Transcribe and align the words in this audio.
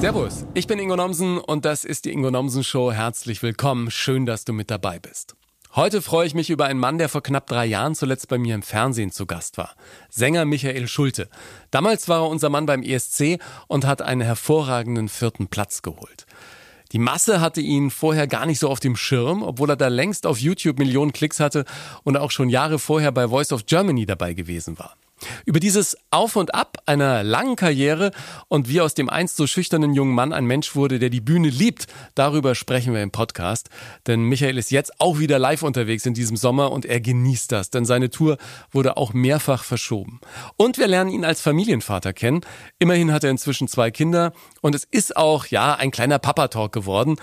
Servus, 0.00 0.46
ich 0.54 0.66
bin 0.66 0.78
Ingo 0.78 0.96
Nomsen 0.96 1.36
und 1.36 1.66
das 1.66 1.84
ist 1.84 2.06
die 2.06 2.12
Ingo 2.12 2.30
Nomsen 2.30 2.64
Show. 2.64 2.90
Herzlich 2.90 3.42
willkommen, 3.42 3.90
schön, 3.90 4.24
dass 4.24 4.46
du 4.46 4.54
mit 4.54 4.70
dabei 4.70 4.98
bist. 4.98 5.36
Heute 5.76 6.00
freue 6.00 6.26
ich 6.26 6.32
mich 6.32 6.48
über 6.48 6.64
einen 6.64 6.80
Mann, 6.80 6.96
der 6.96 7.10
vor 7.10 7.22
knapp 7.22 7.46
drei 7.46 7.66
Jahren 7.66 7.94
zuletzt 7.94 8.28
bei 8.28 8.38
mir 8.38 8.54
im 8.54 8.62
Fernsehen 8.62 9.12
zu 9.12 9.26
Gast 9.26 9.58
war. 9.58 9.74
Sänger 10.08 10.46
Michael 10.46 10.88
Schulte. 10.88 11.28
Damals 11.70 12.08
war 12.08 12.22
er 12.22 12.30
unser 12.30 12.48
Mann 12.48 12.64
beim 12.64 12.82
ESC 12.82 13.38
und 13.68 13.84
hat 13.84 14.00
einen 14.00 14.22
hervorragenden 14.22 15.10
vierten 15.10 15.48
Platz 15.48 15.82
geholt. 15.82 16.24
Die 16.92 16.98
Masse 16.98 17.42
hatte 17.42 17.60
ihn 17.60 17.90
vorher 17.90 18.26
gar 18.26 18.46
nicht 18.46 18.58
so 18.58 18.70
auf 18.70 18.80
dem 18.80 18.96
Schirm, 18.96 19.42
obwohl 19.42 19.68
er 19.68 19.76
da 19.76 19.88
längst 19.88 20.26
auf 20.26 20.38
YouTube 20.38 20.78
Millionen 20.78 21.12
Klicks 21.12 21.40
hatte 21.40 21.66
und 22.04 22.16
auch 22.16 22.30
schon 22.30 22.48
Jahre 22.48 22.78
vorher 22.78 23.12
bei 23.12 23.28
Voice 23.28 23.52
of 23.52 23.66
Germany 23.66 24.06
dabei 24.06 24.32
gewesen 24.32 24.78
war. 24.78 24.96
Über 25.44 25.60
dieses 25.60 25.96
Auf 26.10 26.36
und 26.36 26.54
Ab 26.54 26.78
einer 26.86 27.22
langen 27.22 27.56
Karriere 27.56 28.10
und 28.48 28.68
wie 28.68 28.80
aus 28.80 28.94
dem 28.94 29.08
einst 29.08 29.36
so 29.36 29.46
schüchternen 29.46 29.94
jungen 29.94 30.14
Mann 30.14 30.32
ein 30.32 30.44
Mensch 30.44 30.74
wurde, 30.74 30.98
der 30.98 31.10
die 31.10 31.20
Bühne 31.20 31.48
liebt, 31.48 31.86
darüber 32.14 32.54
sprechen 32.54 32.94
wir 32.94 33.02
im 33.02 33.10
Podcast. 33.10 33.68
Denn 34.06 34.22
Michael 34.22 34.58
ist 34.58 34.70
jetzt 34.70 35.00
auch 35.00 35.18
wieder 35.18 35.38
live 35.38 35.62
unterwegs 35.62 36.06
in 36.06 36.14
diesem 36.14 36.36
Sommer 36.36 36.72
und 36.72 36.84
er 36.84 37.00
genießt 37.00 37.52
das, 37.52 37.70
denn 37.70 37.84
seine 37.84 38.10
Tour 38.10 38.38
wurde 38.70 38.96
auch 38.96 39.12
mehrfach 39.12 39.64
verschoben. 39.64 40.20
Und 40.56 40.78
wir 40.78 40.86
lernen 40.86 41.10
ihn 41.10 41.24
als 41.24 41.40
Familienvater 41.40 42.12
kennen. 42.12 42.40
Immerhin 42.78 43.12
hat 43.12 43.24
er 43.24 43.30
inzwischen 43.30 43.68
zwei 43.68 43.90
Kinder 43.90 44.32
und 44.60 44.74
es 44.74 44.84
ist 44.84 45.16
auch, 45.16 45.46
ja, 45.46 45.74
ein 45.74 45.90
kleiner 45.90 46.18
Papa-Talk 46.18 46.72
geworden 46.72 47.16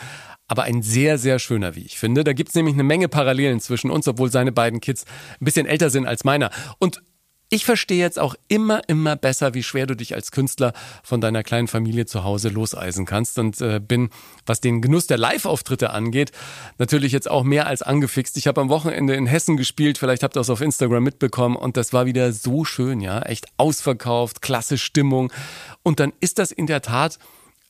aber 0.48 0.64
ein 0.64 0.82
sehr, 0.82 1.18
sehr 1.18 1.40
schöner, 1.40 1.76
wie 1.76 1.82
ich 1.82 2.00
finde. 2.00 2.24
Da 2.24 2.34
gibt's 2.34 2.56
nämlich 2.56 2.74
eine 2.74 2.84
Menge 2.84 3.10
Parallelen 3.10 3.60
zwischen 3.60 3.92
uns, 3.92 4.08
obwohl 4.08 4.32
seine 4.32 4.52
beiden 4.52 4.80
Kids 4.80 5.06
ein 5.42 5.46
bisschen 5.46 5.66
älter 5.66 5.90
sind 5.90 6.06
als 6.08 6.24
meiner. 6.24 6.52
Und 6.80 7.02
ich 7.50 7.64
verstehe 7.64 8.00
jetzt 8.00 8.20
auch 8.20 8.36
immer, 8.50 8.82
immer 8.88 9.16
besser, 9.16 9.54
wie 9.54 9.64
schwer 9.64 9.86
du 9.86 9.96
dich 9.96 10.16
als 10.16 10.32
Künstler 10.32 10.74
von 11.04 11.22
deiner 11.22 11.44
kleinen 11.44 11.68
Familie 11.68 12.06
zu 12.06 12.24
Hause 12.24 12.50
loseisen 12.50 13.06
kannst. 13.06 13.40
Und 13.40 13.62
äh, 13.62 13.80
bin, 13.80 14.10
was 14.46 14.60
den 14.60 14.82
Genuss 14.82 15.08
der 15.08 15.18
Live-Auftritte 15.18 15.92
angeht, 15.92 16.32
natürlich 16.78 17.14
jetzt 17.14 17.30
auch 17.30 17.44
mehr 17.44 17.68
als 17.68 17.82
angefixt. 17.82 18.36
Ich 18.38 18.48
habe 18.48 18.60
am 18.60 18.70
Wochenende 18.70 19.16
in 19.16 19.28
Hessen 19.28 19.56
gespielt, 19.56 19.98
vielleicht 19.98 20.24
habt 20.24 20.36
ihr 20.36 20.42
das 20.42 20.50
auf 20.50 20.62
Instagram 20.62 21.04
mitbekommen. 21.04 21.56
Und 21.56 21.78
das 21.78 21.94
war 21.94 22.06
wieder 22.06 22.34
so 22.34 22.66
schön, 22.66 23.00
ja, 23.00 23.22
echt 23.22 23.46
ausverkauft, 23.56 24.42
klasse 24.42 24.78
Stimmung. 24.78 25.32
Und 25.84 26.02
dann 26.02 26.12
ist 26.20 26.40
das 26.40 26.52
in 26.52 26.68
der 26.68 26.82
Tat 26.82 27.18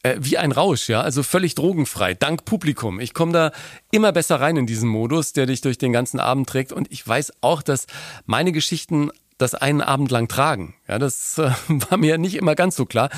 äh, 0.02 0.16
wie 0.20 0.38
ein 0.38 0.52
Rausch, 0.52 0.90
ja, 0.90 1.02
also 1.02 1.22
völlig 1.22 1.54
drogenfrei, 1.54 2.14
dank 2.16 2.46
Publikum. 2.46 3.00
Ich 3.00 3.14
komme 3.14 3.32
da 3.32 3.52
immer 3.92 4.12
besser 4.12 4.40
rein 4.40 4.58
in 4.58 4.66
diesen 4.66 4.90
Modus, 4.90 5.34
der 5.34 5.46
dich 5.46 5.62
durch 5.62 5.78
den 5.78 5.94
ganzen 5.94 6.20
Abend 6.20 6.50
trägt. 6.50 6.72
Und 6.72 6.92
ich 6.92 7.08
weiß 7.08 7.34
auch, 7.42 7.62
dass 7.62 7.86
meine 8.26 8.52
Geschichten 8.52 9.12
das 9.38 9.56
einen 9.56 9.82
Abend 9.82 10.12
lang 10.12 10.28
tragen. 10.28 10.76
Ja, 10.88 11.00
das 11.00 11.38
äh, 11.38 11.52
war 11.68 11.98
mir 11.98 12.18
nicht 12.18 12.36
immer 12.36 12.56
ganz 12.56 12.76
so 12.76 12.86
klar. 12.86 13.10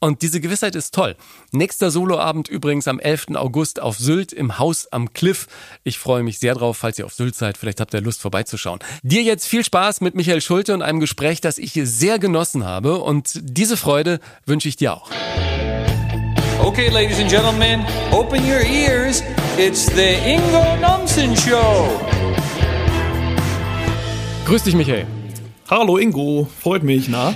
Und 0.00 0.22
diese 0.22 0.40
Gewissheit 0.40 0.74
ist 0.74 0.94
toll. 0.94 1.16
Nächster 1.52 1.90
Soloabend 1.90 2.48
übrigens 2.48 2.88
am 2.88 2.98
11. 2.98 3.34
August 3.34 3.80
auf 3.80 3.98
Sylt 3.98 4.32
im 4.32 4.58
Haus 4.58 4.86
am 4.90 5.12
Cliff. 5.12 5.46
Ich 5.84 5.98
freue 5.98 6.22
mich 6.22 6.38
sehr 6.38 6.54
drauf, 6.54 6.78
falls 6.78 6.98
ihr 6.98 7.06
auf 7.06 7.14
Sylt 7.14 7.34
seid. 7.34 7.58
Vielleicht 7.58 7.80
habt 7.80 7.94
ihr 7.94 8.00
Lust 8.00 8.20
vorbeizuschauen. 8.20 8.80
Dir 9.02 9.22
jetzt 9.22 9.46
viel 9.46 9.64
Spaß 9.64 10.00
mit 10.00 10.14
Michael 10.14 10.40
Schulte 10.40 10.74
und 10.74 10.82
einem 10.82 11.00
Gespräch, 11.00 11.40
das 11.40 11.58
ich 11.58 11.72
sehr 11.74 12.18
genossen 12.18 12.64
habe. 12.64 12.98
Und 12.98 13.32
diese 13.42 13.76
Freude 13.76 14.20
wünsche 14.46 14.68
ich 14.68 14.76
dir 14.76 14.94
auch. 14.94 15.10
Okay, 16.62 16.88
ladies 16.88 17.20
and 17.20 17.30
gentlemen, 17.30 17.84
open 18.10 18.42
your 18.42 18.60
ears. 18.60 19.22
It's 19.58 19.86
the 19.86 20.16
Ingo 20.26 20.76
Nomsen 20.80 21.36
Show. 21.36 21.88
Grüß 24.46 24.62
dich, 24.64 24.74
Michael. 24.74 25.06
Hallo 25.68 25.98
Ingo, 25.98 26.48
freut 26.60 26.84
mich, 26.84 27.08
na? 27.08 27.34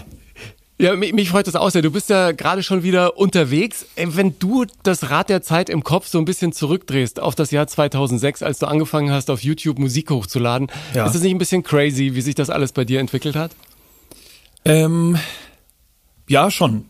Ja, 0.79 0.95
mich, 0.95 1.13
mich 1.13 1.31
freut 1.31 1.49
das 1.49 1.57
auch 1.57 1.69
sehr. 1.69 1.83
Du 1.83 1.91
bist 1.91 2.11
ja 2.11 2.31
gerade 2.31 2.63
schon 2.63 2.85
wieder 2.85 3.19
unterwegs. 3.19 3.87
Wenn 3.97 4.39
du 4.39 4.67
das 4.85 5.11
Rad 5.11 5.29
der 5.31 5.43
Zeit 5.43 5.69
im 5.69 5.83
Kopf 5.83 6.07
so 6.07 6.19
ein 6.19 6.25
bisschen 6.25 6.53
zurückdrehst 6.53 7.19
auf 7.19 7.35
das 7.35 7.51
Jahr 7.51 7.67
2006, 7.67 8.45
als 8.45 8.61
du 8.61 8.67
angefangen 8.67 9.11
hast, 9.11 9.31
auf 9.31 9.43
YouTube 9.43 9.81
Musik 9.81 10.11
hochzuladen, 10.11 10.69
ja. 10.95 11.07
ist 11.07 11.17
es 11.17 11.23
nicht 11.23 11.33
ein 11.33 11.39
bisschen 11.39 11.65
crazy, 11.65 12.15
wie 12.15 12.21
sich 12.21 12.37
das 12.37 12.51
alles 12.51 12.71
bei 12.71 12.85
dir 12.85 13.01
entwickelt 13.01 13.35
hat? 13.35 13.51
Ähm, 14.65 15.19
ja, 16.29 16.53
schon. 16.53 16.85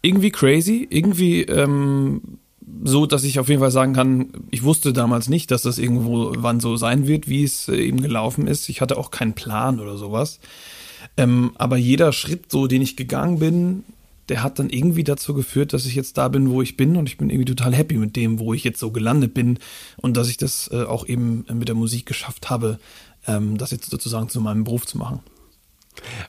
Irgendwie 0.00 0.30
crazy, 0.30 0.86
irgendwie 0.88 1.42
ähm, 1.42 2.38
so, 2.84 3.06
dass 3.06 3.24
ich 3.24 3.40
auf 3.40 3.48
jeden 3.48 3.60
Fall 3.60 3.72
sagen 3.72 3.94
kann, 3.94 4.28
ich 4.52 4.62
wusste 4.62 4.92
damals 4.92 5.28
nicht, 5.28 5.50
dass 5.50 5.62
das 5.62 5.78
irgendwo 5.78 6.34
wann 6.36 6.60
so 6.60 6.76
sein 6.76 7.08
wird, 7.08 7.28
wie 7.28 7.42
es 7.42 7.68
äh, 7.68 7.76
eben 7.76 8.00
gelaufen 8.00 8.46
ist. 8.46 8.68
Ich 8.68 8.80
hatte 8.80 8.96
auch 8.96 9.10
keinen 9.10 9.34
Plan 9.34 9.80
oder 9.80 9.96
sowas. 9.96 10.38
Ähm, 11.16 11.52
aber 11.56 11.76
jeder 11.76 12.12
Schritt, 12.12 12.50
so 12.50 12.66
den 12.66 12.82
ich 12.82 12.96
gegangen 12.96 13.38
bin, 13.38 13.84
der 14.28 14.42
hat 14.42 14.58
dann 14.58 14.70
irgendwie 14.70 15.04
dazu 15.04 15.34
geführt, 15.34 15.72
dass 15.72 15.86
ich 15.86 15.94
jetzt 15.94 16.16
da 16.16 16.28
bin, 16.28 16.50
wo 16.50 16.62
ich 16.62 16.76
bin 16.76 16.96
und 16.96 17.08
ich 17.08 17.18
bin 17.18 17.30
irgendwie 17.30 17.54
total 17.54 17.74
happy 17.74 17.96
mit 17.96 18.16
dem, 18.16 18.38
wo 18.38 18.54
ich 18.54 18.64
jetzt 18.64 18.80
so 18.80 18.90
gelandet 18.90 19.34
bin 19.34 19.58
und 19.96 20.16
dass 20.16 20.28
ich 20.28 20.36
das 20.36 20.70
äh, 20.72 20.84
auch 20.84 21.06
eben 21.06 21.44
mit 21.52 21.68
der 21.68 21.74
Musik 21.74 22.06
geschafft 22.06 22.48
habe, 22.48 22.78
ähm, 23.26 23.58
das 23.58 23.70
jetzt 23.70 23.90
sozusagen 23.90 24.28
zu 24.28 24.40
meinem 24.40 24.64
Beruf 24.64 24.86
zu 24.86 24.98
machen. 24.98 25.20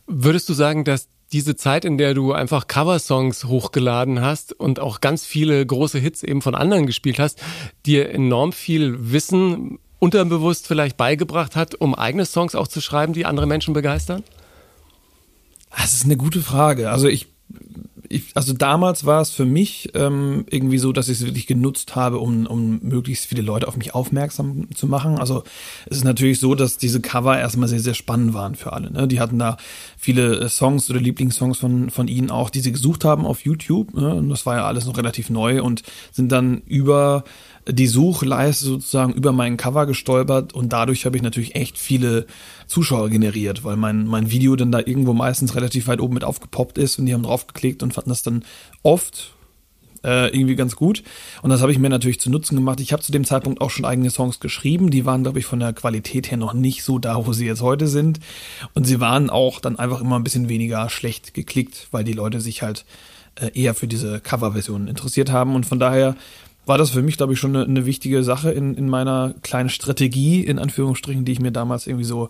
Würdest 0.07 0.49
du 0.49 0.53
sagen, 0.53 0.83
dass 0.83 1.07
diese 1.31 1.55
Zeit, 1.55 1.85
in 1.85 1.97
der 1.97 2.13
du 2.13 2.33
einfach 2.33 2.67
Coversongs 2.67 3.45
hochgeladen 3.45 4.21
hast 4.21 4.53
und 4.53 4.79
auch 4.79 5.01
ganz 5.01 5.25
viele 5.25 5.65
große 5.65 5.97
Hits 5.97 6.21
eben 6.23 6.41
von 6.41 6.55
anderen 6.55 6.85
gespielt 6.85 7.19
hast, 7.19 7.41
dir 7.85 8.09
enorm 8.09 8.53
viel 8.53 9.11
Wissen 9.11 9.79
unterbewusst 9.99 10.67
vielleicht 10.67 10.97
beigebracht 10.97 11.55
hat, 11.55 11.75
um 11.75 11.95
eigene 11.95 12.25
Songs 12.25 12.53
auch 12.53 12.67
zu 12.67 12.79
schreiben, 12.79 13.13
die 13.13 13.25
andere 13.25 13.47
Menschen 13.47 13.73
begeistern? 13.73 14.23
Das 15.77 15.93
ist 15.93 16.05
eine 16.05 16.17
gute 16.17 16.41
Frage. 16.41 16.89
Also 16.89 17.07
ich, 17.07 17.27
ich 18.09 18.23
also 18.35 18.53
damals 18.53 19.05
war 19.05 19.21
es 19.21 19.31
für 19.31 19.45
mich 19.45 19.89
ähm, 19.93 20.45
irgendwie 20.49 20.77
so, 20.77 20.91
dass 20.93 21.09
ich 21.09 21.19
es 21.19 21.25
wirklich 21.25 21.47
genutzt 21.47 21.95
habe, 21.95 22.19
um, 22.19 22.45
um 22.45 22.79
möglichst 22.81 23.25
viele 23.25 23.41
Leute 23.41 23.67
auf 23.67 23.77
mich 23.77 23.93
aufmerksam 23.93 24.69
zu 24.73 24.87
machen. 24.87 25.19
Also 25.19 25.43
es 25.85 25.97
ist 25.97 26.03
natürlich 26.03 26.39
so, 26.39 26.55
dass 26.55 26.77
diese 26.77 27.01
Cover 27.01 27.37
erstmal 27.37 27.67
sehr, 27.67 27.79
sehr 27.79 27.93
spannend 27.93 28.33
waren 28.33 28.55
für 28.55 28.73
alle. 28.73 28.91
Ne? 28.91 29.07
Die 29.07 29.19
hatten 29.19 29.39
da 29.39 29.57
viele 30.05 30.39
äh, 30.39 30.49
Songs 30.49 30.89
oder 30.89 30.99
Lieblingssongs 30.99 31.57
von, 31.57 31.89
von 31.89 32.07
ihnen 32.07 32.29
auch, 32.29 32.51
die 32.51 32.59
sie 32.59 32.71
gesucht 32.71 33.03
haben 33.03 33.25
auf 33.25 33.43
YouTube. 33.43 33.95
Ne? 33.95 34.13
Und 34.13 34.29
das 34.29 34.45
war 34.45 34.57
ja 34.57 34.65
alles 34.65 34.85
noch 34.85 34.97
relativ 34.97 35.31
neu 35.31 35.63
und 35.63 35.81
sind 36.11 36.31
dann 36.31 36.61
über 36.67 37.23
die 37.67 37.87
Suchleiste 37.87 38.65
sozusagen 38.65 39.13
über 39.13 39.31
mein 39.31 39.57
Cover 39.57 39.87
gestolpert 39.87 40.53
und 40.53 40.71
dadurch 40.71 41.07
habe 41.07 41.17
ich 41.17 41.23
natürlich 41.23 41.55
echt 41.55 41.79
viele 41.79 42.27
Zuschauer 42.67 43.09
generiert, 43.09 43.63
weil 43.63 43.75
mein, 43.75 44.05
mein 44.05 44.29
Video 44.29 44.55
dann 44.55 44.71
da 44.71 44.77
irgendwo 44.77 45.13
meistens 45.13 45.55
relativ 45.55 45.87
weit 45.87 45.99
oben 45.99 46.13
mit 46.13 46.23
aufgepoppt 46.23 46.77
ist 46.77 46.99
und 46.99 47.07
die 47.07 47.13
haben 47.15 47.23
draufgeklickt 47.23 47.81
und 47.81 47.91
fanden 47.91 48.11
das 48.11 48.21
dann 48.21 48.45
oft 48.83 49.33
äh, 50.05 50.27
irgendwie 50.27 50.55
ganz 50.55 50.75
gut. 50.75 51.03
Und 51.41 51.49
das 51.49 51.61
habe 51.61 51.71
ich 51.71 51.79
mir 51.79 51.89
natürlich 51.89 52.19
zu 52.19 52.29
Nutzen 52.29 52.55
gemacht. 52.55 52.79
Ich 52.79 52.93
habe 52.93 53.01
zu 53.01 53.11
dem 53.11 53.25
Zeitpunkt 53.25 53.59
auch 53.59 53.71
schon 53.71 53.85
eigene 53.85 54.09
Songs 54.11 54.39
geschrieben. 54.39 54.91
Die 54.91 55.05
waren, 55.05 55.23
glaube 55.23 55.39
ich, 55.39 55.45
von 55.45 55.59
der 55.59 55.73
Qualität 55.73 56.29
her 56.29 56.37
noch 56.37 56.53
nicht 56.53 56.83
so 56.83 56.99
da, 56.99 57.25
wo 57.25 57.33
sie 57.33 57.47
jetzt 57.47 57.61
heute 57.61 57.87
sind. 57.87 58.19
Und 58.73 58.85
sie 58.85 58.99
waren 58.99 59.29
auch 59.29 59.59
dann 59.59 59.77
einfach 59.77 60.01
immer 60.01 60.17
ein 60.17 60.23
bisschen 60.23 60.47
weniger 60.47 60.89
schlecht 60.89 61.33
geklickt, 61.33 61.87
weil 61.91 62.03
die 62.03 62.13
Leute 62.13 62.39
sich 62.39 62.61
halt 62.61 62.85
äh, 63.35 63.49
eher 63.59 63.73
für 63.73 63.87
diese 63.87 64.19
Coverversion 64.19 64.87
interessiert 64.87 65.31
haben. 65.31 65.55
Und 65.55 65.65
von 65.65 65.79
daher 65.79 66.15
war 66.65 66.77
das 66.77 66.91
für 66.91 67.01
mich, 67.01 67.17
glaube 67.17 67.33
ich, 67.33 67.39
schon 67.39 67.55
eine, 67.55 67.65
eine, 67.65 67.85
wichtige 67.85 68.23
Sache 68.23 68.51
in, 68.51 68.75
in 68.75 68.89
meiner 68.89 69.35
kleinen 69.43 69.69
Strategie, 69.69 70.41
in 70.41 70.59
Anführungsstrichen, 70.59 71.25
die 71.25 71.31
ich 71.31 71.39
mir 71.39 71.51
damals 71.51 71.87
irgendwie 71.87 72.05
so 72.05 72.29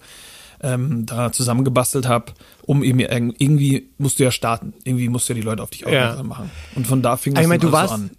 ähm, 0.62 1.06
da 1.06 1.32
zusammengebastelt 1.32 2.08
habe, 2.08 2.34
um 2.64 2.84
eben 2.84 3.00
irgendwie 3.00 3.90
musst 3.98 4.20
du 4.20 4.24
ja 4.24 4.32
starten, 4.32 4.74
irgendwie 4.84 5.10
musst 5.10 5.30
du 5.30 5.34
ja 5.34 5.40
die 5.40 5.46
Leute 5.46 5.64
auf 5.64 5.70
dich 5.70 5.86
aufmerksam 5.86 6.18
ja. 6.18 6.24
machen. 6.24 6.52
Und 6.76 6.88
von 6.88 7.02
da 7.02 7.18
fing 7.18 7.34
das 7.34 7.44
ich 7.44 7.48
mein, 7.48 7.60
du 7.60 7.72
warst, 7.72 7.94
an. 7.94 8.12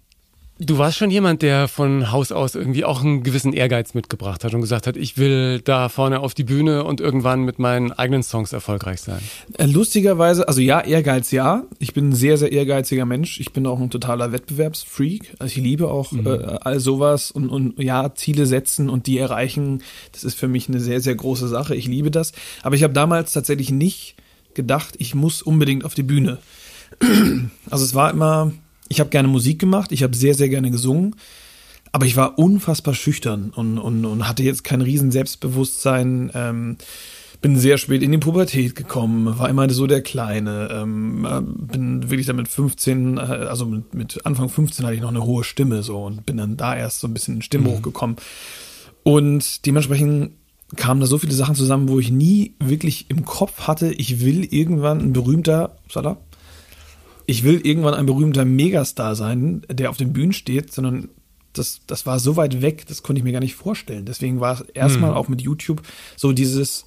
Du 0.59 0.79
warst 0.79 0.97
schon 0.97 1.11
jemand, 1.11 1.43
der 1.43 1.67
von 1.67 2.11
Haus 2.11 2.31
aus 2.31 2.55
irgendwie 2.55 2.83
auch 2.83 3.03
einen 3.03 3.21
gewissen 3.21 3.53
Ehrgeiz 3.53 3.93
mitgebracht 3.93 4.43
hat 4.43 4.55
und 4.55 4.61
gesagt 4.61 4.87
hat, 4.87 4.97
ich 4.97 5.17
will 5.17 5.61
da 5.61 5.87
vorne 5.87 6.19
auf 6.19 6.33
die 6.33 6.43
Bühne 6.43 6.83
und 6.83 6.99
irgendwann 6.99 7.43
mit 7.43 7.59
meinen 7.59 7.91
eigenen 7.91 8.23
Songs 8.23 8.53
erfolgreich 8.53 9.01
sein. 9.01 9.19
Äh, 9.53 9.67
lustigerweise, 9.67 10.47
also 10.47 10.59
ja, 10.59 10.81
Ehrgeiz 10.81 11.29
ja. 11.29 11.63
Ich 11.77 11.93
bin 11.93 12.09
ein 12.09 12.15
sehr, 12.15 12.39
sehr 12.39 12.51
ehrgeiziger 12.51 13.05
Mensch. 13.05 13.39
Ich 13.39 13.53
bin 13.53 13.67
auch 13.67 13.79
ein 13.79 13.91
totaler 13.91 14.31
Wettbewerbsfreak. 14.31 15.35
Also 15.37 15.57
ich 15.57 15.63
liebe 15.63 15.89
auch 15.89 16.11
mhm. 16.11 16.25
äh, 16.25 16.57
all 16.61 16.79
sowas 16.79 17.29
und, 17.29 17.49
und 17.49 17.79
ja, 17.79 18.15
Ziele 18.15 18.47
setzen 18.47 18.89
und 18.89 19.05
die 19.05 19.19
erreichen. 19.19 19.83
Das 20.11 20.23
ist 20.23 20.39
für 20.39 20.47
mich 20.47 20.69
eine 20.69 20.79
sehr, 20.79 21.01
sehr 21.01 21.15
große 21.15 21.47
Sache. 21.47 21.75
Ich 21.75 21.85
liebe 21.85 22.09
das. 22.09 22.31
Aber 22.63 22.75
ich 22.75 22.81
habe 22.81 22.93
damals 22.93 23.31
tatsächlich 23.31 23.69
nicht 23.69 24.15
gedacht, 24.55 24.95
ich 24.97 25.13
muss 25.13 25.43
unbedingt 25.43 25.85
auf 25.85 25.93
die 25.93 26.03
Bühne. 26.03 26.39
Also 27.69 27.83
es 27.83 27.93
war 27.93 28.11
immer 28.11 28.53
ich 28.89 28.99
habe 28.99 29.09
gerne 29.09 29.27
Musik 29.27 29.59
gemacht, 29.59 29.91
ich 29.91 30.03
habe 30.03 30.15
sehr, 30.15 30.33
sehr 30.33 30.49
gerne 30.49 30.71
gesungen, 30.71 31.15
aber 31.91 32.05
ich 32.05 32.15
war 32.15 32.37
unfassbar 32.37 32.93
schüchtern 32.93 33.51
und, 33.55 33.77
und, 33.77 34.05
und 34.05 34.27
hatte 34.27 34.43
jetzt 34.43 34.63
kein 34.63 34.81
riesen 34.81 35.11
Selbstbewusstsein. 35.11 36.31
Ähm, 36.33 36.77
bin 37.41 37.57
sehr 37.57 37.77
spät 37.77 38.01
in 38.01 38.11
die 38.11 38.17
Pubertät 38.17 38.75
gekommen, 38.75 39.37
war 39.37 39.49
immer 39.49 39.69
so 39.69 39.85
der 39.85 40.01
Kleine, 40.01 40.69
ähm, 40.71 41.25
äh, 41.25 41.41
bin 41.41 42.09
wirklich 42.09 42.25
dann 42.25 42.35
mit 42.35 42.47
15, 42.47 43.17
äh, 43.17 43.19
also 43.19 43.65
mit, 43.65 43.93
mit, 43.93 44.25
Anfang 44.25 44.49
15 44.49 44.85
hatte 44.85 44.95
ich 44.95 45.01
noch 45.01 45.09
eine 45.09 45.23
hohe 45.23 45.43
Stimme 45.43 45.83
so 45.83 46.03
und 46.03 46.25
bin 46.25 46.37
dann 46.37 46.57
da 46.57 46.75
erst 46.75 46.99
so 46.99 47.07
ein 47.07 47.13
bisschen 47.13 47.35
in 47.35 47.41
Stimmbruch 47.41 47.77
mhm. 47.77 47.83
gekommen. 47.83 48.15
Und 49.03 49.65
dementsprechend 49.65 50.31
kamen 50.75 50.99
da 50.99 51.07
so 51.07 51.17
viele 51.17 51.33
Sachen 51.33 51.55
zusammen, 51.55 51.87
wo 51.89 51.99
ich 51.99 52.11
nie 52.11 52.55
wirklich 52.59 53.09
im 53.09 53.23
Kopf 53.23 53.61
hatte, 53.67 53.93
ich 53.93 54.19
will 54.19 54.43
irgendwann 54.43 54.99
ein 54.99 55.13
berühmter, 55.13 55.77
was 55.91 56.03
da? 56.03 56.17
Ich 57.27 57.43
will 57.43 57.61
irgendwann 57.63 57.93
ein 57.93 58.05
berühmter 58.05 58.45
Megastar 58.45 59.15
sein, 59.15 59.61
der 59.69 59.89
auf 59.89 59.97
den 59.97 60.13
Bühnen 60.13 60.33
steht, 60.33 60.73
sondern 60.73 61.09
das, 61.53 61.81
das 61.85 62.05
war 62.05 62.19
so 62.19 62.37
weit 62.37 62.61
weg, 62.61 62.85
das 62.87 63.03
konnte 63.03 63.19
ich 63.19 63.23
mir 63.23 63.33
gar 63.33 63.41
nicht 63.41 63.55
vorstellen. 63.55 64.05
Deswegen 64.05 64.39
war 64.39 64.53
es 64.53 64.61
erstmal 64.61 65.11
hm. 65.11 65.17
auch 65.17 65.27
mit 65.27 65.41
YouTube 65.41 65.81
so 66.15 66.31
dieses, 66.31 66.85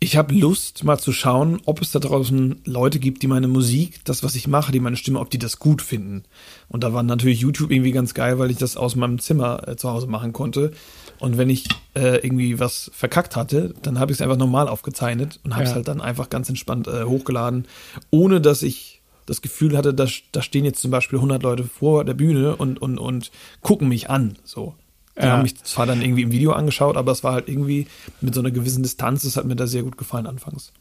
ich 0.00 0.16
habe 0.16 0.34
Lust, 0.34 0.84
mal 0.84 0.98
zu 0.98 1.12
schauen, 1.12 1.62
ob 1.64 1.80
es 1.80 1.92
da 1.92 1.98
draußen 1.98 2.60
Leute 2.66 2.98
gibt, 2.98 3.22
die 3.22 3.26
meine 3.26 3.48
Musik, 3.48 4.04
das, 4.04 4.22
was 4.22 4.34
ich 4.34 4.48
mache, 4.48 4.70
die 4.70 4.80
meine 4.80 4.96
Stimme, 4.96 5.20
ob 5.20 5.30
die 5.30 5.38
das 5.38 5.58
gut 5.58 5.80
finden. 5.80 6.24
Und 6.68 6.84
da 6.84 6.92
war 6.92 7.02
natürlich 7.02 7.40
YouTube 7.40 7.70
irgendwie 7.70 7.92
ganz 7.92 8.12
geil, 8.12 8.38
weil 8.38 8.50
ich 8.50 8.58
das 8.58 8.76
aus 8.76 8.96
meinem 8.96 9.18
Zimmer 9.18 9.66
äh, 9.66 9.76
zu 9.76 9.88
Hause 9.88 10.08
machen 10.08 10.34
konnte. 10.34 10.72
Und 11.20 11.38
wenn 11.38 11.48
ich 11.48 11.68
äh, 11.94 12.16
irgendwie 12.16 12.58
was 12.58 12.90
verkackt 12.92 13.36
hatte, 13.36 13.74
dann 13.80 13.98
habe 13.98 14.12
ich 14.12 14.18
es 14.18 14.22
einfach 14.22 14.36
normal 14.36 14.68
aufgezeichnet 14.68 15.40
und 15.44 15.54
habe 15.54 15.64
es 15.64 15.70
ja. 15.70 15.76
halt 15.76 15.88
dann 15.88 16.02
einfach 16.02 16.28
ganz 16.28 16.50
entspannt 16.50 16.88
äh, 16.88 17.04
hochgeladen, 17.04 17.66
ohne 18.10 18.42
dass 18.42 18.62
ich 18.62 18.91
das 19.26 19.42
Gefühl 19.42 19.76
hatte, 19.76 19.94
da, 19.94 20.06
da 20.32 20.42
stehen 20.42 20.64
jetzt 20.64 20.80
zum 20.80 20.90
Beispiel 20.90 21.18
100 21.18 21.42
Leute 21.42 21.64
vor 21.64 22.04
der 22.04 22.14
Bühne 22.14 22.56
und, 22.56 22.80
und, 22.80 22.98
und 22.98 23.30
gucken 23.60 23.88
mich 23.88 24.10
an. 24.10 24.36
So. 24.44 24.74
Die 25.16 25.22
ja. 25.22 25.32
haben 25.32 25.42
mich 25.42 25.62
zwar 25.62 25.86
dann 25.86 26.00
irgendwie 26.00 26.22
im 26.22 26.32
Video 26.32 26.52
angeschaut, 26.52 26.96
aber 26.96 27.12
es 27.12 27.22
war 27.22 27.34
halt 27.34 27.48
irgendwie 27.48 27.86
mit 28.20 28.34
so 28.34 28.40
einer 28.40 28.50
gewissen 28.50 28.82
Distanz. 28.82 29.22
Das 29.22 29.36
hat 29.36 29.44
mir 29.44 29.56
da 29.56 29.66
sehr 29.66 29.82
gut 29.82 29.98
gefallen 29.98 30.26
anfangs. 30.26 30.72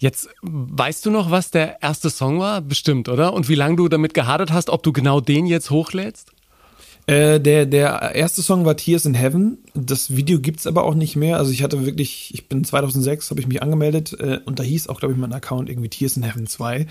Jetzt 0.00 0.28
weißt 0.42 1.06
du 1.06 1.10
noch, 1.10 1.30
was 1.30 1.50
der 1.50 1.82
erste 1.82 2.10
Song 2.10 2.38
war? 2.38 2.60
Bestimmt, 2.60 3.08
oder? 3.08 3.32
Und 3.32 3.48
wie 3.48 3.54
lange 3.54 3.76
du 3.76 3.88
damit 3.88 4.14
gehadert 4.14 4.52
hast, 4.52 4.70
ob 4.70 4.82
du 4.82 4.92
genau 4.92 5.20
den 5.20 5.46
jetzt 5.46 5.70
hochlädst? 5.70 6.32
Äh, 7.06 7.40
der, 7.40 7.66
der 7.66 8.14
erste 8.14 8.42
Song 8.42 8.64
war 8.64 8.76
Tears 8.76 9.06
in 9.06 9.14
Heaven. 9.14 9.58
Das 9.74 10.16
Video 10.16 10.40
gibt's 10.40 10.66
aber 10.66 10.84
auch 10.84 10.94
nicht 10.94 11.14
mehr. 11.14 11.38
Also 11.38 11.52
ich 11.52 11.62
hatte 11.62 11.86
wirklich, 11.86 12.34
ich 12.34 12.48
bin 12.48 12.64
2006, 12.64 13.30
habe 13.30 13.40
ich 13.40 13.46
mich 13.46 13.62
angemeldet 13.62 14.12
äh, 14.18 14.40
und 14.44 14.58
da 14.58 14.64
hieß 14.64 14.88
auch, 14.88 14.98
glaube 14.98 15.14
ich, 15.14 15.20
mein 15.20 15.32
Account 15.32 15.70
irgendwie 15.70 15.88
Tears 15.88 16.16
in 16.16 16.24
Heaven 16.24 16.46
2. 16.46 16.86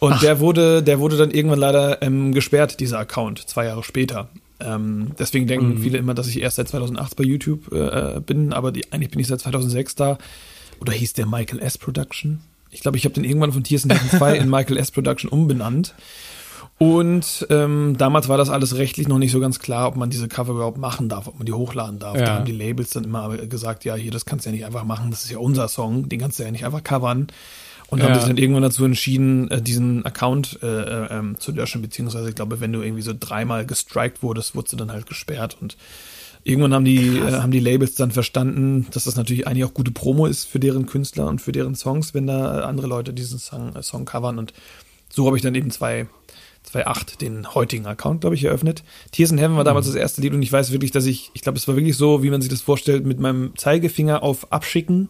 Und 0.00 0.14
Ach. 0.14 0.20
der 0.20 0.40
wurde, 0.40 0.82
der 0.82 1.00
wurde 1.00 1.16
dann 1.16 1.30
irgendwann 1.30 1.58
leider 1.58 2.02
ähm, 2.02 2.32
gesperrt, 2.32 2.80
dieser 2.80 2.98
Account, 2.98 3.48
zwei 3.48 3.66
Jahre 3.66 3.82
später. 3.82 4.28
Ähm, 4.60 5.12
deswegen 5.18 5.46
denken 5.46 5.74
mhm. 5.74 5.78
viele 5.78 5.98
immer, 5.98 6.14
dass 6.14 6.28
ich 6.28 6.40
erst 6.40 6.56
seit 6.56 6.68
2008 6.68 7.16
bei 7.16 7.24
YouTube 7.24 7.72
äh, 7.72 8.20
bin, 8.20 8.52
aber 8.52 8.72
die, 8.72 8.92
eigentlich 8.92 9.10
bin 9.10 9.20
ich 9.20 9.26
seit 9.26 9.40
2006 9.40 9.94
da. 9.94 10.18
Oder 10.80 10.92
hieß 10.92 11.14
der 11.14 11.26
Michael 11.26 11.60
S. 11.60 11.78
Production? 11.78 12.40
Ich 12.70 12.80
glaube, 12.80 12.96
ich 12.96 13.04
habe 13.04 13.14
den 13.14 13.24
irgendwann 13.24 13.52
von 13.52 13.64
Heaven 13.64 13.90
2 13.90 14.36
in 14.38 14.50
Michael 14.50 14.76
S. 14.76 14.90
Production 14.90 15.30
umbenannt. 15.30 15.94
Und 16.78 17.44
ähm, 17.50 17.96
damals 17.98 18.28
war 18.28 18.38
das 18.38 18.50
alles 18.50 18.76
rechtlich 18.76 19.08
noch 19.08 19.18
nicht 19.18 19.32
so 19.32 19.40
ganz 19.40 19.58
klar, 19.58 19.88
ob 19.88 19.96
man 19.96 20.10
diese 20.10 20.28
Cover 20.28 20.52
überhaupt 20.52 20.78
machen 20.78 21.08
darf, 21.08 21.26
ob 21.26 21.36
man 21.36 21.46
die 21.46 21.52
hochladen 21.52 21.98
darf. 21.98 22.16
Ja. 22.16 22.24
Da 22.24 22.34
haben 22.36 22.44
die 22.44 22.52
Labels 22.52 22.90
dann 22.90 23.02
immer 23.02 23.36
gesagt, 23.36 23.84
ja, 23.84 23.96
hier, 23.96 24.12
das 24.12 24.24
kannst 24.24 24.46
du 24.46 24.50
ja 24.50 24.54
nicht 24.54 24.64
einfach 24.64 24.84
machen, 24.84 25.10
das 25.10 25.24
ist 25.24 25.30
ja 25.30 25.38
unser 25.38 25.66
Song, 25.66 26.08
den 26.08 26.20
kannst 26.20 26.38
du 26.38 26.44
ja 26.44 26.52
nicht 26.52 26.64
einfach 26.64 26.84
covern. 26.84 27.26
Und 27.88 28.00
ja. 28.00 28.06
haben 28.06 28.14
sich 28.14 28.24
dann 28.24 28.36
irgendwann 28.36 28.62
dazu 28.62 28.84
entschieden, 28.84 29.50
äh, 29.50 29.62
diesen 29.62 30.04
Account 30.04 30.58
äh, 30.62 30.66
äh, 30.66 31.06
ähm, 31.10 31.36
zu 31.38 31.52
löschen, 31.52 31.80
beziehungsweise 31.80 32.28
ich 32.28 32.34
glaube, 32.34 32.60
wenn 32.60 32.72
du 32.72 32.82
irgendwie 32.82 33.02
so 33.02 33.14
dreimal 33.18 33.64
gestrikt 33.64 34.22
wurdest, 34.22 34.54
wurdest 34.54 34.74
du 34.74 34.76
dann 34.76 34.92
halt 34.92 35.06
gesperrt 35.06 35.56
und 35.60 35.76
Irgendwann 36.44 36.72
haben 36.72 36.84
die, 36.84 37.18
äh, 37.18 37.32
haben 37.32 37.50
die 37.50 37.60
Labels 37.60 37.96
dann 37.96 38.10
verstanden, 38.10 38.86
dass 38.92 39.04
das 39.04 39.16
natürlich 39.16 39.46
eigentlich 39.46 39.64
auch 39.64 39.74
gute 39.74 39.90
Promo 39.90 40.24
ist 40.24 40.44
für 40.44 40.58
deren 40.60 40.86
Künstler 40.86 41.26
und 41.26 41.42
für 41.42 41.52
deren 41.52 41.74
Songs, 41.74 42.14
wenn 42.14 42.26
da 42.26 42.60
andere 42.60 42.86
Leute 42.86 43.12
diesen 43.12 43.38
Song, 43.38 43.74
äh, 43.76 43.82
Song 43.82 44.06
covern. 44.06 44.38
Und 44.38 44.54
so 45.10 45.26
habe 45.26 45.36
ich 45.36 45.42
dann 45.42 45.54
eben 45.54 45.70
zwei 45.70 46.06
2008 46.70 47.20
den 47.20 47.54
heutigen 47.54 47.86
Account, 47.86 48.20
glaube 48.22 48.36
ich, 48.36 48.44
eröffnet. 48.44 48.82
Tears 49.10 49.30
in 49.30 49.38
Heaven 49.38 49.56
war 49.56 49.64
damals 49.64 49.86
mhm. 49.86 49.92
das 49.92 50.00
erste 50.00 50.20
Lied 50.20 50.32
und 50.32 50.42
ich 50.42 50.52
weiß 50.52 50.70
wirklich, 50.72 50.90
dass 50.90 51.06
ich, 51.06 51.30
ich 51.34 51.42
glaube, 51.42 51.58
es 51.58 51.66
war 51.66 51.76
wirklich 51.76 51.96
so, 51.96 52.22
wie 52.22 52.30
man 52.30 52.40
sich 52.40 52.50
das 52.50 52.60
vorstellt, 52.60 53.06
mit 53.06 53.18
meinem 53.18 53.56
Zeigefinger 53.56 54.22
auf 54.22 54.52
Abschicken. 54.52 55.08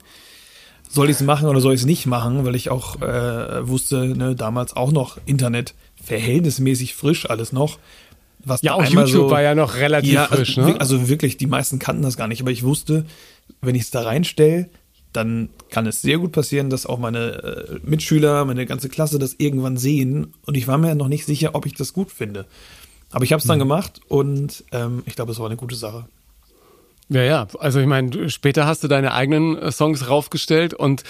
Soll 0.88 1.10
ich 1.10 1.16
es 1.16 1.22
machen 1.22 1.48
oder 1.48 1.60
soll 1.60 1.74
ich 1.74 1.80
es 1.80 1.86
nicht 1.86 2.06
machen? 2.06 2.44
Weil 2.44 2.54
ich 2.54 2.70
auch 2.70 3.00
äh, 3.02 3.68
wusste, 3.68 4.06
ne, 4.06 4.34
damals 4.34 4.74
auch 4.74 4.90
noch 4.90 5.18
Internet 5.26 5.74
verhältnismäßig 6.02 6.94
frisch 6.94 7.28
alles 7.28 7.52
noch. 7.52 7.78
Was 8.44 8.62
ja, 8.62 8.72
auch 8.72 8.84
YouTube 8.84 9.08
so, 9.08 9.30
war 9.30 9.42
ja 9.42 9.54
noch 9.54 9.76
relativ 9.76 10.12
ja, 10.12 10.26
frisch, 10.26 10.56
also, 10.56 10.70
ne? 10.70 10.80
Also 10.80 11.08
wirklich, 11.08 11.36
die 11.36 11.46
meisten 11.46 11.78
kannten 11.78 12.02
das 12.02 12.16
gar 12.16 12.28
nicht, 12.28 12.40
aber 12.40 12.50
ich 12.50 12.62
wusste, 12.62 13.04
wenn 13.60 13.74
ich 13.74 13.82
es 13.82 13.90
da 13.90 14.02
reinstelle, 14.02 14.68
dann 15.12 15.48
kann 15.70 15.86
es 15.86 16.02
sehr 16.02 16.18
gut 16.18 16.32
passieren, 16.32 16.70
dass 16.70 16.86
auch 16.86 16.98
meine 16.98 17.18
äh, 17.18 17.78
Mitschüler, 17.82 18.44
meine 18.44 18.66
ganze 18.66 18.88
Klasse 18.88 19.18
das 19.18 19.34
irgendwann 19.38 19.76
sehen. 19.76 20.34
Und 20.46 20.56
ich 20.56 20.68
war 20.68 20.78
mir 20.78 20.94
noch 20.94 21.08
nicht 21.08 21.24
sicher, 21.24 21.54
ob 21.54 21.66
ich 21.66 21.74
das 21.74 21.92
gut 21.92 22.10
finde. 22.10 22.46
Aber 23.10 23.24
ich 23.24 23.32
habe 23.32 23.40
es 23.40 23.46
dann 23.46 23.58
mhm. 23.58 23.62
gemacht 23.62 24.00
und 24.08 24.64
ähm, 24.72 25.02
ich 25.06 25.16
glaube, 25.16 25.32
es 25.32 25.38
war 25.38 25.46
eine 25.46 25.56
gute 25.56 25.76
Sache. 25.76 26.06
Ja, 27.10 27.22
ja. 27.22 27.46
Also 27.58 27.80
ich 27.80 27.86
meine, 27.86 28.28
später 28.28 28.66
hast 28.66 28.84
du 28.84 28.88
deine 28.88 29.14
eigenen 29.14 29.56
äh, 29.56 29.72
Songs 29.72 30.08
raufgestellt 30.08 30.74
und 30.74 31.04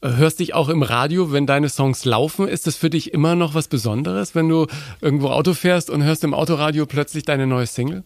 äh, 0.00 0.10
hörst 0.14 0.40
dich 0.40 0.52
auch 0.52 0.68
im 0.68 0.82
Radio, 0.82 1.30
wenn 1.32 1.46
deine 1.46 1.68
Songs 1.68 2.04
laufen. 2.04 2.48
Ist 2.48 2.66
das 2.66 2.76
für 2.76 2.90
dich 2.90 3.12
immer 3.12 3.36
noch 3.36 3.54
was 3.54 3.68
Besonderes, 3.68 4.34
wenn 4.34 4.48
du 4.48 4.66
irgendwo 5.00 5.28
Auto 5.28 5.54
fährst 5.54 5.90
und 5.90 6.02
hörst 6.02 6.24
im 6.24 6.34
Autoradio 6.34 6.86
plötzlich 6.86 7.24
deine 7.24 7.46
neue 7.46 7.66
Single? 7.66 8.02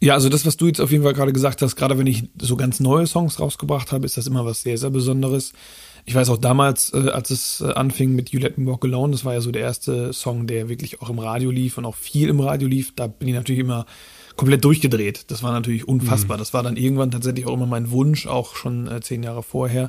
Ja, 0.00 0.14
also 0.14 0.28
das, 0.28 0.44
was 0.44 0.56
du 0.56 0.66
jetzt 0.66 0.80
auf 0.80 0.90
jeden 0.90 1.04
Fall 1.04 1.12
gerade 1.12 1.32
gesagt 1.32 1.62
hast, 1.62 1.76
gerade 1.76 1.96
wenn 1.96 2.08
ich 2.08 2.24
so 2.40 2.56
ganz 2.56 2.80
neue 2.80 3.06
Songs 3.06 3.38
rausgebracht 3.38 3.92
habe, 3.92 4.04
ist 4.04 4.16
das 4.16 4.26
immer 4.26 4.44
was 4.44 4.62
sehr, 4.62 4.76
sehr 4.76 4.90
Besonderes. 4.90 5.52
Ich 6.06 6.16
weiß 6.16 6.28
auch 6.30 6.38
damals, 6.38 6.92
äh, 6.92 7.10
als 7.10 7.30
es 7.30 7.62
anfing 7.62 8.16
mit 8.16 8.30
You 8.30 8.40
Let 8.40 8.58
Me 8.58 8.68
Walk 8.68 8.84
Alone, 8.84 9.12
das 9.12 9.24
war 9.24 9.34
ja 9.34 9.40
so 9.40 9.52
der 9.52 9.62
erste 9.62 10.12
Song, 10.12 10.48
der 10.48 10.68
wirklich 10.68 11.02
auch 11.02 11.08
im 11.08 11.20
Radio 11.20 11.52
lief 11.52 11.78
und 11.78 11.84
auch 11.84 11.94
viel 11.94 12.30
im 12.30 12.40
Radio 12.40 12.66
lief. 12.66 12.92
Da 12.96 13.06
bin 13.06 13.28
ich 13.28 13.34
natürlich 13.34 13.60
immer 13.60 13.86
komplett 14.42 14.64
durchgedreht. 14.64 15.30
Das 15.30 15.44
war 15.44 15.52
natürlich 15.52 15.86
unfassbar. 15.86 16.36
Mhm. 16.36 16.40
Das 16.40 16.52
war 16.52 16.64
dann 16.64 16.76
irgendwann 16.76 17.12
tatsächlich 17.12 17.46
auch 17.46 17.54
immer 17.54 17.66
mein 17.66 17.92
Wunsch, 17.92 18.26
auch 18.26 18.56
schon 18.56 18.88
äh, 18.88 19.00
zehn 19.00 19.22
Jahre 19.22 19.44
vorher. 19.44 19.88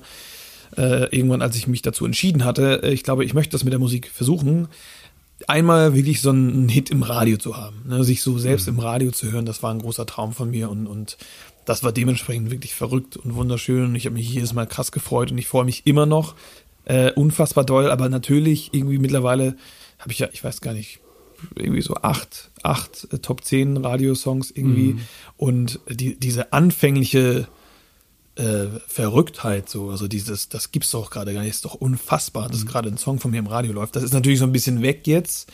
Äh, 0.78 1.06
irgendwann, 1.16 1.42
als 1.42 1.56
ich 1.56 1.68
mich 1.68 1.82
dazu 1.82 2.06
entschieden 2.06 2.46
hatte, 2.46 2.84
äh, 2.84 2.94
ich 2.94 3.02
glaube, 3.02 3.26
ich 3.26 3.34
möchte 3.34 3.54
das 3.54 3.64
mit 3.64 3.74
der 3.74 3.80
Musik 3.80 4.12
versuchen, 4.14 4.68
einmal 5.48 5.96
wirklich 5.96 6.22
so 6.22 6.30
einen 6.30 6.70
Hit 6.70 6.92
im 6.92 7.02
Radio 7.02 7.38
zu 7.38 7.58
haben, 7.58 7.82
ne? 7.88 8.04
sich 8.04 8.22
so 8.22 8.38
selbst 8.38 8.68
mhm. 8.68 8.76
im 8.76 8.80
Radio 8.82 9.10
zu 9.10 9.32
hören, 9.32 9.48
das 9.48 9.64
war 9.64 9.74
ein 9.74 9.80
großer 9.80 10.06
Traum 10.06 10.34
von 10.34 10.52
mir 10.52 10.70
und, 10.70 10.86
und 10.86 11.18
das 11.66 11.84
war 11.84 11.92
dementsprechend 11.92 12.52
wirklich 12.52 12.76
verrückt 12.76 13.18
und 13.18 13.34
wunderschön 13.34 13.86
und 13.86 13.96
ich 13.96 14.06
habe 14.06 14.14
mich 14.14 14.30
jedes 14.30 14.54
Mal 14.54 14.68
krass 14.68 14.92
gefreut 14.92 15.32
und 15.32 15.40
ich 15.40 15.48
freue 15.48 15.66
mich 15.66 15.88
immer 15.88 16.06
noch 16.06 16.36
äh, 16.86 17.12
unfassbar 17.14 17.64
doll, 17.64 17.90
aber 17.90 18.08
natürlich 18.08 18.70
irgendwie 18.72 19.00
mittlerweile 19.00 19.58
habe 19.98 20.12
ich 20.12 20.20
ja, 20.20 20.28
ich 20.32 20.44
weiß 20.44 20.62
gar 20.62 20.74
nicht, 20.74 21.00
irgendwie 21.56 21.82
so 21.82 21.96
acht, 21.96 22.52
acht 22.62 23.08
äh, 23.12 23.20
Top 23.20 23.44
10 23.44 23.78
Radiosongs 23.78 24.52
irgendwie 24.52 24.94
mhm. 24.94 25.02
und 25.38 25.80
die, 25.90 26.20
diese 26.20 26.54
anfängliche 26.54 27.48
äh, 28.36 28.66
Verrücktheit 28.88 29.70
so, 29.70 29.90
also 29.90 30.08
dieses, 30.08 30.50
das 30.50 30.72
gibt's 30.72 30.92
doch 30.92 31.12
gerade 31.12 31.34
gar 31.34 31.42
nicht, 31.42 31.52
ist 31.52 31.66
doch 31.66 31.76
unfassbar, 31.76 32.50
dass 32.50 32.64
mhm. 32.64 32.68
gerade 32.68 32.90
ein 32.90 32.98
Song 32.98 33.20
von 33.20 33.32
mir 33.32 33.40
im 33.40 33.48
Radio 33.48 33.74
läuft. 33.74 33.96
Das 33.96 34.04
ist 34.04 34.14
natürlich 34.14 34.40
so 34.40 34.46
ein 34.46 34.52
bisschen 34.52 34.82
weg 34.82 35.06
jetzt. 35.06 35.52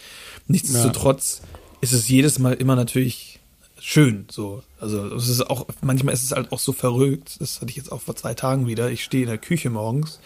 Nichtsdestotrotz 0.47 1.42
ja. 1.42 1.59
ist 1.81 1.94
es 1.94 2.07
jedes 2.07 2.40
Mal 2.40 2.54
immer 2.54 2.75
natürlich 2.75 3.40
schön, 3.80 4.25
so. 4.30 4.63
Also 4.80 5.13
es 5.16 5.28
ist 5.28 5.49
auch, 5.49 5.68
manchmal 5.81 6.13
ist 6.13 6.23
es 6.23 6.31
halt 6.31 6.52
auch 6.52 6.59
so 6.59 6.71
verrückt. 6.71 7.37
Das 7.40 7.59
hatte 7.59 7.69
ich 7.69 7.75
jetzt 7.75 7.92
auch 7.92 8.02
vor 8.02 8.16
zwei 8.16 8.33
Tagen 8.33 8.68
wieder. 8.68 8.90
Ich 8.92 9.04
stehe 9.04 9.23
in 9.23 9.30
der 9.30 9.37
Küche 9.37 9.69
morgens 9.69 10.19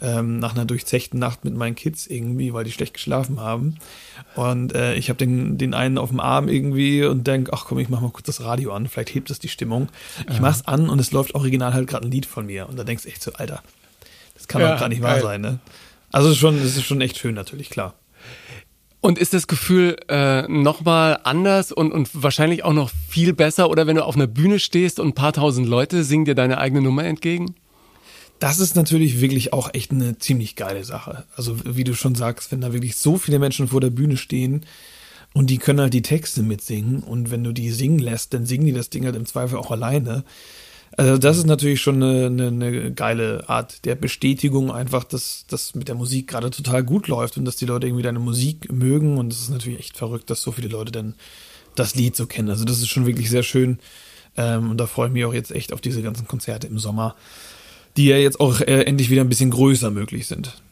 ähm, 0.00 0.38
nach 0.38 0.54
einer 0.54 0.64
durchzechten 0.64 1.18
Nacht 1.18 1.44
mit 1.44 1.54
meinen 1.54 1.74
Kids 1.74 2.06
irgendwie, 2.06 2.52
weil 2.52 2.64
die 2.64 2.72
schlecht 2.72 2.94
geschlafen 2.94 3.40
haben. 3.40 3.76
Und 4.34 4.74
äh, 4.74 4.94
ich 4.94 5.08
habe 5.08 5.18
den, 5.18 5.58
den 5.58 5.74
einen 5.74 5.98
auf 5.98 6.10
dem 6.10 6.20
Arm 6.20 6.48
irgendwie 6.48 7.04
und 7.04 7.26
denk, 7.26 7.50
ach 7.52 7.64
komm, 7.66 7.78
ich 7.78 7.88
mach 7.88 8.00
mal 8.00 8.10
kurz 8.10 8.26
das 8.26 8.42
Radio 8.42 8.72
an, 8.72 8.86
vielleicht 8.86 9.14
hebt 9.14 9.30
es 9.30 9.38
die 9.38 9.48
Stimmung. 9.48 9.88
Ich 10.28 10.36
ja. 10.36 10.40
mach's 10.40 10.62
an 10.66 10.88
und 10.88 11.00
es 11.00 11.10
läuft 11.10 11.34
original 11.34 11.74
halt 11.74 11.88
gerade 11.88 12.06
ein 12.06 12.10
Lied 12.10 12.26
von 12.26 12.46
mir. 12.46 12.68
Und 12.68 12.78
da 12.78 12.84
denkst 12.84 13.04
du 13.04 13.08
echt 13.08 13.22
so, 13.22 13.32
Alter, 13.32 13.62
das 14.34 14.46
kann 14.46 14.60
ja, 14.60 14.72
doch 14.72 14.80
gar 14.80 14.88
nicht 14.88 15.02
wahr 15.02 15.14
geil. 15.14 15.22
sein, 15.22 15.40
ne? 15.40 15.58
Also 16.10 16.34
schon, 16.34 16.56
es 16.58 16.76
ist 16.76 16.84
schon 16.84 17.00
echt 17.00 17.18
schön 17.18 17.34
natürlich, 17.34 17.68
klar. 17.68 17.94
Und 19.00 19.18
ist 19.18 19.32
das 19.32 19.46
Gefühl 19.46 19.96
äh, 20.08 20.42
nochmal 20.48 21.20
anders 21.22 21.70
und, 21.70 21.92
und 21.92 22.10
wahrscheinlich 22.14 22.64
auch 22.64 22.72
noch 22.72 22.90
viel 23.08 23.32
besser? 23.32 23.70
Oder 23.70 23.86
wenn 23.86 23.96
du 23.96 24.04
auf 24.04 24.16
einer 24.16 24.26
Bühne 24.26 24.58
stehst 24.58 24.98
und 24.98 25.08
ein 25.08 25.14
paar 25.14 25.32
tausend 25.32 25.68
Leute 25.68 26.02
singen 26.02 26.24
dir 26.24 26.34
deine 26.34 26.58
eigene 26.58 26.82
Nummer 26.82 27.04
entgegen? 27.04 27.54
Das 28.38 28.60
ist 28.60 28.76
natürlich 28.76 29.20
wirklich 29.20 29.52
auch 29.52 29.74
echt 29.74 29.90
eine 29.90 30.18
ziemlich 30.18 30.56
geile 30.56 30.84
Sache. 30.84 31.24
Also 31.36 31.56
wie 31.64 31.84
du 31.84 31.94
schon 31.94 32.14
sagst, 32.14 32.52
wenn 32.52 32.60
da 32.60 32.72
wirklich 32.72 32.96
so 32.96 33.16
viele 33.18 33.38
Menschen 33.38 33.68
vor 33.68 33.80
der 33.80 33.90
Bühne 33.90 34.16
stehen 34.16 34.64
und 35.34 35.50
die 35.50 35.58
können 35.58 35.80
halt 35.80 35.94
die 35.94 36.02
Texte 36.02 36.42
mitsingen 36.42 37.02
und 37.02 37.30
wenn 37.30 37.44
du 37.44 37.52
die 37.52 37.70
singen 37.70 37.98
lässt, 37.98 38.34
dann 38.34 38.46
singen 38.46 38.66
die 38.66 38.72
das 38.72 38.90
Ding 38.90 39.04
halt 39.04 39.16
im 39.16 39.26
Zweifel 39.26 39.58
auch 39.58 39.70
alleine. 39.70 40.24
Also 40.96 41.18
das 41.18 41.36
ist 41.36 41.46
natürlich 41.46 41.80
schon 41.80 42.02
eine, 42.02 42.26
eine, 42.26 42.46
eine 42.46 42.92
geile 42.92 43.48
Art 43.48 43.84
der 43.84 43.94
Bestätigung 43.94 44.72
einfach, 44.72 45.04
dass 45.04 45.44
das 45.48 45.74
mit 45.74 45.88
der 45.88 45.94
Musik 45.94 46.28
gerade 46.28 46.50
total 46.50 46.82
gut 46.82 47.08
läuft 47.08 47.36
und 47.36 47.44
dass 47.44 47.56
die 47.56 47.66
Leute 47.66 47.86
irgendwie 47.86 48.02
deine 48.02 48.18
Musik 48.18 48.72
mögen 48.72 49.18
und 49.18 49.32
es 49.32 49.40
ist 49.40 49.50
natürlich 49.50 49.80
echt 49.80 49.96
verrückt, 49.96 50.30
dass 50.30 50.42
so 50.42 50.50
viele 50.52 50.68
Leute 50.68 50.92
dann 50.92 51.14
das 51.74 51.94
Lied 51.94 52.16
so 52.16 52.26
kennen. 52.26 52.48
Also 52.48 52.64
das 52.64 52.78
ist 52.78 52.88
schon 52.88 53.06
wirklich 53.06 53.30
sehr 53.30 53.42
schön 53.42 53.78
ähm, 54.36 54.70
und 54.70 54.78
da 54.78 54.86
freue 54.86 55.08
ich 55.08 55.12
mich 55.12 55.24
auch 55.24 55.34
jetzt 55.34 55.50
echt 55.50 55.72
auf 55.72 55.80
diese 55.80 56.02
ganzen 56.02 56.26
Konzerte 56.26 56.66
im 56.66 56.78
Sommer 56.78 57.14
die 57.98 58.06
ja 58.06 58.16
jetzt 58.16 58.40
auch 58.40 58.60
äh, 58.60 58.84
endlich 58.84 59.10
wieder 59.10 59.22
ein 59.22 59.28
bisschen 59.28 59.50
größer 59.50 59.90
möglich 59.90 60.26
sind. 60.26 60.62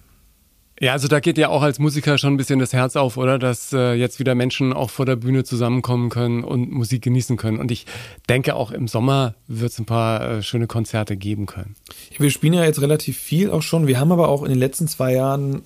Ja, 0.78 0.92
also 0.92 1.08
da 1.08 1.20
geht 1.20 1.38
ja 1.38 1.48
auch 1.48 1.62
als 1.62 1.78
Musiker 1.78 2.18
schon 2.18 2.34
ein 2.34 2.36
bisschen 2.36 2.58
das 2.58 2.74
Herz 2.74 2.96
auf, 2.96 3.16
oder? 3.16 3.38
Dass 3.38 3.72
äh, 3.72 3.94
jetzt 3.94 4.18
wieder 4.18 4.34
Menschen 4.34 4.74
auch 4.74 4.90
vor 4.90 5.06
der 5.06 5.16
Bühne 5.16 5.42
zusammenkommen 5.42 6.10
können 6.10 6.44
und 6.44 6.70
Musik 6.70 7.02
genießen 7.02 7.36
können. 7.38 7.58
Und 7.58 7.70
ich 7.70 7.86
denke, 8.28 8.54
auch 8.54 8.70
im 8.70 8.86
Sommer 8.86 9.34
wird 9.48 9.72
es 9.72 9.78
ein 9.78 9.86
paar 9.86 10.20
äh, 10.20 10.42
schöne 10.42 10.66
Konzerte 10.66 11.16
geben 11.16 11.46
können. 11.46 11.76
Ja, 12.12 12.20
wir 12.20 12.30
spielen 12.30 12.52
ja 12.52 12.64
jetzt 12.64 12.80
relativ 12.80 13.16
viel 13.16 13.50
auch 13.50 13.62
schon. 13.62 13.86
Wir 13.86 13.98
haben 13.98 14.12
aber 14.12 14.28
auch 14.28 14.42
in 14.42 14.50
den 14.50 14.58
letzten 14.58 14.86
zwei 14.86 15.14
Jahren 15.14 15.62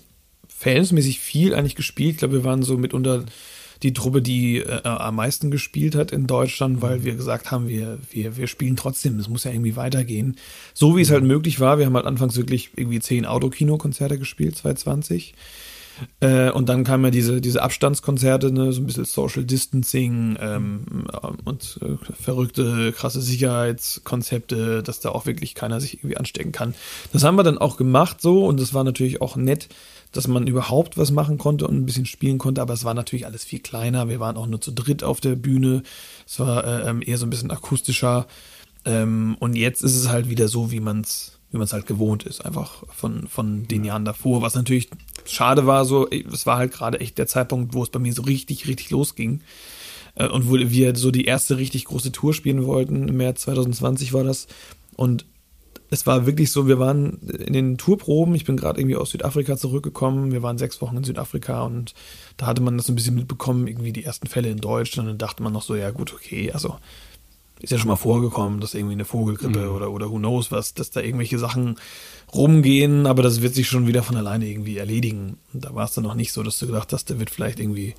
verhältnismäßig 0.49 1.19
viel 1.19 1.55
eigentlich 1.55 1.76
gespielt. 1.76 2.12
Ich 2.12 2.19
glaube, 2.19 2.35
wir 2.35 2.45
waren 2.45 2.62
so 2.62 2.79
mitunter 2.79 3.25
die 3.82 3.92
Truppe, 3.92 4.22
die 4.22 4.58
äh, 4.58 4.82
am 4.84 5.16
meisten 5.16 5.50
gespielt 5.50 5.94
hat 5.94 6.12
in 6.12 6.26
Deutschland, 6.26 6.82
weil 6.82 7.04
wir 7.04 7.14
gesagt 7.14 7.50
haben, 7.50 7.68
wir, 7.68 7.99
wir, 8.10 8.37
wir 8.37 8.46
spielen 8.46 8.76
trotzdem, 8.76 9.18
es 9.18 9.28
muss 9.28 9.44
ja 9.44 9.50
irgendwie 9.50 9.76
weitergehen. 9.76 10.37
So 10.75 10.96
wie 10.96 11.02
es 11.02 11.10
halt 11.10 11.25
möglich 11.25 11.60
war, 11.60 11.78
wir 11.78 11.87
haben 11.87 11.96
halt 11.96 12.06
anfangs 12.06 12.37
wirklich 12.37 12.70
irgendwie 12.76 13.00
zehn 13.00 13.26
Autokino-Konzerte 13.26 14.18
gespielt, 14.18 14.56
2020. 14.56 15.34
Äh, 16.20 16.50
und 16.50 16.68
dann 16.68 16.84
kamen 16.84 17.04
ja 17.04 17.10
diese, 17.10 17.40
diese 17.40 17.62
Abstandskonzerte, 17.62 18.52
ne, 18.52 18.72
so 18.72 18.80
ein 18.80 18.87
bisschen 18.87 19.04
Social 19.04 19.44
Distancing 19.44 20.37
ähm, 20.40 21.06
und 21.44 21.78
äh, 21.82 22.12
verrückte, 22.14 22.92
krasse 22.92 23.20
Sicherheitskonzepte, 23.20 24.82
dass 24.82 25.00
da 25.00 25.10
auch 25.10 25.26
wirklich 25.26 25.54
keiner 25.54 25.80
sich 25.80 25.99
irgendwie 25.99 26.16
anstecken 26.16 26.52
kann. 26.52 26.75
Das 27.12 27.25
haben 27.25 27.37
wir 27.37 27.42
dann 27.42 27.58
auch 27.58 27.76
gemacht 27.76 28.20
so 28.20 28.46
und 28.46 28.60
das 28.60 28.75
war 28.75 28.84
natürlich 28.84 29.20
auch 29.20 29.37
nett, 29.37 29.68
dass 30.12 30.26
man 30.26 30.47
überhaupt 30.47 30.99
was 30.99 31.11
machen 31.11 31.38
konnte 31.38 31.67
und 31.67 31.76
ein 31.76 31.87
bisschen 31.87 32.07
spielen 32.07 32.38
konnte, 32.38 32.61
aber 32.61 32.75
es 32.75 32.85
war 32.85 32.95
natürlich 32.95 33.26
alles 33.26 33.45
viel 33.45 33.61
kleiner. 33.61 34.09
Wir 34.09 34.21
waren 34.21 34.37
auch 34.37 34.47
nur 34.47 34.61
zu 34.61 34.73
dritt 34.73 35.05
auf 35.05 35.21
der 35.21 35.37
Bühne. 35.37 35.83
Es 36.26 36.40
war 36.40 36.64
äh, 36.64 36.88
ähm, 36.88 37.02
eher 37.05 37.19
so 37.19 37.26
ein 37.26 37.31
bisschen 37.31 37.50
akustischer. 37.50 38.26
Ähm, 38.85 39.37
und 39.38 39.57
jetzt 39.57 39.83
ist 39.83 39.97
es 39.97 40.09
halt 40.09 40.29
wieder 40.29 40.49
so, 40.49 40.73
wie 40.73 40.81
man 40.81 41.02
es 41.02 41.37
wie 41.50 41.57
man 41.57 41.64
es 41.64 41.73
halt 41.73 41.87
gewohnt 41.87 42.23
ist, 42.23 42.45
einfach 42.45 42.85
von, 42.90 43.26
von 43.26 43.67
den 43.67 43.85
Jahren 43.85 44.05
davor. 44.05 44.40
Was 44.40 44.55
natürlich 44.55 44.88
schade 45.25 45.67
war, 45.67 45.85
so, 45.85 46.09
es 46.09 46.47
war 46.47 46.59
halt 46.59 46.73
gerade 46.73 47.00
echt 47.00 47.19
der 47.19 47.26
Zeitpunkt, 47.26 47.75
wo 47.75 47.83
es 47.83 47.90
bei 47.90 47.99
mir 47.99 48.12
so 48.12 48.23
richtig, 48.23 48.69
richtig 48.69 48.90
losging. 48.90 49.40
Äh, 50.14 50.29
und 50.29 50.49
wo 50.49 50.55
wir 50.55 50.95
so 50.95 51.11
die 51.11 51.25
erste 51.25 51.57
richtig 51.57 51.87
große 51.87 52.12
Tour 52.12 52.35
spielen 52.35 52.64
wollten, 52.64 53.09
im 53.09 53.17
März 53.17 53.43
2020 53.43 54.12
war 54.12 54.25
das. 54.25 54.47
Und 54.97 55.26
es 55.90 56.06
war 56.06 56.25
wirklich 56.25 56.52
so, 56.52 56.68
wir 56.68 56.78
waren 56.78 57.18
in 57.28 57.52
den 57.52 57.76
Tourproben, 57.76 58.35
ich 58.35 58.44
bin 58.44 58.56
gerade 58.56 58.80
irgendwie 58.80 58.97
aus 58.97 59.11
Südafrika 59.11 59.56
zurückgekommen, 59.56 60.32
wir 60.32 60.42
waren 60.42 60.56
sechs 60.56 60.80
Wochen 60.80 60.97
in 60.97 61.04
Südafrika 61.04 61.62
und 61.62 61.94
da 62.37 62.47
hatte 62.47 62.62
man 62.62 62.76
das 62.76 62.87
so 62.87 62.92
ein 62.92 62.97
bisschen 62.97 63.16
mitbekommen, 63.16 63.66
irgendwie 63.66 63.92
die 63.92 64.04
ersten 64.04 64.28
Fälle 64.28 64.50
in 64.50 64.59
Deutschland 64.59 65.09
und 65.09 65.14
dann 65.14 65.26
dachte 65.26 65.42
man 65.42 65.52
noch 65.52 65.62
so, 65.62 65.75
ja 65.75 65.90
gut, 65.90 66.14
okay, 66.14 66.52
also 66.52 66.76
ist 67.61 67.70
ja 67.70 67.78
schon 67.78 67.88
mal 67.88 67.97
vorgekommen, 67.97 68.61
dass 68.61 68.75
irgendwie 68.75 68.94
eine 68.94 69.04
Vogelgrippe 69.04 69.66
mhm. 69.66 69.75
oder, 69.75 69.90
oder 69.90 70.11
who 70.11 70.18
knows 70.18 70.50
was, 70.50 70.73
dass 70.73 70.90
da 70.90 71.00
irgendwelche 71.00 71.38
Sachen 71.38 71.76
rumgehen, 72.35 73.06
aber 73.06 73.23
das 73.23 73.42
wird 73.42 73.54
sich 73.54 73.68
schon 73.68 73.87
wieder 73.87 74.02
von 74.02 74.16
alleine 74.16 74.47
irgendwie 74.47 74.78
erledigen. 74.78 75.37
Und 75.52 75.64
da 75.64 75.75
war 75.75 75.85
es 75.85 75.92
dann 75.92 76.04
noch 76.04 76.14
nicht 76.14 76.32
so, 76.32 76.42
dass 76.42 76.59
du 76.59 76.66
gedacht 76.66 76.92
hast, 76.92 77.11
da 77.11 77.18
wird 77.18 77.28
vielleicht 77.28 77.61
irgendwie 77.61 77.94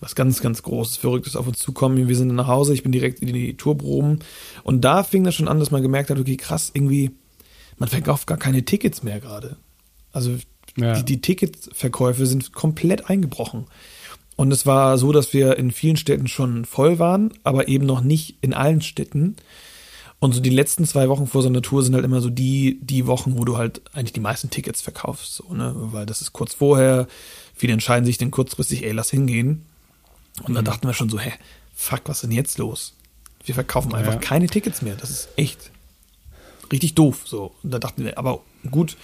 was 0.00 0.14
ganz, 0.14 0.40
ganz 0.40 0.62
Großes, 0.62 0.96
Verrücktes 0.96 1.36
auf 1.36 1.46
uns 1.46 1.58
zukommen. 1.58 2.08
Wir 2.08 2.16
sind 2.16 2.28
dann 2.28 2.36
nach 2.36 2.46
Hause, 2.46 2.74
ich 2.74 2.82
bin 2.82 2.92
direkt 2.92 3.20
in 3.20 3.32
die 3.32 3.56
Tourproben 3.56 4.20
und 4.64 4.82
da 4.82 5.02
fing 5.02 5.24
das 5.24 5.34
schon 5.34 5.48
an, 5.48 5.60
dass 5.60 5.70
man 5.70 5.82
gemerkt 5.82 6.10
hat, 6.10 6.18
okay, 6.18 6.36
krass, 6.36 6.70
irgendwie, 6.74 7.10
man 7.80 7.88
verkauft 7.88 8.28
gar 8.28 8.38
keine 8.38 8.64
Tickets 8.64 9.02
mehr 9.02 9.18
gerade. 9.18 9.56
Also 10.12 10.36
ja. 10.76 10.94
die, 10.94 11.04
die 11.04 11.20
Ticketverkäufe 11.20 12.26
sind 12.26 12.52
komplett 12.52 13.10
eingebrochen. 13.10 13.66
Und 14.36 14.52
es 14.52 14.64
war 14.66 14.96
so, 14.98 15.12
dass 15.12 15.32
wir 15.32 15.56
in 15.56 15.70
vielen 15.72 15.96
Städten 15.96 16.28
schon 16.28 16.64
voll 16.64 16.98
waren, 16.98 17.32
aber 17.42 17.68
eben 17.68 17.86
noch 17.86 18.02
nicht 18.02 18.36
in 18.42 18.54
allen 18.54 18.82
Städten. 18.82 19.36
Und 20.18 20.34
so 20.34 20.40
die 20.40 20.50
letzten 20.50 20.84
zwei 20.84 21.08
Wochen 21.08 21.26
vor 21.26 21.42
so 21.42 21.48
einer 21.48 21.62
Tour 21.62 21.82
sind 21.82 21.94
halt 21.94 22.04
immer 22.04 22.20
so 22.20 22.28
die, 22.28 22.78
die 22.82 23.06
Wochen, 23.06 23.38
wo 23.38 23.44
du 23.44 23.56
halt 23.56 23.80
eigentlich 23.94 24.12
die 24.12 24.20
meisten 24.20 24.50
Tickets 24.50 24.82
verkaufst, 24.82 25.34
so, 25.34 25.52
ne? 25.54 25.72
Weil 25.74 26.04
das 26.04 26.20
ist 26.20 26.34
kurz 26.34 26.54
vorher. 26.54 27.06
Viele 27.54 27.72
entscheiden 27.72 28.04
sich 28.04 28.18
dann 28.18 28.30
kurzfristig, 28.30 28.84
ey, 28.84 28.92
lass 28.92 29.10
hingehen. 29.10 29.64
Und 30.42 30.54
dann 30.54 30.64
mhm. 30.64 30.68
dachten 30.68 30.86
wir 30.86 30.92
schon 30.92 31.08
so, 31.08 31.18
hä, 31.18 31.32
fuck, 31.74 32.02
was 32.04 32.18
ist 32.18 32.22
denn 32.24 32.32
jetzt 32.32 32.58
los? 32.58 32.94
Wir 33.44 33.54
verkaufen 33.54 33.94
einfach 33.94 34.14
ja. 34.14 34.18
keine 34.20 34.46
Tickets 34.46 34.82
mehr. 34.82 34.96
Das 34.96 35.08
ist 35.08 35.30
echt 35.36 35.70
richtig 36.72 36.94
doof, 36.94 37.22
so. 37.24 37.52
Und 37.62 37.72
da 37.72 37.78
dachten 37.78 38.04
wir, 38.04 38.18
aber 38.18 38.40
gut, 38.70 38.96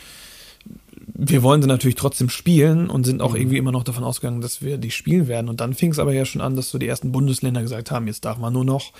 wir 1.15 1.43
wollen 1.43 1.63
sie 1.63 1.69
natürlich 1.69 1.97
trotzdem 1.97 2.29
spielen 2.29 2.91
und 2.91 3.05
sind 3.05 3.23
auch 3.23 3.33
mhm. 3.33 3.37
irgendwie 3.37 3.57
immer 3.59 3.73
noch 3.73 3.85
davon 3.85 4.05
ausgegangen, 4.05 4.41
dass 4.41 4.63
wir 4.63 4.79
die 4.79 4.91
spielen 4.91 5.29
werden. 5.29 5.49
Und 5.49 5.61
dann 5.61 5.75
fing 5.75 5.91
es 5.91 5.99
aber 5.99 6.13
ja 6.13 6.25
schon 6.25 6.41
an, 6.41 6.57
dass 6.57 6.71
so 6.71 6.79
die 6.79 6.89
ersten 6.89 7.13
Bundesländer 7.13 7.63
gesagt 7.63 7.91
haben, 7.91 8.07
jetzt 8.07 8.25
darf 8.25 8.39
man 8.39 8.53
nur 8.53 8.65
noch 8.65 8.93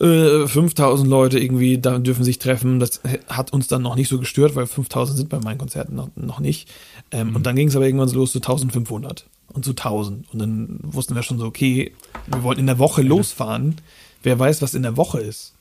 äh, 0.00 0.46
5000 0.46 1.08
Leute 1.08 1.38
irgendwie 1.38 1.78
da 1.78 1.98
dürfen 1.98 2.24
sich 2.24 2.38
treffen. 2.38 2.80
Das 2.80 3.00
hat 3.28 3.52
uns 3.52 3.66
dann 3.66 3.82
noch 3.82 3.96
nicht 3.96 4.08
so 4.08 4.18
gestört, 4.18 4.54
weil 4.54 4.66
5000 4.66 5.18
sind 5.18 5.28
bei 5.28 5.38
meinen 5.38 5.58
Konzerten 5.58 5.94
noch, 5.94 6.08
noch 6.16 6.40
nicht. 6.40 6.68
Ähm, 7.10 7.30
mhm. 7.30 7.36
Und 7.36 7.46
dann 7.46 7.56
ging 7.56 7.68
es 7.68 7.76
aber 7.76 7.86
irgendwann 7.86 8.08
so 8.08 8.16
los 8.16 8.32
zu 8.32 8.38
1500 8.38 9.26
und 9.52 9.64
zu 9.64 9.72
1000. 9.72 10.32
Und 10.32 10.38
dann 10.38 10.78
wussten 10.82 11.14
wir 11.14 11.22
schon 11.22 11.38
so, 11.38 11.46
okay, 11.46 11.92
wir 12.26 12.42
wollen 12.42 12.58
in 12.58 12.66
der 12.66 12.78
Woche 12.78 13.02
losfahren. 13.02 13.76
Wer 14.22 14.38
weiß, 14.38 14.62
was 14.62 14.74
in 14.74 14.82
der 14.82 14.96
Woche 14.96 15.20
ist. 15.20 15.54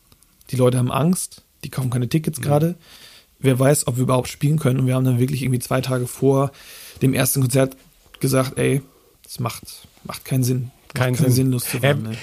Die 0.51 0.55
Leute 0.55 0.77
haben 0.77 0.91
Angst, 0.91 1.43
die 1.63 1.69
kaufen 1.69 1.89
keine 1.89 2.09
Tickets 2.09 2.39
mhm. 2.39 2.43
gerade 2.43 2.75
wer 3.39 3.59
weiß, 3.59 3.87
ob 3.87 3.97
wir 3.97 4.03
überhaupt 4.03 4.27
spielen 4.27 4.59
können. 4.59 4.79
Und 4.79 4.87
wir 4.87 4.95
haben 4.95 5.05
dann 5.05 5.19
wirklich 5.19 5.43
irgendwie 5.43 5.59
zwei 5.59 5.81
Tage 5.81 6.07
vor 6.07 6.51
dem 7.01 7.13
ersten 7.13 7.41
Konzert 7.41 7.77
gesagt, 8.19 8.57
ey, 8.57 8.81
das 9.23 9.39
macht, 9.39 9.63
macht 10.03 10.25
keinen 10.25 10.43
Sinn. 10.43 10.71
Keinen 10.93 11.15
Sinn. 11.15 11.31
Sinn, 11.31 11.51
loszufahren. 11.51 12.05
Ähm, 12.05 12.17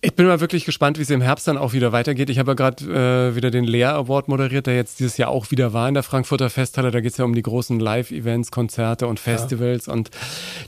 ich 0.00 0.14
bin 0.14 0.26
mal 0.26 0.38
wirklich 0.38 0.64
gespannt, 0.64 0.96
wie 0.98 1.02
es 1.02 1.10
im 1.10 1.20
Herbst 1.20 1.48
dann 1.48 1.58
auch 1.58 1.72
wieder 1.72 1.90
weitergeht. 1.90 2.30
Ich 2.30 2.38
habe 2.38 2.52
ja 2.52 2.54
gerade 2.54 2.84
äh, 2.84 3.34
wieder 3.34 3.50
den 3.50 3.64
Lear 3.64 3.96
Award 3.96 4.28
moderiert, 4.28 4.68
der 4.68 4.76
jetzt 4.76 5.00
dieses 5.00 5.16
Jahr 5.16 5.30
auch 5.30 5.50
wieder 5.50 5.72
war 5.72 5.88
in 5.88 5.94
der 5.94 6.04
Frankfurter 6.04 6.50
Festhalle. 6.50 6.92
Da 6.92 7.00
geht 7.00 7.12
es 7.12 7.18
ja 7.18 7.24
um 7.24 7.34
die 7.34 7.42
großen 7.42 7.80
Live-Events, 7.80 8.52
Konzerte 8.52 9.08
und 9.08 9.18
Festivals. 9.18 9.86
Ja. 9.86 9.94
Und 9.94 10.10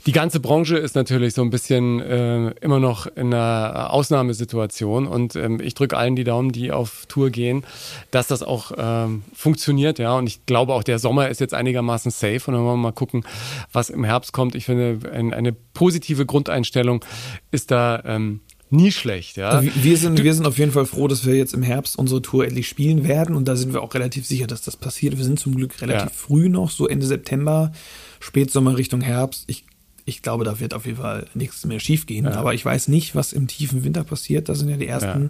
die 0.05 0.11
ganze 0.11 0.41
Branche 0.41 0.75
ist 0.77 0.95
natürlich 0.95 1.33
so 1.33 1.43
ein 1.43 1.49
bisschen 1.49 2.01
äh, 2.01 2.49
immer 2.59 2.79
noch 2.79 3.07
in 3.07 3.33
einer 3.33 3.93
Ausnahmesituation. 3.93 5.07
Und 5.07 5.37
ähm, 5.37 5.61
ich 5.61 5.75
drücke 5.75 5.95
allen 5.95 6.17
die 6.17 6.25
Daumen, 6.25 6.51
die 6.51 6.73
auf 6.73 7.05
Tour 7.07 7.29
gehen, 7.29 7.63
dass 8.11 8.27
das 8.27 8.43
auch 8.43 8.73
ähm, 8.77 9.23
funktioniert. 9.33 9.97
Ja, 9.97 10.17
und 10.17 10.27
ich 10.27 10.45
glaube 10.45 10.73
auch, 10.73 10.83
der 10.83 10.99
Sommer 10.99 11.29
ist 11.29 11.39
jetzt 11.39 11.53
einigermaßen 11.53 12.11
safe. 12.11 12.41
Und 12.47 12.55
dann 12.55 12.65
wollen 12.65 12.79
wir 12.79 12.89
mal 12.89 12.91
gucken, 12.91 13.23
was 13.71 13.89
im 13.89 14.03
Herbst 14.03 14.33
kommt. 14.33 14.55
Ich 14.55 14.65
finde, 14.65 15.09
ein, 15.09 15.33
eine 15.33 15.53
positive 15.53 16.25
Grundeinstellung 16.25 17.05
ist 17.51 17.71
da. 17.71 18.03
Ähm, 18.05 18.41
nie 18.71 18.91
schlecht, 18.91 19.37
ja. 19.37 19.49
Also 19.49 19.69
wir 19.75 19.97
sind, 19.97 20.23
wir 20.23 20.33
sind 20.33 20.45
auf 20.45 20.57
jeden 20.57 20.71
Fall 20.71 20.85
froh, 20.85 21.07
dass 21.07 21.25
wir 21.25 21.35
jetzt 21.35 21.53
im 21.53 21.63
Herbst 21.63 21.97
unsere 21.97 22.21
Tour 22.21 22.45
endlich 22.45 22.67
spielen 22.67 23.07
werden 23.07 23.35
und 23.35 23.47
da 23.47 23.55
sind 23.55 23.73
wir 23.73 23.81
auch 23.81 23.93
relativ 23.93 24.25
sicher, 24.25 24.47
dass 24.47 24.61
das 24.61 24.77
passiert. 24.77 25.17
Wir 25.17 25.25
sind 25.25 25.39
zum 25.39 25.55
Glück 25.55 25.81
relativ 25.81 26.03
ja. 26.03 26.09
früh 26.09 26.49
noch, 26.49 26.71
so 26.71 26.87
Ende 26.87 27.05
September, 27.05 27.71
Spätsommer 28.19 28.77
Richtung 28.77 29.01
Herbst. 29.01 29.43
Ich, 29.47 29.65
ich 30.05 30.21
glaube, 30.21 30.45
da 30.45 30.59
wird 30.59 30.73
auf 30.73 30.85
jeden 30.85 30.99
Fall 30.99 31.27
nichts 31.33 31.65
mehr 31.65 31.79
schiefgehen. 31.79 32.25
Ja. 32.25 32.31
Aber 32.31 32.53
ich 32.53 32.63
weiß 32.63 32.87
nicht, 32.87 33.15
was 33.15 33.33
im 33.33 33.47
tiefen 33.47 33.83
Winter 33.83 34.03
passiert. 34.03 34.49
Da 34.49 34.55
sind 34.55 34.69
ja 34.69 34.77
die 34.77 34.87
ersten, 34.87 35.23
ja. 35.23 35.29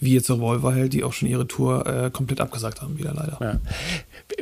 wie 0.00 0.14
jetzt 0.14 0.30
Revolver 0.30 0.74
halt, 0.74 0.92
die 0.92 1.04
auch 1.04 1.12
schon 1.12 1.28
ihre 1.28 1.46
Tour 1.46 1.86
äh, 1.86 2.10
komplett 2.10 2.40
abgesagt 2.40 2.82
haben, 2.82 2.98
wieder 2.98 3.14
leider. 3.14 3.60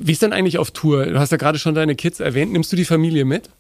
Wie 0.01 0.13
ist 0.13 0.23
denn 0.23 0.33
eigentlich 0.33 0.59
auf 0.59 0.71
Tour? 0.71 1.07
Du 1.07 1.19
hast 1.19 1.33
ja 1.33 1.39
gerade 1.39 1.59
schon 1.59 1.75
deine 1.75 1.95
Kids 1.95 2.21
erwähnt. 2.21 2.53
Nimmst 2.53 2.73
du 2.73 2.77
die 2.77 2.85
Familie 2.85 3.25
mit? 3.25 3.51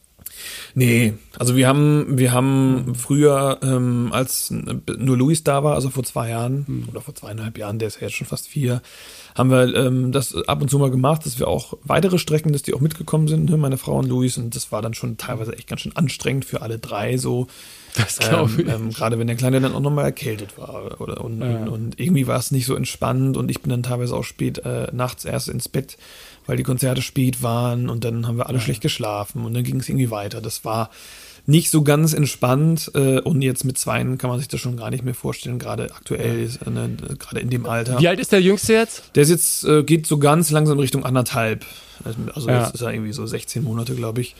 Nee, 0.74 1.14
also 1.38 1.56
wir 1.56 1.66
haben, 1.66 2.18
wir 2.18 2.32
haben 2.32 2.94
früher, 2.94 3.58
ähm, 3.62 4.08
als 4.12 4.50
nur 4.50 5.16
Luis 5.16 5.44
da 5.44 5.64
war, 5.64 5.74
also 5.74 5.90
vor 5.90 6.04
zwei 6.04 6.30
Jahren 6.30 6.64
mhm. 6.66 6.88
oder 6.90 7.00
vor 7.00 7.14
zweieinhalb 7.14 7.58
Jahren, 7.58 7.78
der 7.78 7.88
ist 7.88 7.96
ja 7.96 8.02
jetzt 8.02 8.16
schon 8.16 8.26
fast 8.26 8.48
vier, 8.48 8.82
haben 9.34 9.50
wir 9.50 9.74
ähm, 9.74 10.12
das 10.12 10.34
ab 10.46 10.62
und 10.62 10.68
zu 10.68 10.78
mal 10.78 10.90
gemacht, 10.90 11.24
dass 11.26 11.38
wir 11.38 11.48
auch 11.48 11.74
weitere 11.84 12.18
Strecken, 12.18 12.52
dass 12.52 12.62
die 12.62 12.74
auch 12.74 12.80
mitgekommen 12.80 13.28
sind, 13.28 13.50
ne, 13.50 13.56
meine 13.56 13.78
Frau 13.78 13.98
und 13.98 14.08
Luis, 14.08 14.36
und 14.38 14.54
das 14.54 14.72
war 14.72 14.82
dann 14.82 14.94
schon 14.94 15.16
teilweise 15.16 15.52
echt 15.52 15.68
ganz 15.68 15.82
schön 15.82 15.96
anstrengend 15.96 16.44
für 16.44 16.62
alle 16.62 16.78
drei 16.78 17.16
so. 17.16 17.46
Das 17.96 18.18
glaube 18.18 18.50
ähm, 18.52 18.60
ich. 18.60 18.74
Ähm, 18.74 18.90
Gerade 18.90 19.18
wenn 19.18 19.26
der 19.26 19.36
Kleine 19.36 19.60
dann 19.60 19.74
auch 19.74 19.80
nochmal 19.80 20.04
erkältet 20.04 20.58
war. 20.58 21.00
Oder, 21.00 21.24
und, 21.24 21.40
ja. 21.40 21.62
und, 21.62 21.68
und, 21.68 22.00
irgendwie 22.00 22.26
war 22.26 22.38
es 22.38 22.50
nicht 22.50 22.66
so 22.66 22.74
entspannt 22.74 23.36
und 23.36 23.50
ich 23.50 23.60
bin 23.60 23.70
dann 23.70 23.82
teilweise 23.82 24.14
auch 24.14 24.24
spät 24.24 24.58
äh, 24.58 24.88
nachts 24.92 25.24
erst 25.24 25.48
ins 25.48 25.68
Bett 25.68 25.96
weil 26.48 26.56
die 26.56 26.64
Konzerte 26.64 27.02
spät 27.02 27.42
waren 27.42 27.88
und 27.88 28.04
dann 28.04 28.26
haben 28.26 28.38
wir 28.38 28.48
alle 28.48 28.58
schlecht 28.58 28.80
geschlafen 28.80 29.44
und 29.44 29.54
dann 29.54 29.62
ging 29.62 29.78
es 29.78 29.88
irgendwie 29.88 30.10
weiter. 30.10 30.40
Das 30.40 30.64
war 30.64 30.90
nicht 31.46 31.70
so 31.70 31.82
ganz 31.82 32.14
entspannt 32.14 32.90
äh, 32.94 33.20
und 33.20 33.42
jetzt 33.42 33.64
mit 33.64 33.78
Zweien 33.78 34.18
kann 34.18 34.30
man 34.30 34.38
sich 34.38 34.48
das 34.48 34.58
schon 34.58 34.76
gar 34.76 34.90
nicht 34.90 35.04
mehr 35.04 35.14
vorstellen, 35.14 35.58
gerade 35.58 35.94
aktuell, 35.94 36.50
äh, 36.66 36.70
ne, 36.70 36.96
gerade 37.18 37.40
in 37.40 37.50
dem 37.50 37.66
Alter. 37.66 38.00
Wie 38.00 38.08
alt 38.08 38.18
ist 38.18 38.32
der 38.32 38.40
Jüngste 38.40 38.72
jetzt? 38.72 39.10
Der 39.14 39.22
ist 39.22 39.30
jetzt, 39.30 39.64
äh, 39.64 39.82
geht 39.82 40.06
so 40.06 40.18
ganz 40.18 40.50
langsam 40.50 40.78
Richtung 40.78 41.04
anderthalb. 41.04 41.64
Also 42.34 42.48
ja. 42.48 42.62
jetzt 42.62 42.74
ist 42.74 42.80
er 42.80 42.92
irgendwie 42.92 43.12
so 43.12 43.26
16 43.26 43.62
Monate, 43.62 43.94
glaube 43.94 44.22
ich. 44.22 44.34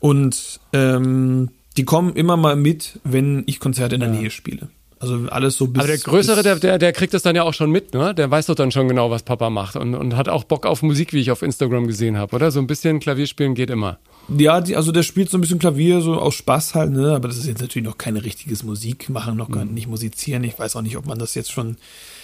Und 0.00 0.60
ähm, 0.72 1.50
die 1.76 1.84
kommen 1.84 2.14
immer 2.14 2.36
mal 2.36 2.56
mit, 2.56 2.98
wenn 3.04 3.44
ich 3.46 3.60
Konzerte 3.60 3.94
in 3.96 4.00
der 4.00 4.12
ja. 4.12 4.20
Nähe 4.20 4.30
spiele. 4.30 4.68
Also 4.98 5.26
alles 5.28 5.56
so 5.56 5.66
bis. 5.66 5.80
Aber 5.80 5.88
der 5.88 5.98
Größere, 5.98 6.42
der, 6.42 6.56
der, 6.56 6.78
der 6.78 6.92
kriegt 6.92 7.12
das 7.12 7.22
dann 7.22 7.36
ja 7.36 7.42
auch 7.42 7.52
schon 7.52 7.70
mit, 7.70 7.92
ne? 7.92 8.14
Der 8.14 8.30
weiß 8.30 8.46
doch 8.46 8.54
dann 8.54 8.70
schon 8.72 8.88
genau, 8.88 9.10
was 9.10 9.22
Papa 9.22 9.50
macht 9.50 9.76
und, 9.76 9.94
und 9.94 10.16
hat 10.16 10.28
auch 10.28 10.44
Bock 10.44 10.64
auf 10.64 10.82
Musik, 10.82 11.12
wie 11.12 11.20
ich 11.20 11.30
auf 11.30 11.42
Instagram 11.42 11.86
gesehen 11.86 12.16
habe, 12.16 12.34
oder? 12.34 12.50
So 12.50 12.60
ein 12.60 12.66
bisschen 12.66 12.98
Klavierspielen 12.98 13.54
geht 13.54 13.68
immer. 13.68 13.98
Ja, 14.36 14.60
die, 14.60 14.74
also 14.74 14.92
der 14.92 15.02
spielt 15.02 15.30
so 15.30 15.36
ein 15.36 15.42
bisschen 15.42 15.58
Klavier, 15.58 16.00
so 16.00 16.14
aus 16.14 16.34
Spaß 16.34 16.74
halt, 16.74 16.92
ne? 16.92 17.14
Aber 17.14 17.28
das 17.28 17.36
ist 17.36 17.46
jetzt 17.46 17.60
natürlich 17.60 17.86
noch 17.86 17.98
keine 17.98 18.24
richtiges 18.24 18.62
Musik 18.62 19.10
machen, 19.10 19.36
noch 19.36 19.50
gar 19.50 19.64
mhm. 19.64 19.74
nicht 19.74 19.86
musizieren. 19.86 20.44
Ich 20.44 20.58
weiß 20.58 20.76
auch 20.76 20.82
nicht, 20.82 20.96
ob 20.96 21.06
man 21.06 21.18
das 21.18 21.34
jetzt 21.34 21.52
schon 21.52 21.76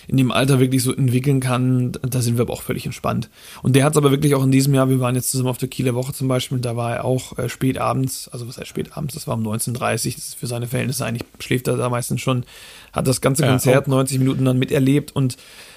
in 0.09 0.17
dem 0.17 0.33
Alter 0.33 0.61
wirklich 0.61 0.83
so 0.83 0.95
entwickeln 0.95 1.41
kann. 1.41 1.93
Da 2.03 2.21
sind 2.21 2.37
wir 2.37 2.43
aber 2.43 2.53
auch 2.53 2.63
völlig 2.63 2.87
entspannt. 2.87 3.31
Und 3.63 3.77
der 3.77 3.85
hat 3.85 3.93
es 3.93 3.97
aber 3.97 4.11
wirklich 4.11 4.35
auch 4.35 4.43
in 4.43 4.51
diesem 4.51 4.75
Jahr, 4.75 4.89
wir 4.89 5.01
waren 5.01 5.15
jetzt 5.15 5.31
zusammen 5.31 5.51
auf 5.51 5.59
der 5.59 5.69
Kieler 5.69 5.95
Woche 5.95 6.13
zum 6.13 6.29
Beispiel, 6.29 6.59
da 6.59 6.77
war 6.77 6.97
er 6.97 7.05
auch 7.05 7.39
äh, 7.39 7.49
spät 7.49 7.79
abends, 7.79 8.29
also 8.29 8.49
was 8.49 8.59
heißt 8.59 8.69
spät 8.69 8.97
abends, 8.97 9.15
das 9.15 9.27
war 9.27 9.35
um 9.35 9.47
19.30 9.47 9.73
Uhr, 9.75 9.95
das 9.95 10.05
ist 10.07 10.35
für 10.37 10.47
seine 10.47 10.67
Verhältnisse 10.67 11.05
eigentlich, 11.05 11.25
schläft 11.39 11.69
er 11.69 11.77
da 11.77 11.89
meistens 11.89 12.21
schon, 12.21 12.45
hat 12.93 13.07
das 13.07 13.21
ganze 13.21 13.47
Konzert 13.47 13.87
ja, 13.87 13.91
90 13.91 14.19
Minuten 14.19 14.45
dann 14.45 14.59
miterlebt 14.59 15.15
und 15.15 15.37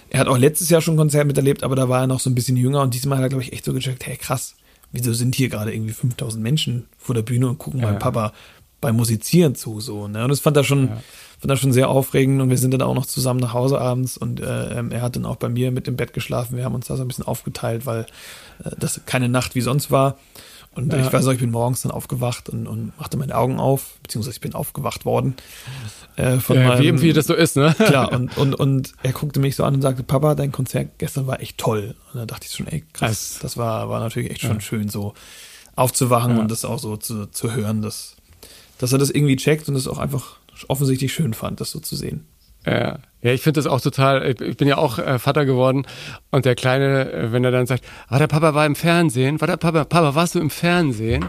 er 0.10 0.20
hat 0.20 0.28
auch 0.28 0.38
letztes 0.38 0.70
Jahr 0.70 0.82
schon 0.82 0.96
ein 0.96 0.98
Konzert 0.98 1.28
miterlebt, 1.28 1.64
aber 1.64 1.76
da 1.76 1.90
war 1.90 2.02
er 2.02 2.08
noch 2.08 2.20
so 2.20 2.30
ein 2.30 2.36
bisschen 2.36 2.58
jünger 2.58 2.82
und 2.82 2.94
diesmal 2.94 3.18
hat 3.18 3.26
er, 3.26 3.30
glaube 3.30 3.44
ich, 3.44 3.54
echt 3.54 3.66
so 3.66 3.74
gecheckt, 3.74 4.06
hey 4.06 4.18
krass, 4.18 4.56
wieso 4.92 5.14
sind 5.14 5.36
hier 5.36 5.50
gerade 5.50 5.74
irgendwie 5.74 5.94
5000 5.94 6.42
Menschen 6.42 6.86
vor 6.98 7.16
der 7.16 7.22
Bühne 7.22 7.48
und 7.48 7.58
gucken 7.58 7.82
ja. 7.82 7.88
meinem 7.88 8.00
Papa 8.00 8.34
beim 8.86 8.98
Musizieren 8.98 9.56
zu, 9.56 9.80
so, 9.80 10.08
ne? 10.08 10.24
Und 10.24 10.30
das 10.30 10.42
fand 10.42 10.56
er 10.58 10.64
schon, 10.64 10.90
ja. 10.90 11.02
fand 11.40 11.50
er 11.50 11.58
schon 11.58 11.74
sehr 11.74 11.90
aufregend 11.90 12.40
und 12.40 12.52
wir 12.52 12.58
sind 12.60 12.72
dann 12.72 12.84
auch 12.84 12.94
noch 12.94 13.08
zusammen 13.08 13.40
nach 13.40 13.52
Hause 13.52 13.82
abends 13.82 14.16
und 14.16 14.40
äh, 14.40 14.78
ähm, 14.78 14.92
er 14.92 15.02
hat 15.02 15.16
dann 15.16 15.26
auch 15.26 15.38
bei 15.38 15.50
mir 15.50 15.72
mit 15.72 15.88
im 15.88 15.96
Bett 15.96 16.14
geschlafen. 16.14 16.56
Wir 16.56 16.66
haben 16.66 16.76
uns 16.76 16.86
da 16.86 16.96
so 16.96 17.04
ein 17.04 17.08
bisschen 17.08 17.26
aufgeteilt, 17.26 17.88
weil 17.88 18.02
äh, 18.64 18.70
das 18.78 19.02
keine 19.08 19.28
Nacht 19.28 19.56
wie 19.56 19.62
sonst 19.62 19.90
war. 19.90 20.20
Und 20.76 20.94
ja. 20.94 21.00
ich 21.00 21.12
weiß 21.12 21.26
auch, 21.26 21.32
ich 21.32 21.40
bin 21.40 21.50
morgens 21.50 21.82
dann 21.82 21.92
aufgewacht 21.92 22.48
und, 22.48 22.68
und 22.68 22.96
machte 23.00 23.18
meine 23.18 23.36
Augen 23.36 23.60
auf, 23.60 23.98
beziehungsweise 24.04 24.36
ich 24.36 24.42
bin 24.42 24.54
aufgewacht 24.54 25.04
worden. 25.04 25.36
Äh, 26.16 26.38
von 26.38 26.58
ja, 26.58 26.68
meinem, 26.68 27.02
wie, 27.02 27.08
wie 27.08 27.14
das 27.14 27.26
so 27.26 27.34
ist, 27.34 27.56
ne? 27.56 27.74
Klar, 27.78 28.12
und, 28.12 28.38
und, 28.38 28.54
und 28.54 28.94
er 29.02 29.14
guckte 29.14 29.40
mich 29.40 29.56
so 29.56 29.64
an 29.64 29.74
und 29.74 29.82
sagte, 29.82 30.04
Papa, 30.04 30.36
dein 30.36 30.52
Konzert 30.52 31.00
gestern 31.00 31.26
war 31.26 31.40
echt 31.42 31.58
toll. 31.58 31.96
Und 32.14 32.20
da 32.20 32.26
dachte 32.28 32.46
ich 32.46 32.54
schon, 32.54 32.68
ey, 32.68 32.84
krass, 32.94 33.40
das 33.42 33.58
war, 33.58 33.90
war 33.90 34.00
natürlich 34.00 34.30
echt 34.30 34.42
schon 34.42 34.58
ja. 34.58 34.62
schön, 34.62 34.90
so 34.90 35.16
aufzuwachen 35.76 36.36
ja. 36.36 36.42
und 36.42 36.52
das 36.52 36.66
auch 36.66 36.80
so 36.80 36.98
zu, 36.98 37.26
zu 37.28 37.54
hören, 37.54 37.82
dass, 37.82 38.15
dass 38.80 38.92
er 38.92 38.98
das 38.98 39.10
irgendwie 39.10 39.36
checkt 39.36 39.68
und 39.70 39.76
es 39.76 39.88
auch 39.88 39.98
einfach 39.98 40.38
offensichtlich 40.68 41.14
schön 41.14 41.34
fand, 41.34 41.62
das 41.62 41.72
so 41.72 41.80
zu 41.80 41.96
sehen. 41.96 42.26
Ja, 42.66 43.00
ja 43.22 43.32
ich 43.32 43.42
finde 43.42 43.60
das 43.60 43.68
auch 43.68 43.82
total, 43.82 44.36
ich 44.42 44.58
bin 44.58 44.68
ja 44.68 44.78
auch 44.78 44.98
äh, 44.98 45.20
Vater 45.20 45.46
geworden 45.46 45.86
und 46.32 46.46
der 46.46 46.56
Kleine, 46.56 47.12
äh, 47.12 47.32
wenn 47.32 47.44
er 47.44 47.52
dann 47.52 47.68
sagt, 47.68 47.84
ah, 48.08 48.18
der 48.18 48.28
Papa 48.28 48.54
war 48.54 48.66
im 48.66 48.76
Fernsehen, 48.76 49.40
war 49.42 49.48
der 49.48 49.58
Papa, 49.58 49.86
Papa, 49.86 50.16
warst 50.16 50.36
du 50.36 50.40
im 50.40 50.50
Fernsehen? 50.50 51.26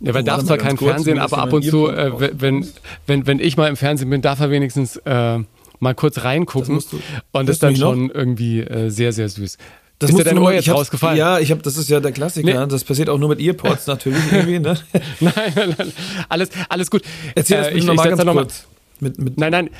Ja, 0.00 0.14
weil 0.14 0.24
darf 0.24 0.44
zwar 0.44 0.58
kein 0.58 0.76
Fernsehen, 0.76 1.18
aber 1.18 1.38
ab 1.38 1.52
und 1.52 1.64
zu, 1.64 1.88
äh, 1.88 2.12
wenn, 2.40 2.66
wenn, 3.06 3.26
wenn 3.26 3.38
ich 3.38 3.56
mal 3.56 3.68
im 3.68 3.76
Fernsehen 3.76 4.10
bin, 4.10 4.20
darf 4.20 4.40
er 4.40 4.50
wenigstens 4.50 4.96
äh, 4.98 5.38
mal 5.80 5.94
kurz 5.94 6.22
reingucken 6.24 6.76
das 6.76 6.88
du, 6.88 7.00
und 7.32 7.48
das 7.48 7.56
ist 7.56 7.62
dann 7.62 7.76
schon 7.76 8.10
irgendwie 8.10 8.60
äh, 8.60 8.90
sehr, 8.90 9.12
sehr 9.12 9.28
süß. 9.28 9.58
Das 9.98 10.10
ist 10.10 10.18
dir 10.18 10.24
dein 10.24 10.38
Ohr 10.38 10.52
jetzt 10.52 10.68
rausgefallen? 10.68 11.16
Ja, 11.16 11.38
ich 11.38 11.50
habe, 11.50 11.62
das 11.62 11.76
ist 11.76 11.88
ja 11.88 12.00
der 12.00 12.12
Klassiker. 12.12 12.66
Nee. 12.66 12.70
Das 12.70 12.84
passiert 12.84 13.08
auch 13.08 13.18
nur 13.18 13.30
mit 13.30 13.40
Earpods 13.40 13.86
natürlich 13.86 14.20
irgendwie. 14.30 14.58
Ne? 14.58 14.78
nein, 15.20 15.52
nein, 15.54 15.74
nein, 15.78 15.92
alles, 16.28 16.50
alles 16.68 16.90
gut. 16.90 17.02
Erzähl 17.34 17.58
das 17.58 17.68
äh, 17.68 17.78
ich, 17.78 17.84
nochmal 17.84 18.10
ganz 18.10 18.24
noch 18.24 18.34
kurz. 18.34 18.66
Mit, 19.00 19.18
mit 19.18 19.38
nein, 19.38 19.52
nein, 19.52 19.70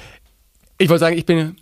ich 0.78 0.88
wollte 0.88 1.00
sagen, 1.00 1.18
ich 1.18 1.26
bin, 1.26 1.56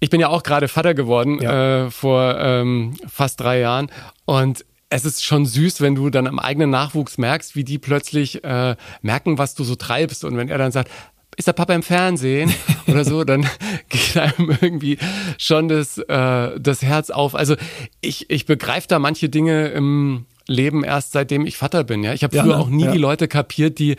ich 0.00 0.10
bin 0.10 0.20
ja 0.20 0.28
auch 0.28 0.42
gerade 0.42 0.68
Vater 0.68 0.94
geworden 0.94 1.40
ja. 1.40 1.86
äh, 1.86 1.90
vor 1.90 2.36
ähm, 2.38 2.94
fast 3.08 3.40
drei 3.40 3.60
Jahren 3.60 3.90
und 4.24 4.64
es 4.88 5.04
ist 5.04 5.24
schon 5.24 5.46
süß, 5.46 5.80
wenn 5.80 5.96
du 5.96 6.10
dann 6.10 6.26
am 6.26 6.38
eigenen 6.38 6.70
Nachwuchs 6.70 7.18
merkst, 7.18 7.56
wie 7.56 7.64
die 7.64 7.78
plötzlich 7.78 8.44
äh, 8.44 8.76
merken, 9.02 9.36
was 9.38 9.54
du 9.54 9.64
so 9.64 9.74
treibst 9.74 10.24
und 10.24 10.36
wenn 10.36 10.48
er 10.48 10.58
dann 10.58 10.70
sagt, 10.70 10.90
ist 11.36 11.48
der 11.48 11.52
Papa 11.52 11.74
im 11.74 11.82
Fernsehen 11.82 12.52
oder 12.86 13.04
so, 13.04 13.24
dann 13.24 13.48
geht 13.88 14.16
einem 14.16 14.56
irgendwie 14.60 14.98
schon 15.38 15.68
das, 15.68 15.98
äh, 15.98 16.58
das 16.58 16.82
Herz 16.82 17.10
auf. 17.10 17.34
Also 17.34 17.56
ich, 18.00 18.30
ich 18.30 18.46
begreife 18.46 18.88
da 18.88 18.98
manche 18.98 19.28
Dinge 19.28 19.68
im, 19.68 20.26
Leben 20.48 20.84
erst 20.84 21.12
seitdem 21.12 21.46
ich 21.46 21.56
Vater 21.56 21.84
bin. 21.84 22.04
Ja, 22.04 22.12
ich 22.12 22.22
habe 22.22 22.36
früher 22.36 22.50
ja, 22.50 22.56
ne? 22.56 22.62
auch 22.62 22.68
nie 22.68 22.84
ja. 22.84 22.92
die 22.92 22.98
Leute 22.98 23.26
kapiert, 23.26 23.78
die 23.78 23.96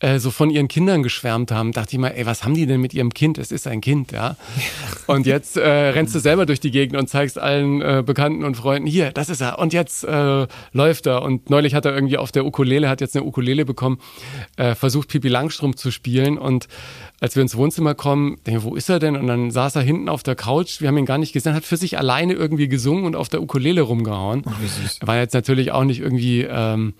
äh, 0.00 0.18
so 0.18 0.30
von 0.30 0.50
ihren 0.50 0.68
Kindern 0.68 1.02
geschwärmt 1.02 1.50
haben. 1.50 1.72
Dachte 1.72 1.94
ich 1.94 1.98
mal, 1.98 2.08
ey, 2.08 2.26
was 2.26 2.44
haben 2.44 2.54
die 2.54 2.66
denn 2.66 2.80
mit 2.80 2.92
ihrem 2.92 3.14
Kind? 3.14 3.38
Es 3.38 3.50
ist 3.50 3.66
ein 3.66 3.80
Kind, 3.80 4.12
ja. 4.12 4.36
Und 5.06 5.26
jetzt 5.26 5.56
äh, 5.56 5.68
rennst 5.68 6.14
du 6.14 6.18
selber 6.18 6.44
durch 6.44 6.60
die 6.60 6.70
Gegend 6.70 6.96
und 6.96 7.08
zeigst 7.08 7.38
allen 7.38 7.80
äh, 7.80 8.02
Bekannten 8.04 8.44
und 8.44 8.56
Freunden, 8.56 8.88
hier, 8.88 9.12
das 9.12 9.28
ist 9.28 9.40
er. 9.40 9.58
Und 9.58 9.72
jetzt 9.72 10.02
äh, 10.04 10.46
läuft 10.72 11.06
er. 11.06 11.22
Und 11.22 11.48
neulich 11.48 11.74
hat 11.74 11.84
er 11.84 11.94
irgendwie 11.94 12.18
auf 12.18 12.32
der 12.32 12.44
Ukulele, 12.44 12.88
hat 12.88 13.00
jetzt 13.00 13.16
eine 13.16 13.24
Ukulele 13.24 13.64
bekommen, 13.64 13.98
äh, 14.56 14.74
versucht 14.74 15.08
Pipi 15.08 15.28
Langstrom 15.28 15.76
zu 15.76 15.92
spielen 15.92 16.38
und 16.38 16.66
als 17.20 17.34
wir 17.34 17.42
ins 17.42 17.56
Wohnzimmer 17.56 17.94
kommen, 17.94 18.36
denke 18.46 18.60
ich, 18.60 18.64
wo 18.64 18.74
ist 18.74 18.90
er 18.90 18.98
denn? 18.98 19.16
Und 19.16 19.26
dann 19.26 19.50
saß 19.50 19.76
er 19.76 19.82
hinten 19.82 20.10
auf 20.10 20.22
der 20.22 20.34
Couch, 20.34 20.80
wir 20.80 20.88
haben 20.88 20.98
ihn 20.98 21.06
gar 21.06 21.16
nicht 21.16 21.32
gesehen, 21.32 21.54
hat 21.54 21.64
für 21.64 21.78
sich 21.78 21.96
alleine 21.96 22.34
irgendwie 22.34 22.68
gesungen 22.68 23.06
und 23.06 23.16
auf 23.16 23.30
der 23.30 23.40
Ukulele 23.40 23.80
rumgehauen. 23.80 24.42
Oh. 24.46 25.06
War 25.06 25.16
jetzt 25.16 25.32
natürlich 25.32 25.72
auch 25.72 25.84
nicht 25.86 26.00
irgendwie 26.00 26.42
ähm, 26.42 26.94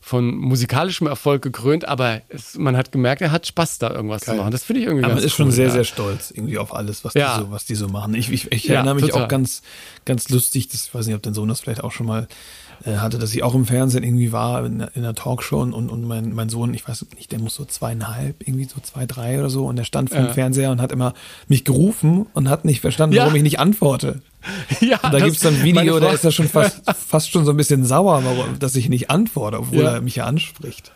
von 0.00 0.34
musikalischem 0.34 1.06
Erfolg 1.06 1.42
gekrönt, 1.42 1.86
aber 1.86 2.22
es, 2.28 2.58
man 2.58 2.76
hat 2.76 2.90
gemerkt, 2.90 3.22
er 3.22 3.30
hat 3.30 3.46
Spaß 3.46 3.78
da 3.78 3.90
irgendwas 3.90 4.22
Geil. 4.22 4.34
zu 4.34 4.40
machen. 4.40 4.50
Das 4.50 4.64
finde 4.64 4.80
ich 4.80 4.86
irgendwie 4.86 5.04
aber 5.04 5.14
ganz 5.14 5.22
man 5.22 5.26
ist 5.26 5.32
cool, 5.34 5.44
schon 5.44 5.52
sehr, 5.52 5.66
ja. 5.66 5.70
sehr 5.70 5.84
stolz 5.84 6.32
irgendwie 6.32 6.58
auf 6.58 6.74
alles, 6.74 7.04
was, 7.04 7.14
ja. 7.14 7.38
die, 7.38 7.44
so, 7.44 7.50
was 7.50 7.64
die 7.64 7.74
so 7.76 7.88
machen. 7.88 8.14
Ich, 8.14 8.30
ich, 8.30 8.50
ich 8.50 8.68
erinnere 8.68 8.96
mich 8.96 9.06
total. 9.06 9.24
auch 9.24 9.28
ganz, 9.28 9.62
ganz 10.04 10.28
lustig, 10.28 10.68
das 10.68 10.86
ich 10.86 10.94
weiß 10.94 11.06
nicht, 11.06 11.14
ob 11.14 11.22
dein 11.22 11.34
Sohn 11.34 11.48
das 11.48 11.60
vielleicht 11.60 11.84
auch 11.84 11.92
schon 11.92 12.06
mal 12.06 12.26
hatte, 12.84 13.18
dass 13.18 13.34
ich 13.34 13.42
auch 13.42 13.54
im 13.54 13.64
Fernsehen 13.64 14.02
irgendwie 14.02 14.32
war, 14.32 14.64
in, 14.64 14.80
in 14.80 15.04
einer 15.04 15.14
Talkshow 15.14 15.60
und, 15.60 15.72
und 15.72 16.06
mein, 16.06 16.34
mein 16.34 16.48
Sohn, 16.48 16.74
ich 16.74 16.86
weiß 16.86 17.06
nicht, 17.16 17.32
der 17.32 17.38
muss 17.38 17.54
so 17.54 17.64
zweieinhalb, 17.64 18.46
irgendwie 18.46 18.64
so 18.64 18.80
zwei, 18.80 19.06
drei 19.06 19.38
oder 19.38 19.50
so 19.50 19.66
und 19.66 19.76
der 19.76 19.84
stand 19.84 20.10
vor 20.10 20.20
dem 20.20 20.30
Fernseher 20.30 20.70
und 20.70 20.80
hat 20.80 20.92
immer 20.92 21.14
mich 21.48 21.64
gerufen 21.64 22.26
und 22.34 22.48
hat 22.48 22.64
nicht 22.64 22.80
verstanden, 22.80 23.16
ja. 23.16 23.22
warum 23.22 23.36
ich 23.36 23.42
nicht 23.42 23.58
antworte. 23.58 24.20
Ja, 24.80 24.98
und 25.04 25.14
da 25.14 25.20
gibt 25.20 25.36
es 25.36 25.38
dann 25.38 25.54
ein 25.54 25.62
Video, 25.62 26.00
da 26.00 26.10
ist 26.10 26.24
er 26.24 26.32
schon 26.32 26.48
fast, 26.48 26.82
fast 26.96 27.30
schon 27.30 27.44
so 27.44 27.52
ein 27.52 27.56
bisschen 27.56 27.84
sauer, 27.84 28.24
dass 28.58 28.74
ich 28.74 28.88
nicht 28.88 29.08
antworte, 29.08 29.60
obwohl 29.60 29.84
ja. 29.84 29.92
er 29.92 30.00
mich 30.00 30.16
ja 30.16 30.24
anspricht. 30.24 30.90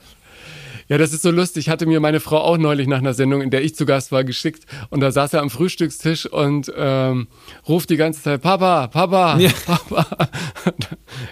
Ja, 0.88 0.98
das 0.98 1.12
ist 1.12 1.22
so 1.22 1.30
lustig. 1.30 1.66
Ich 1.66 1.68
hatte 1.68 1.84
mir 1.86 1.98
meine 1.98 2.20
Frau 2.20 2.38
auch 2.38 2.58
neulich 2.58 2.86
nach 2.86 2.98
einer 2.98 3.12
Sendung, 3.12 3.42
in 3.42 3.50
der 3.50 3.64
ich 3.64 3.74
zu 3.74 3.86
Gast 3.86 4.12
war, 4.12 4.22
geschickt. 4.22 4.66
Und 4.88 5.00
da 5.00 5.10
saß 5.10 5.32
er 5.32 5.42
am 5.42 5.50
Frühstückstisch 5.50 6.26
und 6.26 6.72
ähm, 6.76 7.26
ruft 7.68 7.90
die 7.90 7.96
ganze 7.96 8.22
Zeit, 8.22 8.42
Papa, 8.42 8.86
Papa, 8.86 9.36
ja. 9.38 9.50
Papa. 9.66 10.06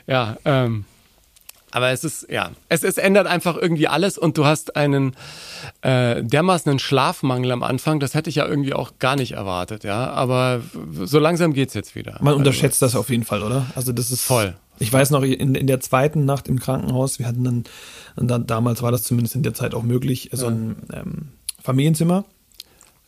ja, 0.07 0.37
ähm, 0.45 0.85
aber 1.75 1.91
es 1.91 2.05
ist, 2.05 2.29
ja, 2.31 2.53
es, 2.69 2.85
es 2.85 2.99
ändert 2.99 3.27
einfach 3.27 3.57
irgendwie 3.57 3.89
alles 3.89 4.17
und 4.17 4.39
du 4.39 4.45
hast 4.45 4.77
einen 4.77 5.17
äh, 5.83 6.23
dermaßen 6.23 6.71
einen 6.71 6.79
Schlafmangel 6.79 7.51
am 7.51 7.65
Anfang, 7.65 7.99
das 7.99 8.15
hätte 8.15 8.31
ich 8.31 8.37
ja 8.37 8.47
irgendwie 8.47 8.75
auch 8.75 8.93
gar 9.01 9.17
nicht 9.17 9.33
erwartet, 9.33 9.83
ja. 9.83 10.11
Aber 10.11 10.63
so 11.03 11.19
langsam 11.19 11.53
geht's 11.53 11.75
jetzt 11.75 11.97
wieder. 11.97 12.13
Man 12.21 12.29
also, 12.29 12.39
unterschätzt 12.39 12.81
das 12.81 12.95
auf 12.95 13.11
jeden 13.11 13.25
Fall, 13.25 13.43
oder? 13.43 13.67
Also 13.75 13.93
das 13.93 14.13
ist 14.13 14.23
voll. 14.23 14.55
Ich 14.79 14.93
weiß 14.93 15.11
noch, 15.11 15.23
in, 15.23 15.57
in 15.57 15.67
der 15.67 15.81
zweiten 15.81 16.25
Nacht 16.25 16.47
im 16.47 16.61
Krankenhaus, 16.61 17.19
wir 17.19 17.27
hatten 17.27 17.43
dann, 17.43 17.65
dann 18.17 18.47
damals 18.47 18.81
war 18.83 18.93
das 18.93 19.03
zumindest 19.03 19.35
in 19.35 19.43
der 19.43 19.55
Zeit 19.55 19.75
auch 19.75 19.83
möglich, 19.83 20.31
so 20.33 20.47
ein 20.47 20.77
ähm, 20.93 21.33
Familienzimmer. 21.61 22.25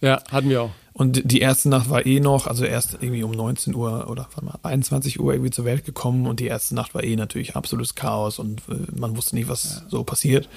Ja, 0.00 0.22
hatten 0.30 0.48
wir 0.48 0.62
auch. 0.62 0.70
Und 0.92 1.30
die 1.30 1.40
erste 1.40 1.68
Nacht 1.68 1.90
war 1.90 2.06
eh 2.06 2.20
noch, 2.20 2.46
also 2.46 2.64
erst 2.64 2.94
irgendwie 2.94 3.22
um 3.22 3.30
19 3.30 3.74
Uhr 3.74 4.08
oder 4.08 4.28
mal, 4.40 4.58
21 4.62 5.20
Uhr 5.20 5.34
irgendwie 5.34 5.50
zur 5.50 5.66
Welt 5.66 5.84
gekommen 5.84 6.26
und 6.26 6.40
die 6.40 6.46
erste 6.46 6.74
Nacht 6.74 6.94
war 6.94 7.04
eh 7.04 7.16
natürlich 7.16 7.54
absolutes 7.54 7.94
Chaos 7.94 8.38
und 8.38 8.62
äh, 8.70 8.98
man 8.98 9.14
wusste 9.14 9.34
nicht, 9.36 9.48
was 9.48 9.82
ja. 9.82 9.90
so 9.90 10.04
passiert. 10.04 10.48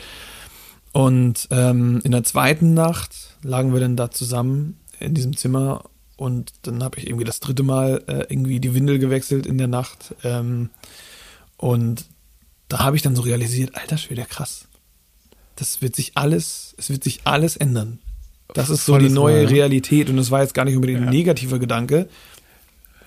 Und 0.93 1.47
ähm, 1.51 1.99
in 2.05 2.11
der 2.11 2.23
zweiten 2.23 2.73
Nacht 2.73 3.11
lagen 3.43 3.73
wir 3.73 3.81
dann 3.81 3.97
da 3.97 4.11
zusammen 4.11 4.79
in 4.99 5.13
diesem 5.13 5.35
Zimmer 5.35 5.83
und 6.15 6.53
dann 6.61 6.83
habe 6.83 6.99
ich 6.99 7.07
irgendwie 7.07 7.25
das 7.25 7.39
dritte 7.39 7.63
Mal 7.63 8.03
äh, 8.07 8.25
irgendwie 8.29 8.59
die 8.59 8.73
Windel 8.73 8.99
gewechselt 8.99 9.45
in 9.45 9.57
der 9.57 9.67
Nacht. 9.67 10.15
Ähm, 10.23 10.69
und 11.57 12.05
da 12.69 12.79
habe 12.79 12.95
ich 12.95 13.01
dann 13.01 13.15
so 13.15 13.21
realisiert, 13.23 13.75
alter 13.75 13.97
Schwede, 13.97 14.23
krass. 14.23 14.67
Das 15.55 15.81
wird 15.81 15.95
sich 15.95 16.13
alles, 16.15 16.75
es 16.77 16.89
wird 16.89 17.03
sich 17.03 17.21
alles 17.25 17.57
ändern. 17.57 17.99
Das 18.53 18.69
ist 18.69 18.85
so 18.85 18.97
die 18.97 19.09
neue 19.09 19.43
Mal, 19.43 19.49
Realität 19.49 20.09
und 20.09 20.17
das 20.17 20.31
war 20.31 20.41
jetzt 20.41 20.53
gar 20.53 20.65
nicht 20.65 20.75
unbedingt 20.75 21.01
ja. 21.01 21.05
ein 21.05 21.11
negativer 21.11 21.59
Gedanke, 21.59 22.09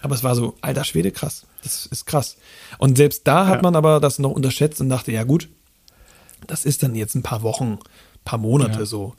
aber 0.03 0.15
es 0.15 0.25
war 0.25 0.35
so, 0.35 0.57
alter 0.61 0.85
Schwede, 0.85 1.13
krass. 1.13 1.47
Das 1.63 1.87
ist 1.87 2.07
krass. 2.07 2.37
Und 2.79 2.97
selbst 2.97 3.27
da 3.27 3.47
hat 3.47 3.57
ja. 3.57 3.63
man 3.63 3.77
aber 3.77 4.01
das 4.01 4.19
noch 4.19 4.33
unterschätzt 4.33 4.81
und 4.81 4.89
dachte, 4.89 5.13
ja 5.13 5.25
gut, 5.25 5.49
das 6.47 6.65
ist 6.65 6.83
dann 6.83 6.95
jetzt 6.95 7.15
ein 7.15 7.23
paar 7.23 7.43
Wochen, 7.43 7.79
paar 8.25 8.39
Monate 8.39 8.81
ja. 8.81 8.87
so. 8.87 9.15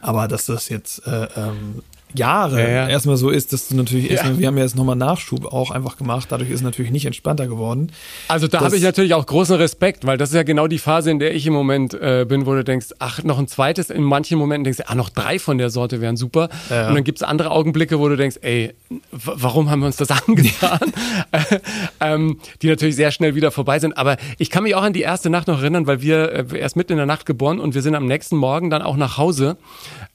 Aber 0.00 0.28
dass 0.28 0.46
das 0.46 0.68
jetzt 0.68 1.06
äh, 1.06 1.28
ähm, 1.36 1.82
Jahre 2.18 2.60
ja, 2.62 2.68
ja. 2.68 2.88
erstmal 2.88 3.16
so 3.16 3.30
ist, 3.30 3.52
dass 3.52 3.68
du 3.68 3.76
natürlich 3.76 4.06
ja. 4.06 4.12
erstmal, 4.12 4.38
wir 4.38 4.46
haben 4.46 4.56
ja 4.56 4.64
jetzt 4.64 4.76
nochmal 4.76 4.96
Nachschub 4.96 5.46
auch 5.46 5.70
einfach 5.70 5.96
gemacht, 5.96 6.28
dadurch 6.30 6.50
ist 6.50 6.56
es 6.56 6.62
natürlich 6.62 6.90
nicht 6.90 7.06
entspannter 7.06 7.46
geworden. 7.46 7.92
Also 8.28 8.48
da 8.48 8.60
habe 8.60 8.76
ich 8.76 8.82
natürlich 8.82 9.14
auch 9.14 9.26
großen 9.26 9.56
Respekt, 9.56 10.06
weil 10.06 10.18
das 10.18 10.30
ist 10.30 10.34
ja 10.34 10.42
genau 10.42 10.66
die 10.66 10.78
Phase, 10.78 11.10
in 11.10 11.18
der 11.18 11.34
ich 11.34 11.46
im 11.46 11.52
Moment 11.52 11.94
äh, 11.94 12.24
bin, 12.28 12.46
wo 12.46 12.54
du 12.54 12.64
denkst, 12.64 12.88
ach, 12.98 13.22
noch 13.22 13.38
ein 13.38 13.48
zweites, 13.48 13.90
in 13.90 14.02
manchen 14.02 14.38
Momenten 14.38 14.64
denkst 14.64 14.78
du, 14.78 14.88
ah, 14.88 14.94
noch 14.94 15.08
drei 15.08 15.38
von 15.38 15.58
der 15.58 15.70
Sorte 15.70 16.00
wären 16.00 16.16
super. 16.16 16.48
Ja. 16.70 16.88
Und 16.88 16.94
dann 16.94 17.04
gibt 17.04 17.18
es 17.18 17.22
andere 17.22 17.50
Augenblicke, 17.50 17.98
wo 17.98 18.08
du 18.08 18.16
denkst, 18.16 18.38
ey, 18.42 18.74
warum 19.10 19.70
haben 19.70 19.80
wir 19.80 19.86
uns 19.86 19.96
das 19.96 20.10
angetan? 20.26 20.92
ähm, 22.00 22.38
die 22.60 22.68
natürlich 22.68 22.96
sehr 22.96 23.10
schnell 23.10 23.34
wieder 23.34 23.50
vorbei 23.50 23.78
sind. 23.78 23.96
Aber 23.96 24.16
ich 24.38 24.50
kann 24.50 24.64
mich 24.64 24.74
auch 24.74 24.82
an 24.82 24.92
die 24.92 25.02
erste 25.02 25.30
Nacht 25.30 25.48
noch 25.48 25.60
erinnern, 25.60 25.86
weil 25.86 26.02
wir 26.02 26.32
äh, 26.32 26.58
erst 26.58 26.76
mitten 26.76 26.92
in 26.92 26.98
der 26.98 27.06
Nacht 27.06 27.26
geboren 27.26 27.60
und 27.60 27.74
wir 27.74 27.82
sind 27.82 27.94
am 27.94 28.06
nächsten 28.06 28.36
Morgen 28.36 28.70
dann 28.70 28.82
auch 28.82 28.96
nach 28.96 29.18
Hause, 29.18 29.56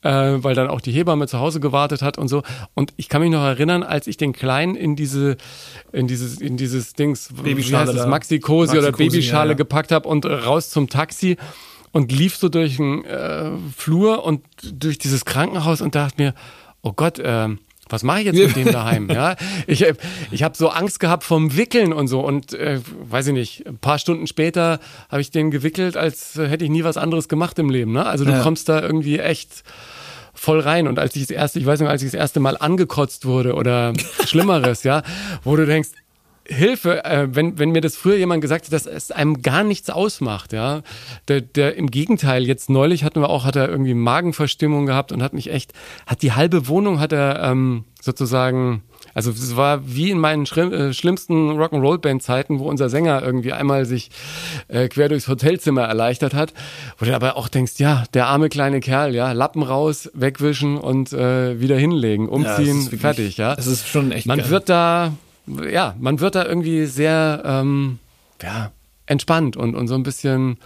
äh, 0.03 0.09
weil 0.09 0.55
dann 0.55 0.67
auch 0.67 0.81
die 0.81 0.91
Hebamme 0.91 1.27
zu 1.27 1.39
Hause 1.39 1.59
gewartet 1.59 1.86
gewartet 1.87 2.01
hat 2.01 2.17
und 2.17 2.27
so. 2.27 2.43
Und 2.73 2.93
ich 2.97 3.09
kann 3.09 3.21
mich 3.21 3.31
noch 3.31 3.43
erinnern, 3.43 3.83
als 3.83 4.07
ich 4.07 4.17
den 4.17 4.33
Kleinen 4.33 4.75
in 4.75 4.95
diese, 4.95 5.37
in 5.91 6.07
dieses, 6.07 6.39
in 6.39 6.57
dieses 6.57 6.93
Dings, 6.93 7.29
Babyschale, 7.33 7.93
wie 7.93 8.07
Maxi-Cosi 8.07 8.75
Maxi 8.75 8.77
oder 8.79 8.91
Babyschale 8.91 9.49
ja, 9.49 9.51
ja. 9.51 9.57
gepackt 9.57 9.91
habe 9.91 10.07
und 10.07 10.25
raus 10.25 10.69
zum 10.69 10.89
Taxi 10.89 11.37
und 11.91 12.11
lief 12.11 12.35
so 12.35 12.49
durch 12.49 12.77
den 12.77 13.05
äh, 13.05 13.51
Flur 13.75 14.23
und 14.23 14.41
durch 14.61 14.97
dieses 14.97 15.25
Krankenhaus 15.25 15.81
und 15.81 15.95
dachte 15.95 16.21
mir, 16.21 16.33
oh 16.81 16.93
Gott, 16.93 17.19
äh, 17.19 17.49
was 17.89 18.03
mache 18.03 18.19
ich 18.19 18.25
jetzt 18.25 18.35
mit 18.35 18.55
dem 18.55 18.71
daheim? 18.73 19.09
Ja, 19.09 19.37
ich, 19.65 19.85
ich 20.31 20.43
habe 20.43 20.57
so 20.57 20.67
Angst 20.67 20.99
gehabt 20.99 21.23
vom 21.23 21.55
Wickeln 21.55 21.93
und 21.93 22.09
so 22.09 22.19
und 22.19 22.53
äh, 22.53 22.81
weiß 23.09 23.27
ich 23.27 23.33
nicht, 23.33 23.65
ein 23.65 23.77
paar 23.77 23.97
Stunden 23.97 24.27
später 24.27 24.79
habe 25.09 25.21
ich 25.21 25.31
den 25.31 25.51
gewickelt, 25.51 25.95
als 25.95 26.35
hätte 26.35 26.65
ich 26.65 26.69
nie 26.69 26.83
was 26.83 26.97
anderes 26.97 27.29
gemacht 27.29 27.57
im 27.59 27.69
Leben. 27.69 27.93
Ne? 27.93 28.05
Also 28.05 28.25
du 28.25 28.31
ja. 28.31 28.43
kommst 28.43 28.67
da 28.67 28.81
irgendwie 28.81 29.19
echt 29.19 29.63
voll 30.37 30.59
rein. 30.59 30.87
Und 30.87 30.99
als 30.99 31.15
ich 31.15 31.23
das 31.23 31.31
erste, 31.31 31.59
ich 31.59 31.65
weiß 31.65 31.81
noch, 31.81 31.89
als 31.89 32.01
ich 32.01 32.11
das 32.11 32.19
erste 32.19 32.39
Mal 32.39 32.57
angekotzt 32.57 33.25
wurde 33.25 33.53
oder 33.55 33.93
Schlimmeres, 34.25 34.83
ja, 34.83 35.03
wo 35.43 35.55
du 35.55 35.65
denkst, 35.65 35.89
Hilfe, 36.49 37.03
äh, 37.03 37.27
wenn, 37.29 37.59
wenn 37.59 37.71
mir 37.71 37.81
das 37.81 37.97
früher 37.97 38.15
jemand 38.15 38.41
gesagt 38.41 38.65
hat, 38.65 38.73
dass 38.73 38.85
es 38.85 39.11
einem 39.11 39.41
gar 39.41 39.65
nichts 39.65 39.89
ausmacht, 39.89 40.53
ja. 40.53 40.81
Der, 41.27 41.41
der 41.41 41.75
im 41.75 41.91
Gegenteil, 41.91 42.47
jetzt 42.47 42.69
neulich 42.69 43.03
hatten 43.03 43.19
wir 43.19 43.29
auch, 43.29 43.43
hat 43.43 43.57
er 43.57 43.67
irgendwie 43.67 43.93
Magenverstimmung 43.93 44.85
gehabt 44.85 45.11
und 45.11 45.21
hat 45.21 45.33
mich 45.33 45.51
echt, 45.51 45.73
hat 46.05 46.21
die 46.21 46.31
halbe 46.31 46.69
Wohnung 46.69 47.01
hat 47.01 47.11
er 47.11 47.43
ähm, 47.43 47.83
sozusagen 48.01 48.83
also 49.17 49.31
es 49.31 49.55
war 49.55 49.81
wie 49.83 50.11
in 50.11 50.19
meinen 50.19 50.43
äh, 50.43 50.93
schlimmsten 50.93 51.49
Rock'n'Roll-Band-Zeiten, 51.49 52.59
wo 52.59 52.69
unser 52.69 52.87
Sänger 52.87 53.23
irgendwie 53.23 53.51
einmal 53.51 53.85
sich 53.85 54.11
äh, 54.67 54.87
quer 54.89 55.09
durchs 55.09 55.27
Hotelzimmer 55.27 55.81
erleichtert 55.81 56.35
hat, 56.35 56.53
wo 56.99 57.05
du 57.05 57.15
aber 57.15 57.35
auch 57.35 57.47
denkst, 57.47 57.73
ja, 57.77 58.03
der 58.13 58.27
arme 58.27 58.49
kleine 58.49 58.79
Kerl, 58.79 59.15
ja, 59.15 59.31
Lappen 59.31 59.63
raus, 59.63 60.11
wegwischen 60.13 60.77
und 60.77 61.13
äh, 61.13 61.59
wieder 61.59 61.77
hinlegen, 61.77 62.29
umziehen, 62.29 62.77
ja, 62.77 62.83
wirklich, 62.83 63.01
fertig, 63.01 63.37
ja. 63.37 63.55
Das 63.55 63.65
ist 63.65 63.87
schon 63.87 64.11
echt 64.11 64.27
Man 64.27 64.37
geil. 64.37 64.49
wird 64.51 64.69
da, 64.69 65.13
ja, 65.67 65.95
man 65.99 66.19
wird 66.19 66.35
da 66.35 66.45
irgendwie 66.45 66.85
sehr, 66.85 67.41
ähm, 67.43 67.97
ja, 68.43 68.71
entspannt 69.07 69.57
und, 69.57 69.73
und 69.73 69.87
so 69.87 69.95
ein 69.95 70.03
bisschen 70.03 70.57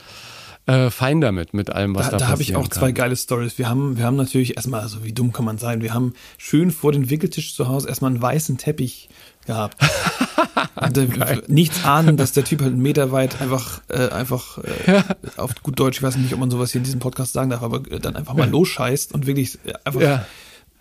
äh, 0.66 0.90
fein 0.90 1.22
damit, 1.22 1.54
mit 1.54 1.72
allem, 1.72 1.96
was 1.96 2.10
da, 2.10 2.12
da 2.12 2.18
passiert. 2.18 2.22
Da 2.22 2.32
habe 2.32 2.42
ich 2.42 2.56
auch 2.56 2.70
kann. 2.70 2.80
zwei 2.80 2.92
geile 2.92 3.16
Stories. 3.16 3.58
Wir 3.58 3.70
haben, 3.70 3.98
wir 3.98 4.06
haben 4.06 4.16
natürlich 4.16 4.56
erstmal, 4.56 4.82
also 4.82 5.04
wie 5.04 5.14
dumm 5.14 5.34
kann 5.34 5.46
man 5.46 5.58
sein, 5.58 5.82
wir 5.82 5.94
haben 5.94 6.14
schön 6.38 6.72
vor 6.72 6.92
den 6.92 7.10
Wickeltisch 7.10 7.56
zu 7.56 7.68
Hause 7.68 7.90
erstmal 7.90 8.12
einen 8.12 8.22
weißen 8.22 8.58
Teppich 8.58 9.10
gehabt. 9.46 9.82
äh, 10.76 11.42
nichts 11.48 11.84
ahnen, 11.84 12.18
dass 12.18 12.32
der 12.32 12.44
Typ 12.44 12.62
halt 12.62 12.74
einen 12.74 12.82
Meter 12.82 13.12
weit 13.12 13.42
einfach, 13.42 13.82
äh, 13.90 14.10
einfach 14.10 14.60
äh, 14.60 14.92
ja. 14.92 15.06
auf 15.38 15.56
gut 15.64 15.80
Deutsch, 15.80 15.98
ich 15.98 16.04
weiß 16.04 16.16
nicht, 16.18 16.34
ob 16.34 16.40
man 16.40 16.52
sowas 16.52 16.72
hier 16.72 16.80
in 16.80 16.86
diesem 16.86 17.00
Podcast 17.00 17.34
sagen 17.34 17.50
darf, 17.50 17.64
aber 17.64 17.80
dann 17.80 18.16
einfach 18.16 18.34
mal 18.34 18.50
losscheißt 18.50 19.14
und 19.14 19.26
wirklich 19.26 19.58
einfach 19.84 20.02
ja 20.02 20.26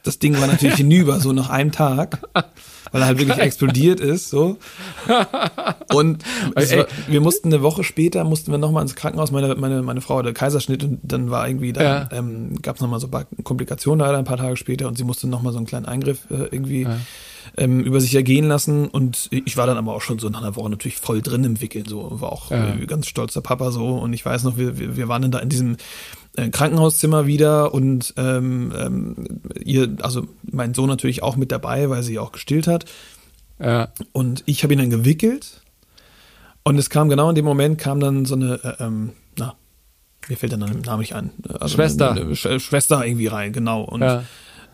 das 0.02 0.18
Ding 0.18 0.38
war 0.40 0.46
natürlich 0.46 0.76
hinüber, 0.76 1.20
so 1.20 1.32
nach 1.32 1.50
einem 1.50 1.72
Tag, 1.72 2.18
weil 2.92 3.02
er 3.02 3.06
halt 3.08 3.18
wirklich 3.18 3.38
explodiert 3.50 4.00
ist, 4.00 4.30
so. 4.30 4.58
Und 5.92 6.24
war, 6.54 6.86
wir 7.08 7.20
mussten 7.20 7.48
eine 7.48 7.62
Woche 7.62 7.84
später, 7.84 8.24
mussten 8.24 8.50
wir 8.50 8.58
nochmal 8.58 8.82
ins 8.82 8.94
Krankenhaus, 8.94 9.30
meine, 9.30 9.54
meine, 9.54 9.82
meine 9.82 10.00
Frau 10.00 10.18
hatte 10.18 10.32
Kaiserschnitt 10.32 10.84
und 10.84 11.00
dann 11.02 11.30
war 11.30 11.48
irgendwie, 11.48 11.72
da 11.72 11.82
ja. 11.82 12.08
ähm, 12.12 12.60
gab 12.62 12.76
es 12.76 12.82
nochmal 12.82 13.00
so 13.00 13.06
ein 13.06 13.10
paar 13.10 13.26
Komplikationen 13.42 14.04
leider 14.04 14.18
ein 14.18 14.24
paar 14.24 14.36
Tage 14.36 14.56
später 14.56 14.88
und 14.88 14.96
sie 14.96 15.04
musste 15.04 15.28
nochmal 15.28 15.52
so 15.52 15.58
einen 15.58 15.66
kleinen 15.66 15.86
Eingriff 15.86 16.26
äh, 16.30 16.44
irgendwie 16.50 16.82
ja. 16.82 16.98
ähm, 17.56 17.80
über 17.80 18.00
sich 18.00 18.14
ergehen 18.14 18.48
lassen 18.48 18.88
und 18.88 19.28
ich 19.30 19.56
war 19.56 19.66
dann 19.66 19.76
aber 19.76 19.94
auch 19.94 20.02
schon 20.02 20.18
so 20.18 20.28
nach 20.28 20.42
einer 20.42 20.56
Woche 20.56 20.70
natürlich 20.70 20.98
voll 20.98 21.22
drin 21.22 21.44
im 21.44 21.60
Wickeln, 21.60 21.86
so, 21.86 22.20
war 22.20 22.32
auch 22.32 22.50
ja. 22.50 22.74
ganz 22.86 23.06
stolzer 23.06 23.40
Papa 23.40 23.70
so 23.70 23.96
und 23.96 24.12
ich 24.12 24.24
weiß 24.24 24.44
noch, 24.44 24.56
wir, 24.56 24.78
wir, 24.78 24.96
wir 24.96 25.08
waren 25.08 25.22
dann 25.22 25.30
da 25.30 25.38
in 25.38 25.48
diesem 25.48 25.76
äh, 26.36 26.48
Krankenhauszimmer 26.48 27.26
wieder 27.26 27.74
und 27.74 28.14
ähm, 28.16 28.72
ähm, 28.76 29.16
ihr, 29.62 29.96
also 30.02 30.26
mein 30.42 30.74
Sohn 30.74 30.88
natürlich 30.88 31.22
auch 31.22 31.36
mit 31.36 31.52
dabei, 31.52 31.90
weil 31.90 32.02
sie 32.02 32.18
auch 32.18 32.32
gestillt 32.32 32.66
hat. 32.66 32.84
Ja. 33.58 33.88
Und 34.12 34.42
ich 34.46 34.62
habe 34.62 34.72
ihn 34.72 34.78
dann 34.78 34.90
gewickelt 34.90 35.62
und 36.62 36.78
es 36.78 36.90
kam 36.90 37.08
genau 37.08 37.28
in 37.28 37.34
dem 37.34 37.44
Moment 37.44 37.78
kam 37.78 38.00
dann 38.00 38.24
so 38.24 38.34
eine, 38.34 38.60
äh, 38.62 38.84
ähm, 38.84 39.12
na, 39.38 39.54
mir 40.28 40.36
fällt 40.36 40.52
der 40.52 40.58
Name 40.58 40.98
nicht 40.98 41.14
ein. 41.14 41.30
Also 41.58 41.74
Schwester. 41.74 42.12
Eine, 42.12 42.20
eine 42.22 42.36
Sch 42.36 42.60
Schwester 42.60 43.04
irgendwie 43.04 43.26
rein, 43.26 43.52
genau. 43.52 43.82
Und 43.82 44.02
ja. 44.02 44.24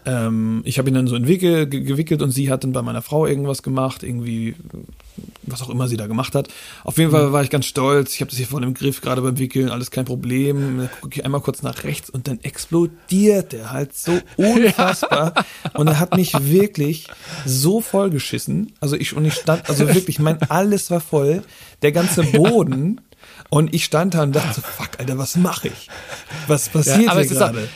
Ähm, 0.07 0.63
ich 0.65 0.79
habe 0.79 0.89
ihn 0.89 0.95
dann 0.95 1.09
so 1.09 1.17
entwickelt, 1.17 1.71
gewickelt 1.71 2.23
und 2.23 2.31
sie 2.31 2.51
hat 2.51 2.65
dann 2.65 2.73
bei 2.73 2.83
meiner 2.83 3.03
Frau 3.03 3.27
irgendwas 3.27 3.63
gemacht, 3.63 4.03
irgendwie 4.05 4.55
was 5.43 5.63
auch 5.63 5.69
immer 5.69 5.89
sie 5.89 5.97
da 5.97 6.07
gemacht 6.07 6.35
hat. 6.35 6.49
Auf 6.85 6.99
jeden 6.99 7.11
Fall 7.11 7.29
mhm. 7.29 7.33
war 7.33 7.43
ich 7.43 7.51
ganz 7.51 7.67
stolz. 7.67 8.15
Ich 8.15 8.21
habe 8.21 8.31
das 8.31 8.39
hier 8.39 8.47
voll 8.47 8.63
im 8.63 8.75
Griff, 8.75 9.01
gerade 9.01 9.23
beim 9.23 9.39
Wickeln, 9.39 9.69
alles 9.69 9.91
kein 9.91 10.05
Problem. 10.05 10.79
Dann 10.79 10.91
gucke 11.01 11.19
ich 11.19 11.25
einmal 11.25 11.41
kurz 11.41 11.63
nach 11.63 11.85
rechts 11.85 12.09
und 12.09 12.29
dann 12.29 12.41
explodiert 12.43 13.53
der 13.53 13.73
halt 13.73 13.97
so 13.97 14.13
unfassbar. 14.37 15.33
Ja. 15.37 15.71
Und 15.75 15.89
er 15.89 15.99
hat 15.99 16.17
mich 16.17 16.33
wirklich 16.41 17.09
so 17.45 17.81
voll 17.81 18.11
geschissen. 18.11 18.73
Also 18.81 18.97
ich, 18.97 19.17
und 19.17 19.25
ich 19.25 19.35
stand, 19.35 19.69
also 19.69 19.93
wirklich, 19.93 20.19
mein 20.19 20.41
alles 20.43 20.91
war 20.91 21.01
voll. 21.01 21.43
Der 21.83 21.93
ganze 21.93 22.23
Boden. 22.23 23.01
Und 23.49 23.75
ich 23.75 23.85
stand 23.85 24.15
da 24.15 24.23
und 24.23 24.35
dachte 24.35 24.55
so, 24.55 24.63
fuck, 24.63 24.99
Alter, 24.99 25.19
was 25.19 25.37
mache 25.37 25.69
ich? 25.69 25.89
Was 26.47 26.69
passiert 26.69 27.07
ja, 27.07 27.15
hier 27.15 27.27
gerade? 27.27 27.69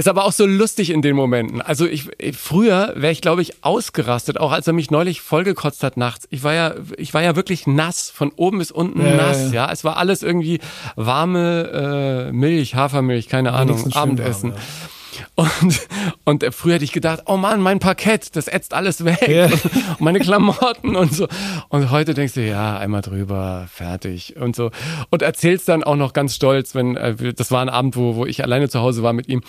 Ist 0.00 0.08
aber 0.08 0.24
auch 0.24 0.32
so 0.32 0.46
lustig 0.46 0.88
in 0.88 1.02
den 1.02 1.14
Momenten. 1.14 1.60
Also 1.60 1.84
ich, 1.84 2.08
früher 2.34 2.94
wäre 2.96 3.12
ich, 3.12 3.20
glaube 3.20 3.42
ich, 3.42 3.62
ausgerastet, 3.62 4.40
auch 4.40 4.50
als 4.50 4.66
er 4.66 4.72
mich 4.72 4.90
neulich 4.90 5.20
vollgekotzt 5.20 5.82
hat 5.82 5.98
nachts. 5.98 6.26
Ich 6.30 6.42
war 6.42 6.54
ja, 6.54 6.72
ich 6.96 7.12
war 7.12 7.22
ja 7.22 7.36
wirklich 7.36 7.66
nass, 7.66 8.08
von 8.08 8.32
oben 8.34 8.60
bis 8.60 8.70
unten 8.70 9.04
ja, 9.04 9.14
nass, 9.14 9.52
ja. 9.52 9.66
ja. 9.66 9.70
Es 9.70 9.84
war 9.84 9.98
alles 9.98 10.22
irgendwie 10.22 10.58
warme 10.96 12.28
äh, 12.30 12.32
Milch, 12.32 12.76
Hafermilch, 12.76 13.28
keine 13.28 13.52
Ahnung, 13.52 13.92
Abendessen. 13.92 14.52
Warm, 14.52 14.58
ja. 14.58 14.99
Und, 15.34 15.80
und 16.24 16.54
früher 16.54 16.74
hätte 16.74 16.84
ich 16.84 16.92
gedacht, 16.92 17.22
oh 17.26 17.36
Mann, 17.36 17.60
mein 17.60 17.78
Parkett, 17.78 18.36
das 18.36 18.48
ätzt 18.48 18.74
alles 18.74 19.04
weg. 19.04 19.26
Ja. 19.28 19.46
Und 19.46 20.00
meine 20.00 20.20
Klamotten 20.20 20.96
und 20.96 21.14
so. 21.14 21.28
Und 21.68 21.90
heute 21.90 22.14
denkst 22.14 22.34
du, 22.34 22.46
ja, 22.46 22.78
einmal 22.78 23.02
drüber, 23.02 23.68
fertig 23.72 24.36
und 24.36 24.56
so. 24.56 24.70
Und 25.10 25.22
erzählst 25.22 25.68
dann 25.68 25.82
auch 25.82 25.96
noch 25.96 26.12
ganz 26.12 26.34
stolz, 26.34 26.74
wenn, 26.74 26.96
äh, 26.96 27.32
das 27.32 27.50
war 27.50 27.62
ein 27.62 27.68
Abend, 27.68 27.96
wo, 27.96 28.16
wo 28.16 28.26
ich 28.26 28.42
alleine 28.42 28.68
zu 28.68 28.80
Hause 28.80 29.02
war 29.02 29.12
mit 29.12 29.28
ihm. 29.28 29.42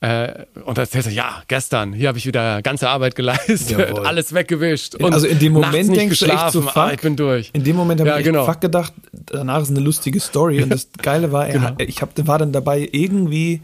Äh, 0.00 0.44
und 0.64 0.78
erzählst 0.78 1.08
du, 1.08 1.12
ja, 1.12 1.42
gestern, 1.48 1.92
hier 1.92 2.08
habe 2.08 2.18
ich 2.18 2.26
wieder 2.26 2.62
ganze 2.62 2.88
Arbeit 2.88 3.16
geleistet, 3.16 3.70
Jawohl. 3.70 4.00
alles 4.06 4.32
weggewischt. 4.32 4.94
Und 4.94 5.12
also 5.12 5.26
in 5.26 5.38
dem 5.38 5.54
Moment 5.54 5.94
denkst 5.94 6.20
du 6.20 6.26
echt 6.26 6.50
so, 6.52 6.62
fuck, 6.62 6.92
ich 6.92 7.00
bin 7.00 7.16
durch. 7.16 7.50
In 7.52 7.64
dem 7.64 7.76
Moment 7.76 8.00
habe 8.00 8.10
ja, 8.10 8.18
ich 8.18 8.24
genau. 8.24 8.44
fuck 8.44 8.60
gedacht, 8.60 8.92
danach 9.12 9.62
ist 9.62 9.70
eine 9.70 9.80
lustige 9.80 10.20
Story. 10.20 10.62
Und 10.62 10.70
das 10.70 10.88
Geile 11.02 11.32
war, 11.32 11.48
er, 11.48 11.52
genau. 11.52 11.74
ich 11.78 12.00
hab, 12.00 12.10
war 12.26 12.38
dann 12.38 12.52
dabei 12.52 12.88
irgendwie 12.92 13.62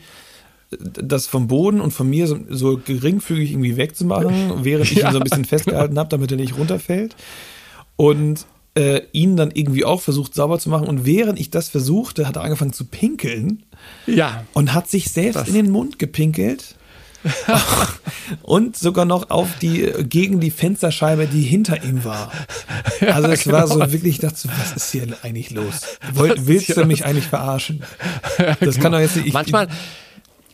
das 0.70 1.27
vom 1.27 1.46
Boden 1.48 1.81
und 1.81 1.92
von 1.92 2.09
mir 2.09 2.27
so, 2.27 2.38
so 2.48 2.81
geringfügig 2.85 3.53
irgendwie 3.53 3.77
wegzumachen, 3.77 4.53
während 4.64 4.90
ich 4.90 4.98
ja. 4.98 5.09
ihn 5.09 5.12
so 5.12 5.18
ein 5.18 5.24
bisschen 5.24 5.44
festgehalten 5.44 5.98
habe, 5.98 6.09
damit 6.09 6.31
er 6.31 6.37
nicht 6.37 6.57
runterfällt. 6.57 7.16
Und 7.96 8.46
äh, 8.77 9.03
ihn 9.12 9.37
dann 9.37 9.53
irgendwie 9.53 9.85
auch 9.85 10.00
versucht 10.00 10.35
sauber 10.35 10.59
zu 10.59 10.68
machen. 10.68 10.88
Und 10.88 11.07
während 11.07 11.38
ich 11.38 11.50
das 11.50 11.68
versuchte, 11.68 12.27
hat 12.27 12.37
er 12.37 12.42
angefangen 12.42 12.72
zu 12.72 12.87
pinkeln. 12.87 13.62
Ja. 14.07 14.44
Und 14.53 14.74
hat 14.74 14.88
sich 14.88 15.11
selbst 15.11 15.37
das. 15.37 15.48
in 15.48 15.55
den 15.55 15.70
Mund 15.70 15.98
gepinkelt. 15.98 16.74
und 18.42 18.77
sogar 18.77 19.05
noch 19.07 19.31
auf 19.31 19.48
die, 19.61 19.90
gegen 20.09 20.40
die 20.40 20.50
Fensterscheibe, 20.50 21.27
die 21.27 21.42
hinter 21.42 21.83
ihm 21.85 22.05
war. 22.05 22.33
Also 23.00 23.29
es 23.29 23.44
genau. 23.44 23.57
war 23.57 23.66
so 23.66 23.81
wirklich, 23.92 24.14
ich 24.14 24.18
dachte, 24.20 24.48
was 24.57 24.77
ist 24.77 24.92
hier 24.92 25.07
eigentlich 25.22 25.50
los? 25.50 25.81
Woll, 26.14 26.35
willst 26.38 26.74
du 26.77 26.85
mich 26.85 27.05
eigentlich 27.05 27.27
verarschen? 27.27 27.83
Das 28.38 28.57
genau. 28.59 28.83
kann 28.83 28.92
doch 28.92 29.00
jetzt 29.00 29.16
nicht. 29.16 29.27
Ich, 29.27 29.33
Manchmal, 29.33 29.68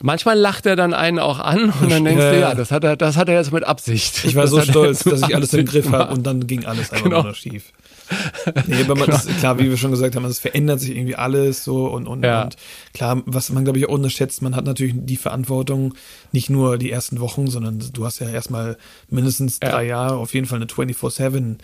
Manchmal 0.03 0.39
lacht 0.39 0.65
er 0.65 0.77
dann 0.77 0.95
einen 0.95 1.19
auch 1.19 1.39
an 1.39 1.73
und 1.81 1.91
dann 1.91 2.05
denkst 2.05 2.23
ja, 2.23 2.33
du, 2.33 2.41
ja, 2.41 2.55
das 2.55 2.71
hat 2.71 2.85
er, 2.85 2.97
das 2.97 3.17
hat 3.17 3.29
er 3.29 3.35
jetzt 3.35 3.53
mit 3.53 3.65
Absicht. 3.65 4.25
Ich 4.25 4.35
war 4.35 4.43
das 4.43 4.51
so 4.51 4.63
stolz, 4.63 5.05
dass 5.05 5.23
ich 5.23 5.35
alles 5.35 5.53
im 5.53 5.67
Griff 5.67 5.91
habe 5.93 6.13
und 6.15 6.27
dann 6.27 6.47
ging 6.47 6.65
alles 6.65 6.91
einfach 6.91 7.05
genau. 7.05 7.23
nur 7.23 7.35
schief. 7.35 7.73
Nee, 8.67 8.83
aber 8.83 8.95
man 8.95 9.07
genau. 9.07 9.17
ist, 9.17 9.39
klar, 9.39 9.59
wie 9.59 9.69
wir 9.69 9.77
schon 9.77 9.91
gesagt 9.91 10.17
haben, 10.17 10.25
es 10.25 10.39
verändert 10.39 10.81
sich 10.81 10.91
irgendwie 10.91 11.17
alles 11.17 11.65
so 11.65 11.87
und, 11.87 12.07
und, 12.07 12.25
ja. 12.25 12.45
und 12.45 12.57
klar, 12.95 13.23
was 13.27 13.51
man 13.51 13.65
glaube 13.65 13.79
ich 13.79 13.89
auch 13.89 13.93
unterschätzt, 13.93 14.43
man 14.43 14.57
hat 14.57 14.65
natürlich 14.65 14.95
die 14.97 15.17
Verantwortung, 15.17 15.95
nicht 16.33 16.51
nur 16.51 16.79
die 16.79 16.91
ersten 16.91 17.21
Wochen, 17.21 17.49
sondern 17.49 17.83
du 17.93 18.05
hast 18.05 18.19
ja 18.21 18.29
erstmal 18.29 18.77
mindestens 19.09 19.61
drei 19.61 19.85
ja. 19.85 19.91
Jahre 19.91 20.17
auf 20.17 20.35
jeden 20.35 20.47
Fall 20.47 20.57
eine 20.57 20.67
24-7 20.67 21.57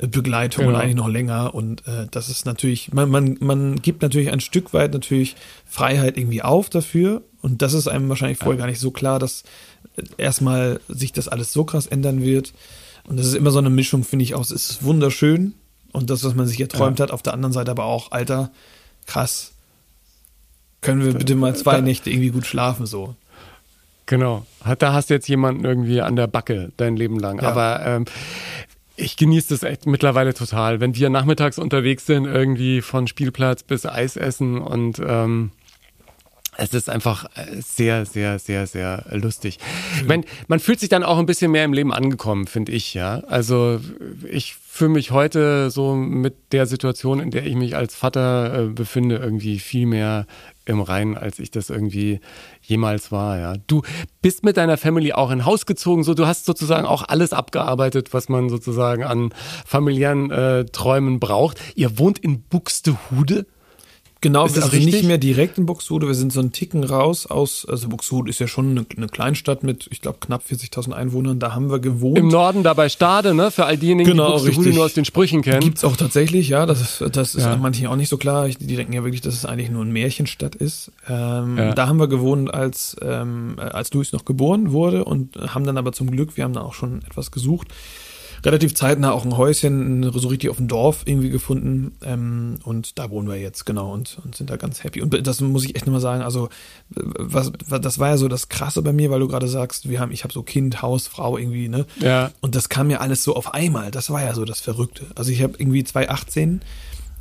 Begleitung 0.00 0.66
genau. 0.66 0.76
und 0.76 0.82
eigentlich 0.82 0.96
noch 0.96 1.08
länger 1.08 1.54
und 1.54 1.86
äh, 1.86 2.06
das 2.10 2.28
ist 2.28 2.46
natürlich, 2.46 2.92
man, 2.92 3.10
man, 3.10 3.36
man 3.40 3.76
gibt 3.76 4.02
natürlich 4.02 4.32
ein 4.32 4.40
Stück 4.40 4.72
weit 4.72 4.92
natürlich 4.92 5.36
Freiheit 5.66 6.16
irgendwie 6.16 6.42
auf 6.42 6.68
dafür 6.68 7.22
und 7.42 7.62
das 7.62 7.74
ist 7.74 7.88
einem 7.88 8.08
wahrscheinlich 8.08 8.38
vorher 8.38 8.58
gar 8.58 8.66
nicht 8.66 8.80
so 8.80 8.90
klar, 8.90 9.18
dass 9.18 9.44
erstmal 10.16 10.80
sich 10.88 11.12
das 11.12 11.28
alles 11.28 11.52
so 11.52 11.64
krass 11.64 11.86
ändern 11.86 12.22
wird. 12.22 12.52
Und 13.06 13.18
das 13.18 13.26
ist 13.26 13.34
immer 13.34 13.50
so 13.50 13.58
eine 13.58 13.70
Mischung, 13.70 14.02
finde 14.02 14.22
ich 14.22 14.34
auch. 14.34 14.40
Es 14.40 14.50
ist 14.50 14.82
wunderschön 14.82 15.54
und 15.94 16.10
das, 16.10 16.24
was 16.24 16.34
man 16.34 16.46
sich 16.46 16.60
erträumt 16.60 16.98
ja. 16.98 17.04
hat, 17.04 17.12
auf 17.12 17.22
der 17.22 17.32
anderen 17.32 17.52
Seite 17.52 17.70
aber 17.70 17.84
auch, 17.84 18.10
Alter, 18.12 18.50
krass. 19.06 19.52
Können 20.80 21.04
wir 21.04 21.14
bitte 21.14 21.34
mal 21.34 21.56
zwei 21.56 21.80
Nächte 21.80 22.10
irgendwie 22.10 22.30
gut 22.30 22.44
schlafen, 22.44 22.84
so. 22.84 23.14
Genau. 24.06 24.44
Da 24.78 24.92
hast 24.92 25.08
du 25.08 25.14
jetzt 25.14 25.28
jemanden 25.28 25.64
irgendwie 25.64 26.02
an 26.02 26.16
der 26.16 26.26
Backe 26.26 26.72
dein 26.76 26.96
Leben 26.96 27.18
lang. 27.18 27.40
Ja. 27.40 27.48
Aber 27.48 27.86
ähm, 27.86 28.04
ich 28.96 29.16
genieße 29.16 29.54
das 29.54 29.62
echt 29.62 29.86
mittlerweile 29.86 30.34
total. 30.34 30.80
Wenn 30.80 30.94
wir 30.94 31.08
nachmittags 31.10 31.58
unterwegs 31.58 32.06
sind, 32.06 32.26
irgendwie 32.26 32.82
von 32.82 33.06
Spielplatz 33.06 33.62
bis 33.62 33.86
Eis 33.86 34.16
essen 34.16 34.58
und 34.58 35.00
ähm, 35.04 35.52
es 36.56 36.74
ist 36.74 36.90
einfach 36.90 37.24
äh, 37.36 37.60
sehr, 37.60 38.06
sehr, 38.06 38.38
sehr, 38.38 38.66
sehr 38.66 39.04
lustig. 39.10 39.58
Mhm. 40.00 40.06
Man, 40.06 40.24
man 40.48 40.60
fühlt 40.60 40.80
sich 40.80 40.88
dann 40.88 41.02
auch 41.02 41.18
ein 41.18 41.26
bisschen 41.26 41.50
mehr 41.50 41.64
im 41.64 41.72
Leben 41.72 41.92
angekommen, 41.92 42.46
finde 42.46 42.72
ich, 42.72 42.94
ja. 42.94 43.22
Also 43.26 43.80
ich 44.30 44.54
fühle 44.54 44.90
mich 44.90 45.10
heute 45.10 45.70
so 45.70 45.94
mit 45.94 46.52
der 46.52 46.66
Situation, 46.66 47.20
in 47.20 47.30
der 47.30 47.46
ich 47.46 47.54
mich 47.54 47.76
als 47.76 47.94
Vater 47.94 48.58
äh, 48.58 48.66
befinde, 48.66 49.16
irgendwie 49.16 49.58
viel 49.58 49.86
mehr 49.86 50.26
im 50.66 50.80
Reinen, 50.80 51.16
als 51.16 51.38
ich 51.38 51.50
das 51.50 51.70
irgendwie 51.70 52.20
jemals 52.62 53.12
war, 53.12 53.38
ja. 53.38 53.54
Du 53.66 53.82
bist 54.22 54.44
mit 54.44 54.56
deiner 54.56 54.76
Family 54.76 55.12
auch 55.12 55.30
in 55.30 55.44
Haus 55.44 55.66
gezogen, 55.66 56.04
so 56.04 56.14
du 56.14 56.26
hast 56.26 56.46
sozusagen 56.46 56.86
auch 56.86 57.04
alles 57.06 57.32
abgearbeitet, 57.32 58.12
was 58.12 58.28
man 58.28 58.48
sozusagen 58.48 59.04
an 59.04 59.30
familiären 59.66 60.30
äh, 60.30 60.64
Träumen 60.64 61.20
braucht. 61.20 61.60
Ihr 61.74 61.98
wohnt 61.98 62.18
in 62.18 62.42
Buxtehude? 62.42 63.46
Genau, 64.24 64.46
ist 64.46 64.56
das 64.56 64.64
also 64.64 64.76
richtig? 64.76 64.94
nicht 64.94 65.04
mehr 65.04 65.18
direkt 65.18 65.58
in 65.58 65.66
Buxtehude, 65.66 66.06
wir 66.06 66.14
sind 66.14 66.32
so 66.32 66.40
einen 66.40 66.50
Ticken 66.50 66.82
raus 66.82 67.26
aus, 67.26 67.66
also 67.68 67.88
Buxtehude 67.90 68.30
ist 68.30 68.38
ja 68.38 68.48
schon 68.48 68.70
eine, 68.70 68.86
eine 68.96 69.06
Kleinstadt 69.06 69.62
mit, 69.62 69.86
ich 69.90 70.00
glaube, 70.00 70.16
knapp 70.20 70.42
40.000 70.50 70.92
Einwohnern, 70.92 71.38
da 71.38 71.54
haben 71.54 71.70
wir 71.70 71.78
gewohnt. 71.78 72.16
Im 72.16 72.28
Norden 72.28 72.62
da 72.62 72.72
bei 72.72 72.88
Stade, 72.88 73.34
ne? 73.34 73.50
Für 73.50 73.66
all 73.66 73.76
diejenigen, 73.76 74.08
Genau, 74.08 74.28
die 74.28 74.32
Buxtehude 74.32 74.58
richtig. 74.60 74.74
nur 74.76 74.84
aus 74.86 74.94
den 74.94 75.04
Sprüchen 75.04 75.42
kennen. 75.42 75.60
Gibt's 75.60 75.84
auch 75.84 75.96
tatsächlich, 75.96 76.48
ja. 76.48 76.64
Das 76.64 76.80
ist, 76.80 77.16
das 77.16 77.34
ist 77.34 77.44
Ja. 77.44 77.54
manchen 77.56 77.86
auch 77.86 77.96
nicht 77.96 78.08
so 78.08 78.16
klar. 78.16 78.48
Die 78.48 78.76
denken 78.76 78.94
ja 78.94 79.04
wirklich, 79.04 79.20
dass 79.20 79.34
es 79.34 79.44
eigentlich 79.44 79.70
nur 79.70 79.82
eine 79.82 79.92
Märchenstadt 79.92 80.54
ist. 80.54 80.90
Ähm, 81.06 81.58
Ja. 81.58 81.74
Da 81.74 81.86
haben 81.86 81.98
wir 81.98 82.08
gewohnt, 82.08 82.52
als, 82.52 82.96
ähm, 83.02 83.56
äh, 83.58 83.60
als 83.60 83.92
Luis 83.92 84.12
noch 84.12 84.24
geboren 84.24 84.72
wurde 84.72 85.04
und 85.04 85.36
haben 85.36 85.66
dann 85.66 85.76
aber 85.76 85.92
zum 85.92 86.10
Glück, 86.10 86.38
wir 86.38 86.44
haben 86.44 86.54
da 86.54 86.62
auch 86.62 86.72
schon 86.72 87.02
etwas 87.02 87.30
gesucht, 87.30 87.68
relativ 88.44 88.74
zeitnah 88.74 89.12
auch 89.12 89.24
ein 89.24 89.36
Häuschen 89.36 90.02
so 90.12 90.28
richtig 90.28 90.50
auf 90.50 90.58
dem 90.58 90.68
Dorf 90.68 91.02
irgendwie 91.06 91.30
gefunden. 91.30 91.96
Ähm, 92.02 92.58
und 92.64 92.98
da 92.98 93.10
wohnen 93.10 93.28
wir 93.28 93.36
jetzt, 93.36 93.64
genau, 93.64 93.92
und, 93.92 94.18
und 94.24 94.36
sind 94.36 94.50
da 94.50 94.56
ganz 94.56 94.84
happy. 94.84 95.00
Und 95.00 95.26
das 95.26 95.40
muss 95.40 95.64
ich 95.64 95.76
echt 95.76 95.86
nochmal 95.86 96.00
sagen, 96.00 96.22
also 96.22 96.48
was, 96.90 97.52
was, 97.66 97.80
das 97.80 97.98
war 97.98 98.10
ja 98.10 98.16
so 98.16 98.28
das 98.28 98.48
Krasse 98.48 98.82
bei 98.82 98.92
mir, 98.92 99.10
weil 99.10 99.20
du 99.20 99.28
gerade 99.28 99.48
sagst, 99.48 99.88
wir 99.88 100.00
haben, 100.00 100.12
ich 100.12 100.24
habe 100.24 100.32
so 100.32 100.42
Kind, 100.42 100.82
Haus, 100.82 101.06
Frau 101.06 101.38
irgendwie, 101.38 101.68
ne? 101.68 101.86
Ja. 102.00 102.30
Und 102.40 102.54
das 102.54 102.68
kam 102.68 102.88
mir 102.88 103.00
alles 103.00 103.24
so 103.24 103.34
auf 103.34 103.54
einmal. 103.54 103.90
Das 103.90 104.10
war 104.10 104.22
ja 104.22 104.34
so 104.34 104.44
das 104.44 104.60
Verrückte. 104.60 105.06
Also 105.14 105.32
ich 105.32 105.42
habe 105.42 105.54
irgendwie 105.58 105.84
2018 105.84 106.60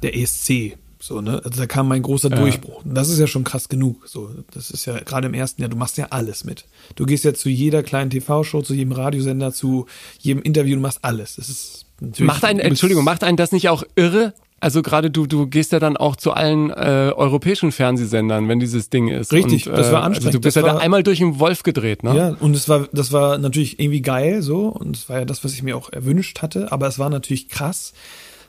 der 0.01 0.17
ESC. 0.17 0.77
So, 1.05 1.19
ne? 1.19 1.41
Also 1.43 1.59
da 1.59 1.65
kam 1.67 1.89
mein 1.89 2.01
großer 2.01 2.29
Ja. 2.29 2.37
Durchbruch. 2.37 2.85
Und 2.85 2.93
das 2.95 3.09
ist 3.09 3.19
ja 3.19 3.27
schon 3.27 3.43
krass 3.43 3.67
genug. 3.67 4.07
So, 4.07 4.29
das 4.53 4.71
ist 4.71 4.85
ja 4.85 4.97
gerade 5.01 5.27
im 5.27 5.33
ersten 5.33 5.61
Jahr, 5.61 5.69
du 5.69 5.75
machst 5.75 5.97
ja 5.97 6.07
alles 6.11 6.45
mit. 6.45 6.63
Du 6.95 7.05
gehst 7.05 7.25
ja 7.25 7.33
zu 7.33 7.49
jeder 7.49 7.83
kleinen 7.83 8.09
TV-Show, 8.09 8.61
zu 8.61 8.73
jedem 8.73 8.93
Radiosender, 8.93 9.51
zu 9.51 9.85
jedem 10.19 10.41
Interview, 10.43 10.75
du 10.75 10.81
machst 10.81 10.99
alles. 11.01 11.35
Das 11.35 11.49
ist 11.49 11.87
natürlich. 11.99 12.25
Macht 12.27 12.45
einen, 12.45 12.59
Entschuldigung, 12.61 13.03
macht 13.03 13.25
einen 13.25 13.35
das 13.35 13.51
nicht 13.51 13.67
auch 13.67 13.83
irre? 13.97 14.33
Also 14.61 14.81
gerade 14.81 15.11
du, 15.11 15.27
du 15.27 15.45
gehst 15.47 15.73
ja 15.73 15.79
dann 15.79 15.97
auch 15.97 16.15
zu 16.15 16.31
allen 16.31 16.69
äh, 16.69 17.11
europäischen 17.13 17.73
Fernsehsendern, 17.73 18.47
wenn 18.47 18.61
dieses 18.61 18.89
Ding 18.89 19.09
ist. 19.09 19.33
Richtig, 19.33 19.67
Und, 19.67 19.77
das 19.77 19.91
war 19.91 20.03
äh, 20.03 20.05
anstrengend. 20.05 20.27
Also 20.27 20.37
du 20.37 20.41
bist 20.41 20.55
Das 20.55 20.61
ja 20.63 20.69
da 20.69 20.75
war- 20.75 20.81
einmal 20.81 21.03
durch 21.03 21.19
den 21.19 21.37
Wolf 21.37 21.63
gedreht, 21.63 22.03
ne? 22.03 22.15
Ja, 22.15 22.37
und 22.39 22.55
es 22.55 22.69
war, 22.69 22.87
das 22.93 23.11
war 23.11 23.37
natürlich 23.39 23.77
irgendwie 23.77 24.01
geil 24.01 24.41
so 24.41 24.67
und 24.69 24.95
es 24.95 25.09
war 25.09 25.19
ja 25.19 25.25
das, 25.25 25.43
was 25.43 25.51
ich 25.53 25.63
mir 25.63 25.75
auch 25.75 25.91
erwünscht 25.91 26.41
hatte, 26.41 26.71
aber 26.71 26.87
es 26.87 26.97
war 26.97 27.09
natürlich 27.09 27.49
krass, 27.49 27.91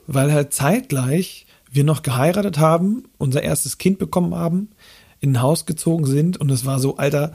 weil 0.07 0.33
halt 0.33 0.53
zeitgleich 0.53 1.47
wir 1.75 1.85
noch 1.85 2.03
geheiratet 2.03 2.59
haben, 2.59 3.05
unser 3.19 3.43
erstes 3.43 3.79
Kind 3.79 3.99
bekommen 3.99 4.35
haben, 4.35 4.69
in 5.21 5.33
ein 5.33 5.43
Haus 5.43 5.67
gezogen 5.67 6.07
sind 6.07 6.37
und 6.39 6.51
es 6.51 6.65
war 6.65 6.79
so, 6.79 6.97
Alter, 6.97 7.33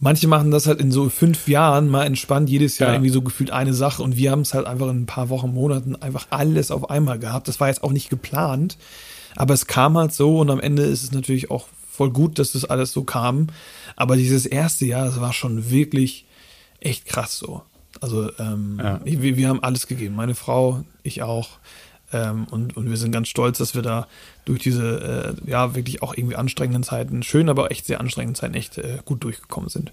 manche 0.00 0.28
machen 0.28 0.50
das 0.50 0.66
halt 0.66 0.80
in 0.80 0.90
so 0.92 1.08
fünf 1.08 1.48
Jahren 1.48 1.88
mal 1.88 2.04
entspannt, 2.04 2.48
jedes 2.50 2.78
Jahr 2.78 2.90
Ja. 2.90 2.94
irgendwie 2.96 3.10
so 3.10 3.22
gefühlt 3.22 3.50
eine 3.50 3.74
Sache 3.74 4.02
und 4.02 4.16
wir 4.16 4.30
haben 4.30 4.42
es 4.42 4.54
halt 4.54 4.66
einfach 4.66 4.88
in 4.88 5.02
ein 5.02 5.06
paar 5.06 5.28
Wochen, 5.28 5.52
Monaten 5.54 5.96
einfach 5.96 6.26
alles 6.30 6.70
auf 6.70 6.90
einmal 6.90 7.18
gehabt. 7.18 7.48
Das 7.48 7.60
war 7.60 7.68
jetzt 7.68 7.82
auch 7.82 7.92
nicht 7.92 8.10
geplant, 8.10 8.76
aber 9.36 9.54
es 9.54 9.66
kam 9.66 9.96
halt 9.96 10.12
so 10.12 10.38
und 10.38 10.50
am 10.50 10.60
Ende 10.60 10.82
ist 10.82 11.02
es 11.04 11.12
natürlich 11.12 11.50
auch 11.50 11.68
voll 11.90 12.10
gut, 12.10 12.38
dass 12.38 12.52
das 12.52 12.64
alles 12.64 12.92
so 12.92 13.02
kam. 13.04 13.48
Aber 13.96 14.16
dieses 14.16 14.46
erste 14.46 14.86
Jahr, 14.86 15.06
das 15.06 15.20
war 15.20 15.32
schon 15.32 15.70
wirklich 15.70 16.26
echt 16.80 17.06
krass 17.06 17.36
so. 17.38 17.62
Also 18.00 18.30
ähm, 18.38 18.80
Ja. 18.82 19.00
wir, 19.04 19.36
wir 19.36 19.48
haben 19.48 19.62
alles 19.62 19.86
gegeben. 19.88 20.14
Meine 20.14 20.34
Frau, 20.36 20.84
ich 21.02 21.22
auch. 21.22 21.58
Ähm, 22.12 22.46
und, 22.50 22.76
und 22.76 22.88
wir 22.88 22.96
sind 22.96 23.12
ganz 23.12 23.28
stolz, 23.28 23.58
dass 23.58 23.74
wir 23.74 23.82
da 23.82 24.06
durch 24.44 24.60
diese 24.60 25.36
äh, 25.46 25.50
ja 25.50 25.74
wirklich 25.74 26.02
auch 26.02 26.14
irgendwie 26.16 26.36
anstrengenden 26.36 26.82
Zeiten, 26.82 27.22
schön, 27.22 27.48
aber 27.48 27.70
echt 27.70 27.86
sehr 27.86 28.00
anstrengenden 28.00 28.34
Zeiten 28.34 28.54
echt 28.54 28.78
äh, 28.78 28.98
gut 29.04 29.24
durchgekommen 29.24 29.68
sind. 29.68 29.92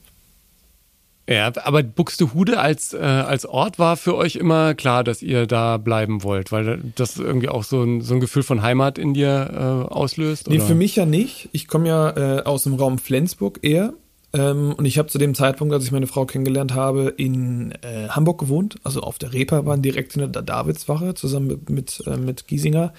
Ja, 1.28 1.52
aber 1.64 1.82
Buxtehude 1.82 2.60
als, 2.60 2.94
äh, 2.94 2.98
als 3.00 3.48
Ort 3.48 3.80
war 3.80 3.98
für 3.98 4.16
euch 4.16 4.36
immer 4.36 4.76
klar, 4.76 5.04
dass 5.04 5.24
ihr 5.24 5.48
da 5.48 5.78
bleiben 5.78 6.22
wollt, 6.22 6.52
weil 6.52 6.80
das 6.96 7.18
irgendwie 7.18 7.50
auch 7.50 7.64
so 7.64 7.82
ein, 7.82 8.02
so 8.02 8.14
ein 8.14 8.20
Gefühl 8.20 8.44
von 8.44 8.62
Heimat 8.62 9.00
in 9.00 9.16
dir 9.16 9.50
äh, 9.52 9.92
auslöst? 9.92 10.50
Nee, 10.50 10.58
oder? 10.58 10.66
für 10.66 10.76
mich 10.76 10.96
ja 10.96 11.08
nicht. 11.08 11.50
Ich 11.52 11.68
komme 11.68 11.88
ja 11.88 12.10
äh, 12.16 12.44
aus 12.44 12.64
dem 12.64 12.76
Raum 12.76 13.00
Flensburg 13.00 13.60
eher. 13.64 13.94
Ähm, 14.36 14.74
und 14.74 14.86
ich 14.86 14.98
habe 14.98 15.08
zu 15.08 15.18
dem 15.18 15.34
Zeitpunkt, 15.34 15.74
als 15.74 15.86
ich 15.86 15.92
meine 15.92 16.08
Frau 16.08 16.26
kennengelernt 16.26 16.74
habe, 16.74 17.14
in 17.16 17.72
äh, 17.82 18.10
Hamburg 18.10 18.40
gewohnt, 18.40 18.76
also 18.84 19.00
auf 19.02 19.18
der 19.18 19.34
Reeperbahn 19.34 19.82
direkt 19.82 20.14
hinter 20.14 20.28
der 20.28 20.42
Davidswache, 20.42 21.14
zusammen 21.14 21.48
mit, 21.48 21.70
mit, 21.70 22.04
äh, 22.06 22.18
mit 22.18 22.48
Giesinger. 22.48 22.94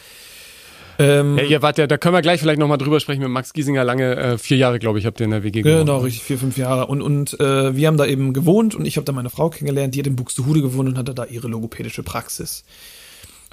Ähm, 0.98 1.36
Ja, 1.36 1.44
ihr 1.44 1.60
wart 1.60 1.76
ja, 1.76 1.86
da 1.86 1.98
können 1.98 2.14
wir 2.14 2.22
gleich 2.22 2.40
vielleicht 2.40 2.58
nochmal 2.58 2.78
drüber 2.78 3.00
sprechen 3.00 3.20
mit 3.20 3.28
Max 3.28 3.52
Giesinger. 3.52 3.84
Lange, 3.84 4.16
äh, 4.16 4.38
vier 4.38 4.56
Jahre, 4.56 4.78
glaube 4.78 4.98
ich, 4.98 5.04
habt 5.04 5.20
ihr 5.20 5.24
in 5.24 5.30
der 5.30 5.44
WG 5.44 5.60
gewohnt. 5.60 5.80
Genau, 5.80 5.98
richtig, 5.98 6.22
vier, 6.22 6.38
fünf 6.38 6.56
Jahre. 6.56 6.86
Und, 6.86 7.02
und 7.02 7.38
äh, 7.38 7.76
wir 7.76 7.86
haben 7.86 7.98
da 7.98 8.06
eben 8.06 8.32
gewohnt 8.32 8.74
und 8.74 8.86
ich 8.86 8.96
habe 8.96 9.04
da 9.04 9.12
meine 9.12 9.28
Frau 9.28 9.50
kennengelernt, 9.50 9.94
die 9.94 9.98
hat 9.98 10.06
in 10.06 10.16
Buxtehude 10.16 10.62
gewohnt 10.62 10.88
und 10.88 10.96
hatte 10.96 11.14
da 11.14 11.26
ihre 11.26 11.48
logopädische 11.48 12.02
Praxis. 12.02 12.64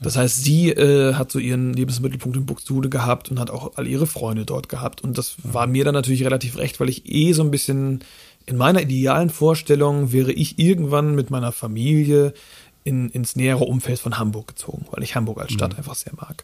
Das 0.04 0.18
heißt, 0.18 0.44
sie 0.44 0.70
äh, 0.70 1.14
hat 1.16 1.32
so 1.32 1.40
ihren 1.40 1.74
Lebensmittelpunkt 1.74 2.38
in 2.38 2.46
Buxtehude 2.46 2.90
gehabt 2.90 3.32
und 3.32 3.40
hat 3.40 3.50
auch 3.50 3.76
all 3.76 3.88
ihre 3.88 4.08
Freunde 4.08 4.46
dort 4.46 4.70
gehabt. 4.70 5.02
Und 5.02 5.18
das 5.18 5.36
war 5.44 5.68
mir 5.68 5.86
dann 5.86 5.94
natürlich 5.94 6.24
relativ 6.24 6.58
recht, 6.58 6.80
weil 6.80 6.90
ich 6.90 7.12
eh 7.12 7.34
so 7.34 7.44
ein 7.44 7.52
bisschen 7.52 8.04
in 8.46 8.58
meiner 8.58 8.82
idealen 8.82 9.30
Vorstellung 9.30 10.12
wäre 10.12 10.32
ich 10.32 10.60
irgendwann 10.60 11.16
mit 11.16 11.30
meiner 11.30 11.52
Familie 11.52 12.34
in, 12.84 13.10
ins 13.10 13.36
nähere 13.36 13.64
Umfeld 13.64 14.00
von 14.00 14.18
Hamburg 14.20 14.48
gezogen, 14.50 14.86
weil 14.92 15.04
ich 15.04 15.16
Hamburg 15.16 15.40
als 15.40 15.54
Stadt 15.54 15.78
einfach 15.78 15.96
sehr 15.96 16.14
mag. 16.16 16.44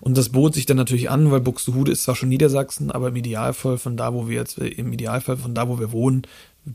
Und 0.00 0.16
das 0.16 0.28
bot 0.28 0.54
sich 0.54 0.66
dann 0.66 0.76
natürlich 0.76 1.10
an, 1.10 1.30
weil 1.30 1.40
Buxtehude 1.40 1.90
ist 1.90 2.04
zwar 2.04 2.14
schon 2.14 2.28
Niedersachsen, 2.28 2.90
aber 2.90 3.08
im 3.08 3.16
Idealfall 3.16 3.78
von 3.78 3.96
da, 3.96 4.12
wo 4.14 4.28
wir 4.28 4.36
jetzt, 4.36 4.58
im 4.58 4.92
Idealfall 4.92 5.38
von 5.38 5.54
da, 5.54 5.68
wo 5.68 5.78
wir 5.80 5.90
wohnen, 5.90 6.22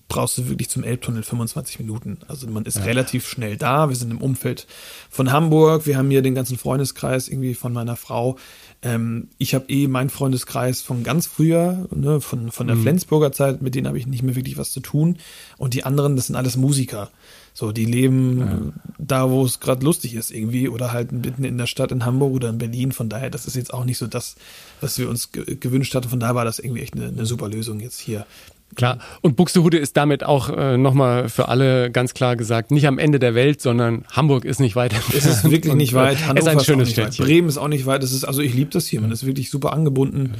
brauchst 0.08 0.38
du 0.38 0.50
wirklich 0.50 0.70
zum 0.70 0.84
Elbtunnel 0.84 1.24
25 1.24 1.80
Minuten. 1.80 2.20
Also 2.28 2.48
man 2.48 2.66
ist 2.66 2.84
relativ 2.86 3.28
schnell 3.28 3.58
da. 3.58 3.90
Wir 3.90 3.96
sind 3.96 4.12
im 4.12 4.22
Umfeld 4.22 4.68
von 5.10 5.32
Hamburg. 5.32 5.86
Wir 5.86 5.98
haben 5.98 6.10
hier 6.10 6.22
den 6.22 6.36
ganzen 6.36 6.58
Freundeskreis 6.58 7.28
irgendwie 7.28 7.54
von 7.54 7.74
meiner 7.74 7.96
Frau. 7.96 8.38
Ähm, 8.82 9.30
ich 9.38 9.54
habe 9.56 9.70
eh 9.70 9.88
meinen 9.88 10.10
Freundeskreis 10.10 10.82
von 10.82 11.04
ganz 11.04 11.28
früher, 11.28 11.88
ne, 11.94 12.22
von, 12.22 12.52
von 12.52 12.68
der 12.68 12.78
Flensburger 12.78 13.32
Zeit, 13.32 13.62
mit 13.62 13.76
denen 13.76 13.88
habe 13.88 13.98
ich 13.98 14.08
nicht 14.08 14.24
mehr 14.24 14.36
wirklich 14.36 14.58
was 14.58 14.72
zu 14.72 14.80
tun. 14.80 15.18
Und 15.58 15.74
die 15.74 15.84
anderen, 15.84 16.16
das 16.16 16.28
sind 16.28 16.36
alles 16.36 16.58
Musiker. 16.58 17.10
So, 17.56 17.72
die 17.72 17.86
leben 17.86 18.74
da, 18.98 19.30
wo 19.30 19.46
es 19.46 19.60
gerade 19.60 19.86
lustig 19.86 20.16
ist 20.16 20.32
irgendwie 20.32 20.70
oder 20.70 20.92
halt 20.92 21.12
mitten 21.12 21.44
in 21.44 21.58
der 21.58 21.68
Stadt 21.68 21.92
in 21.92 22.04
Hamburg 22.04 22.34
oder 22.34 22.50
in 22.50 22.58
Berlin. 22.58 22.92
Von 22.92 23.10
daher, 23.10 23.30
das 23.30 23.46
ist 23.46 23.56
jetzt 23.56 23.74
auch 23.74 23.86
nicht 23.86 24.00
so 24.00 24.08
das, 24.08 24.36
was 24.82 24.98
wir 24.98 25.08
uns 25.08 25.32
ge 25.32 25.56
gewünscht 25.56 25.94
hatten. 25.94 26.10
Von 26.10 26.20
daher 26.20 26.34
war 26.34 26.46
das 26.46 26.58
irgendwie 26.58 26.82
echt 26.82 26.96
eine, 26.96 27.10
eine 27.10 27.28
super 27.28 27.48
Lösung 27.48 27.80
jetzt 27.80 28.00
hier. 28.00 28.26
Klar. 28.76 29.00
Und 29.22 29.36
Buxtehude 29.36 29.78
ist 29.78 29.98
damit 29.98 30.24
auch 30.24 30.50
äh, 30.50 30.78
nochmal 30.78 31.30
für 31.30 31.50
alle 31.50 31.92
ganz 31.92 32.14
klar 32.14 32.36
gesagt, 32.36 32.72
nicht 32.72 32.88
am 32.88 32.98
Ende 32.98 33.20
der 33.20 33.36
Welt, 33.36 33.62
sondern 33.62 34.06
Hamburg 34.12 34.46
ist 34.46 34.60
nicht 34.60 34.76
weit 34.76 34.94
Es 35.16 35.26
ist 35.26 35.50
wirklich 35.50 35.74
nicht 35.76 35.94
weit. 35.94 36.18
Es 36.24 36.28
Hannover 36.28 36.52
ist 36.52 36.58
ein 36.58 36.64
schönes 36.64 36.88
weit. 36.90 36.94
Städtchen. 36.94 37.26
Bremen 37.26 37.50
ist 37.50 37.58
auch 37.58 37.68
nicht 37.68 37.86
weit. 37.86 38.04
Es 38.04 38.12
ist, 38.14 38.24
also 38.24 38.42
ich 38.42 38.54
liebe 38.54 38.72
das 38.72 38.88
hier. 38.88 39.02
Man 39.02 39.12
ist 39.12 39.26
wirklich 39.26 39.50
super 39.50 39.74
angebunden, 39.74 40.34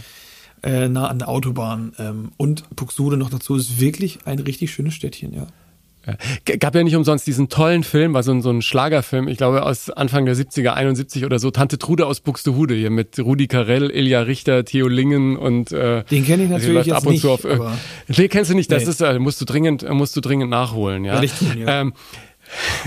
äh, 0.62 0.88
nah 0.88 1.08
an 1.08 1.20
der 1.20 1.30
Autobahn. 1.30 1.94
Ähm, 2.00 2.32
und 2.38 2.64
Buxtehude 2.76 3.18
noch 3.18 3.30
dazu 3.30 3.56
ist 3.56 3.80
wirklich 3.80 4.20
ein 4.26 4.40
richtig 4.40 4.72
schönes 4.72 4.94
Städtchen, 4.94 5.34
ja. 5.34 5.48
Gab 6.60 6.76
ja 6.76 6.84
nicht 6.84 6.96
umsonst 6.96 7.26
diesen 7.26 7.50
tollen 7.50 7.84
Film, 7.84 8.14
war 8.14 8.24
so 8.24 8.32
ein, 8.32 8.42
so 8.42 8.50
ein 8.50 8.62
Schlagerfilm, 8.62 9.28
ich 9.28 9.38
glaube 9.38 9.64
aus 9.64 9.90
Anfang 9.90 10.26
der 10.26 10.36
70er, 10.36 10.72
71 10.74 11.26
oder 11.26 11.40
so, 11.40 11.50
Tante 11.52 11.78
Trude 11.78 12.06
aus 12.06 12.20
Buxtehude 12.20 12.76
hier 12.76 12.90
mit 12.90 13.20
Rudi 13.20 13.48
Carell, 13.48 13.90
Ilja 13.90 14.22
Richter, 14.22 14.66
Theo 14.66 14.88
Lingen 14.88 15.38
und 15.38 15.72
äh, 15.72 16.04
Den 16.12 16.26
kenn 16.26 16.42
ich 16.42 16.48
die 16.48 16.54
natürlich 16.54 16.86
jetzt 16.88 16.96
ab 16.96 17.06
und 17.06 17.14
nicht, 17.14 17.22
zu 17.22 17.32
auf 17.32 17.46
aber- 17.46 17.78
Nee, 18.08 18.28
kennst 18.28 18.52
du 18.52 18.56
nicht, 18.56 18.72
das 18.72 18.84
Nee. 18.84 18.90
ist 18.90 19.02
äh, 19.02 19.18
musst 19.20 19.40
du 19.40 19.46
dringend 19.46 19.84
äh, 19.84 19.94
musst 19.94 20.16
du 20.16 20.22
dringend 20.22 20.50
nachholen, 20.50 21.06
ja. 21.06 21.22
Ja. 21.24 21.82
Ähm, 21.82 21.94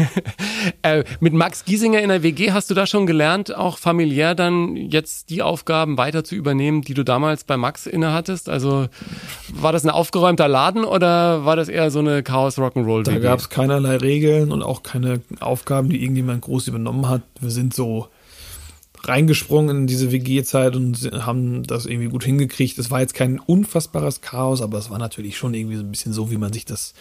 äh, 0.83 1.05
mit 1.21 1.33
Max 1.33 1.65
Giesinger 1.65 2.01
in 2.01 2.09
der 2.09 2.23
WG 2.23 2.53
hast 2.53 2.71
du 2.71 2.75
da 2.75 2.87
schon 2.87 3.07
gelernt, 3.07 3.55
auch 3.55 3.79
familiär 3.79 4.35
dann 4.35 4.77
jetzt 4.77 5.31
die 5.31 5.43
Aufgaben 5.43 5.99
weiter 5.99 6.25
zu 6.25 6.35
übernehmen, 6.35 6.83
die 6.83 6.95
du 6.95 7.05
damals 7.05 7.45
bei 7.45 7.57
Max 7.57 7.87
innehattest? 7.87 8.49
Also 8.49 8.89
war 9.53 9.73
das 9.73 9.85
ein 9.85 9.91
aufgeräumter 9.91 10.49
Laden 10.49 10.85
oder 10.85 11.45
war 11.45 11.57
das 11.57 11.69
eher 11.69 11.91
so 11.91 12.01
eine 12.01 12.23
Chaos 12.23 12.59
Rock'n'Roll 12.59 13.05
Da 13.05 13.19
gab 13.19 13.39
es 13.39 13.49
keinerlei 13.49 13.97
Regeln 13.97 14.53
und 14.53 14.63
auch 14.63 14.83
keine 14.83 15.21
Aufgaben, 15.41 15.89
die 15.89 16.03
irgendjemand 16.03 16.43
groß 16.43 16.69
übernommen 16.69 17.09
hat. 17.09 17.23
Wir 17.41 17.51
sind 17.51 17.75
so 17.75 18.09
reingesprungen 19.05 19.83
in 19.83 19.87
diese 19.87 20.13
WG-Zeit 20.13 20.75
und 20.75 21.11
haben 21.13 21.63
das 21.65 21.87
irgendwie 21.87 22.09
gut 22.09 22.25
hingekriegt. 22.25 22.79
Es 22.79 22.91
war 22.91 23.01
jetzt 23.01 23.15
kein 23.15 23.39
unfassbares 23.39 24.21
Chaos, 24.21 24.63
aber 24.63 24.79
es 24.79 24.91
war 24.91 24.99
natürlich 24.99 25.37
schon 25.37 25.55
irgendwie 25.55 25.77
so 25.77 25.83
ein 25.83 25.91
bisschen 25.91 26.13
so, 26.13 26.31
wie 26.31 26.39
man 26.39 26.53
sich 26.53 26.65
das 26.65 26.95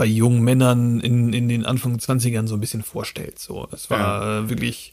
bei 0.00 0.06
jungen 0.06 0.40
Männern 0.40 0.98
in, 1.00 1.34
in 1.34 1.50
den 1.50 1.66
Anfang 1.66 1.94
20ern 1.94 2.46
so 2.46 2.54
ein 2.54 2.60
bisschen 2.60 2.82
vorstellt. 2.82 3.38
So, 3.38 3.68
es 3.70 3.90
war 3.90 4.44
äh, 4.44 4.48
wirklich 4.48 4.92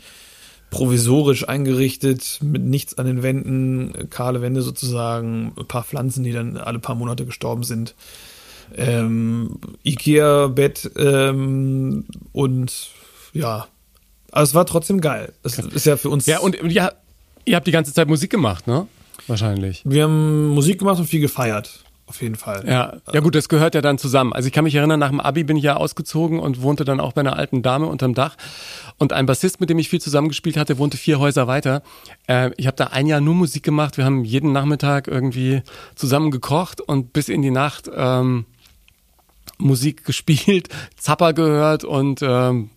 provisorisch 0.69 1.47
eingerichtet, 1.47 2.39
mit 2.41 2.61
nichts 2.61 2.97
an 2.97 3.05
den 3.05 3.23
Wänden, 3.23 4.09
kahle 4.09 4.41
Wände 4.41 4.61
sozusagen, 4.61 5.53
ein 5.57 5.65
paar 5.65 5.85
Pflanzen, 5.85 6.25
die 6.25 6.33
dann 6.33 6.57
alle 6.57 6.79
paar 6.79 6.95
Monate 6.95 7.25
gestorben 7.25 7.63
sind 7.63 7.95
ähm, 8.75 9.59
Ikea-Bett 9.85 10.91
ähm, 10.97 12.03
und 12.33 12.89
ja, 13.31 13.67
aber 14.31 14.43
es 14.43 14.53
war 14.53 14.65
trotzdem 14.65 14.99
geil. 14.99 15.31
Es 15.43 15.57
ist 15.57 15.85
ja 15.85 15.95
für 15.95 16.09
uns. 16.09 16.25
Ja, 16.25 16.39
und 16.39 16.59
und 16.59 16.69
ja, 16.71 16.91
ihr 17.45 17.55
habt 17.55 17.65
die 17.65 17.71
ganze 17.71 17.93
Zeit 17.93 18.09
Musik 18.09 18.29
gemacht, 18.29 18.67
ne? 18.67 18.87
Wahrscheinlich. 19.27 19.83
wir 19.85 20.03
haben 20.03 20.49
Musik 20.49 20.79
gemacht 20.79 20.99
und 20.99 21.07
viel 21.07 21.21
gefeiert. 21.21 21.85
Auf 22.07 22.21
jeden 22.21 22.35
Fall. 22.35 22.63
Ja, 22.65 22.97
ja 23.11 23.19
gut, 23.19 23.35
das 23.35 23.49
gehört 23.49 23.75
ja 23.75 23.81
dann 23.81 23.97
zusammen. 23.97 24.31
Also 24.31 24.47
ich 24.47 24.53
kann 24.53 24.63
mich 24.63 24.73
erinnern, 24.73 24.97
nach 24.97 25.09
dem 25.09 25.19
Abi 25.19 25.43
bin 25.43 25.57
ich 25.57 25.63
ja 25.63 25.75
ausgezogen 25.75 26.39
und 26.39 26.61
wohnte 26.61 26.85
dann 26.85 27.01
auch 27.01 27.11
bei 27.11 27.19
einer 27.19 27.35
alten 27.35 27.61
Dame 27.61 27.87
unterm 27.87 28.13
Dach. 28.13 28.37
Und 28.97 29.11
ein 29.11 29.25
Bassist, 29.25 29.59
mit 29.59 29.69
dem 29.69 29.77
ich 29.77 29.89
viel 29.89 29.99
zusammengespielt 29.99 30.55
hatte, 30.55 30.77
wohnte 30.77 30.95
vier 30.95 31.19
Häuser 31.19 31.47
weiter. 31.47 31.83
Äh, 32.27 32.51
ich 32.55 32.65
habe 32.65 32.77
da 32.77 32.85
ein 32.85 33.07
Jahr 33.07 33.19
nur 33.19 33.35
Musik 33.35 33.63
gemacht. 33.63 33.97
Wir 33.97 34.05
haben 34.05 34.23
jeden 34.23 34.53
Nachmittag 34.53 35.09
irgendwie 35.09 35.63
zusammen 35.95 36.31
gekocht 36.31 36.79
und 36.79 37.11
bis 37.11 37.27
in 37.27 37.41
die 37.41 37.51
Nacht 37.51 37.91
ähm, 37.93 38.45
Musik 39.57 40.03
gespielt, 40.05 40.69
Zapper 40.95 41.33
gehört 41.33 41.83
und 41.83 42.21
ähm, 42.21 42.69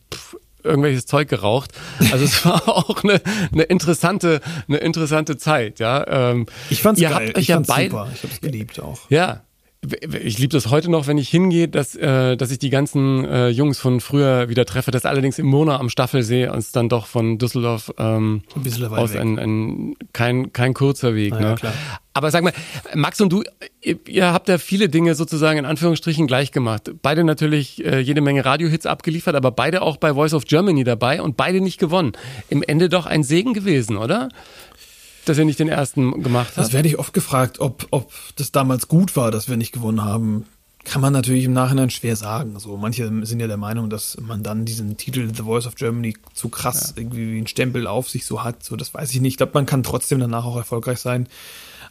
irgendwelches 0.64 1.06
Zeug 1.06 1.28
geraucht. 1.28 1.72
Also 2.12 2.24
es 2.24 2.44
war 2.44 2.68
auch 2.68 3.02
eine, 3.04 3.20
eine 3.52 3.62
interessante, 3.64 4.40
eine 4.68 4.78
interessante 4.78 5.36
Zeit, 5.36 5.78
ja. 5.80 6.06
Ähm, 6.06 6.46
Ich 6.70 6.82
fand's 6.82 7.00
ihr 7.00 7.08
geil. 7.10 7.28
Habt 7.28 7.36
euch 7.36 7.42
ich 7.42 7.48
ja 7.48 7.56
fand's 7.56 7.74
super. 7.74 8.08
Ich 8.14 8.22
hab's 8.22 8.40
geliebt 8.40 8.80
auch. 8.80 8.98
Ja. 9.10 9.42
Ich 9.82 10.36
liebe 10.36 10.52
das 10.52 10.70
heute 10.70 10.90
noch, 10.90 11.06
wenn 11.06 11.16
ich 11.16 11.30
hingehe, 11.30 11.66
dass, 11.66 11.96
äh, 11.96 12.36
dass 12.36 12.50
ich 12.50 12.58
die 12.58 12.68
ganzen 12.68 13.24
äh, 13.24 13.48
Jungs 13.48 13.78
von 13.78 14.00
früher 14.00 14.50
wieder 14.50 14.66
treffe. 14.66 14.90
Das 14.90 15.06
allerdings 15.06 15.38
im 15.38 15.46
Mona 15.46 15.80
am 15.80 15.88
Staffelsee 15.88 16.48
und 16.48 16.58
es 16.58 16.70
dann 16.70 16.90
doch 16.90 17.06
von 17.06 17.38
Düsseldorf 17.38 17.90
ähm, 17.96 18.42
Ein 18.54 18.84
aus 18.92 19.16
ein, 19.16 19.38
ein, 19.38 19.96
kein, 20.12 20.52
kein 20.52 20.74
kurzer 20.74 21.14
Weg. 21.14 21.32
Ja, 21.32 21.40
ne? 21.40 21.54
klar. 21.54 21.72
Aber 22.12 22.30
sag 22.30 22.44
mal, 22.44 22.52
Max 22.94 23.22
und 23.22 23.32
du, 23.32 23.42
ihr, 23.80 23.98
ihr 24.06 24.32
habt 24.34 24.50
ja 24.50 24.58
viele 24.58 24.90
Dinge 24.90 25.14
sozusagen 25.14 25.60
in 25.60 25.64
Anführungsstrichen 25.64 26.26
gleich 26.26 26.52
gemacht. 26.52 26.90
Beide 27.00 27.24
natürlich 27.24 27.82
äh, 27.82 28.00
jede 28.00 28.20
Menge 28.20 28.44
Radiohits 28.44 28.84
abgeliefert, 28.84 29.34
aber 29.34 29.50
beide 29.50 29.80
auch 29.80 29.96
bei 29.96 30.12
Voice 30.12 30.34
of 30.34 30.44
Germany 30.44 30.84
dabei 30.84 31.22
und 31.22 31.38
beide 31.38 31.62
nicht 31.62 31.78
gewonnen. 31.78 32.12
Im 32.50 32.62
Ende 32.62 32.90
doch 32.90 33.06
ein 33.06 33.22
Segen 33.22 33.54
gewesen, 33.54 33.96
oder? 33.96 34.28
Dass 35.30 35.38
ihr 35.38 35.44
nicht 35.44 35.60
den 35.60 35.68
ersten 35.68 36.24
gemacht 36.24 36.54
Das 36.56 36.64
habt. 36.66 36.72
werde 36.74 36.88
ich 36.88 36.98
oft 36.98 37.12
gefragt, 37.12 37.60
ob, 37.60 37.86
ob 37.92 38.10
das 38.34 38.50
damals 38.50 38.88
gut 38.88 39.14
war, 39.14 39.30
dass 39.30 39.48
wir 39.48 39.56
nicht 39.56 39.70
gewonnen 39.70 40.02
haben. 40.02 40.44
Kann 40.82 41.00
man 41.00 41.12
natürlich 41.12 41.44
im 41.44 41.52
Nachhinein 41.52 41.90
schwer 41.90 42.16
sagen. 42.16 42.58
So, 42.58 42.76
manche 42.76 43.08
sind 43.24 43.38
ja 43.38 43.46
der 43.46 43.56
Meinung, 43.56 43.90
dass 43.90 44.16
man 44.20 44.42
dann 44.42 44.64
diesen 44.64 44.96
Titel 44.96 45.28
The 45.32 45.42
Voice 45.44 45.68
of 45.68 45.76
Germany 45.76 46.16
zu 46.34 46.48
krass 46.48 46.94
irgendwie 46.96 47.32
wie 47.32 47.38
ein 47.38 47.46
Stempel 47.46 47.86
auf 47.86 48.08
sich 48.10 48.26
so 48.26 48.42
hat. 48.42 48.64
So, 48.64 48.74
das 48.74 48.92
weiß 48.92 49.12
ich 49.14 49.20
nicht. 49.20 49.34
Ich 49.34 49.36
glaube, 49.36 49.52
man 49.54 49.66
kann 49.66 49.84
trotzdem 49.84 50.18
danach 50.18 50.44
auch 50.44 50.56
erfolgreich 50.56 50.98
sein. 50.98 51.28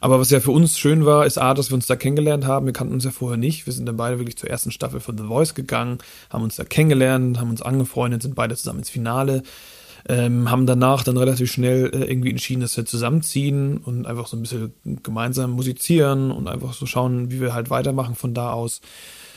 Aber 0.02 0.20
was 0.20 0.30
ja 0.32 0.42
für 0.42 0.52
uns 0.52 0.78
schön 0.78 1.06
war, 1.06 1.26
ist 1.26 1.38
A, 1.38 1.54
dass 1.54 1.72
wir 1.72 1.76
uns 1.76 1.88
da 1.88 1.96
kennengelernt 1.96 2.46
haben. 2.46 2.66
Wir 2.66 2.74
kannten 2.74 2.94
uns 2.94 3.06
ja 3.06 3.12
vorher 3.12 3.38
nicht. 3.38 3.66
Wir 3.68 3.74
sind 3.74 3.86
dann 3.86 3.96
beide 3.96 4.20
wirklich 4.20 4.38
zur 4.38 4.50
ersten 4.50 4.72
Staffel 4.72 5.00
von 5.00 5.18
The 5.18 5.26
Voice 5.26 5.54
gegangen, 5.56 6.00
haben 6.30 6.44
uns 6.44 6.58
da 6.58 6.66
kennengelernt, 6.66 7.40
haben 7.40 7.50
uns 7.52 7.62
angefreundet, 7.62 8.22
sind 8.22 8.36
beide 8.36 8.56
zusammen 8.58 8.80
ins 8.80 8.90
Finale 8.90 9.44
ähm, 10.10 10.50
haben 10.50 10.66
danach 10.66 11.04
dann 11.04 11.18
relativ 11.18 11.52
schnell 11.52 11.92
äh, 11.94 12.04
irgendwie 12.12 12.32
entschieden, 12.32 12.62
dass 12.62 12.76
wir 12.76 12.86
zusammenziehen 12.86 13.78
und 13.78 14.08
einfach 14.08 14.28
so 14.28 14.36
ein 14.36 14.42
bisschen 14.42 14.74
gemeinsam 15.04 15.52
musizieren 15.52 16.32
und 16.32 16.48
einfach 16.48 16.74
so 16.74 16.86
schauen, 16.86 17.32
wie 17.32 17.40
wir 17.40 17.54
halt 17.54 17.70
weitermachen 17.70 18.16
von 18.16 18.34
da 18.34 18.52
aus. 18.52 18.82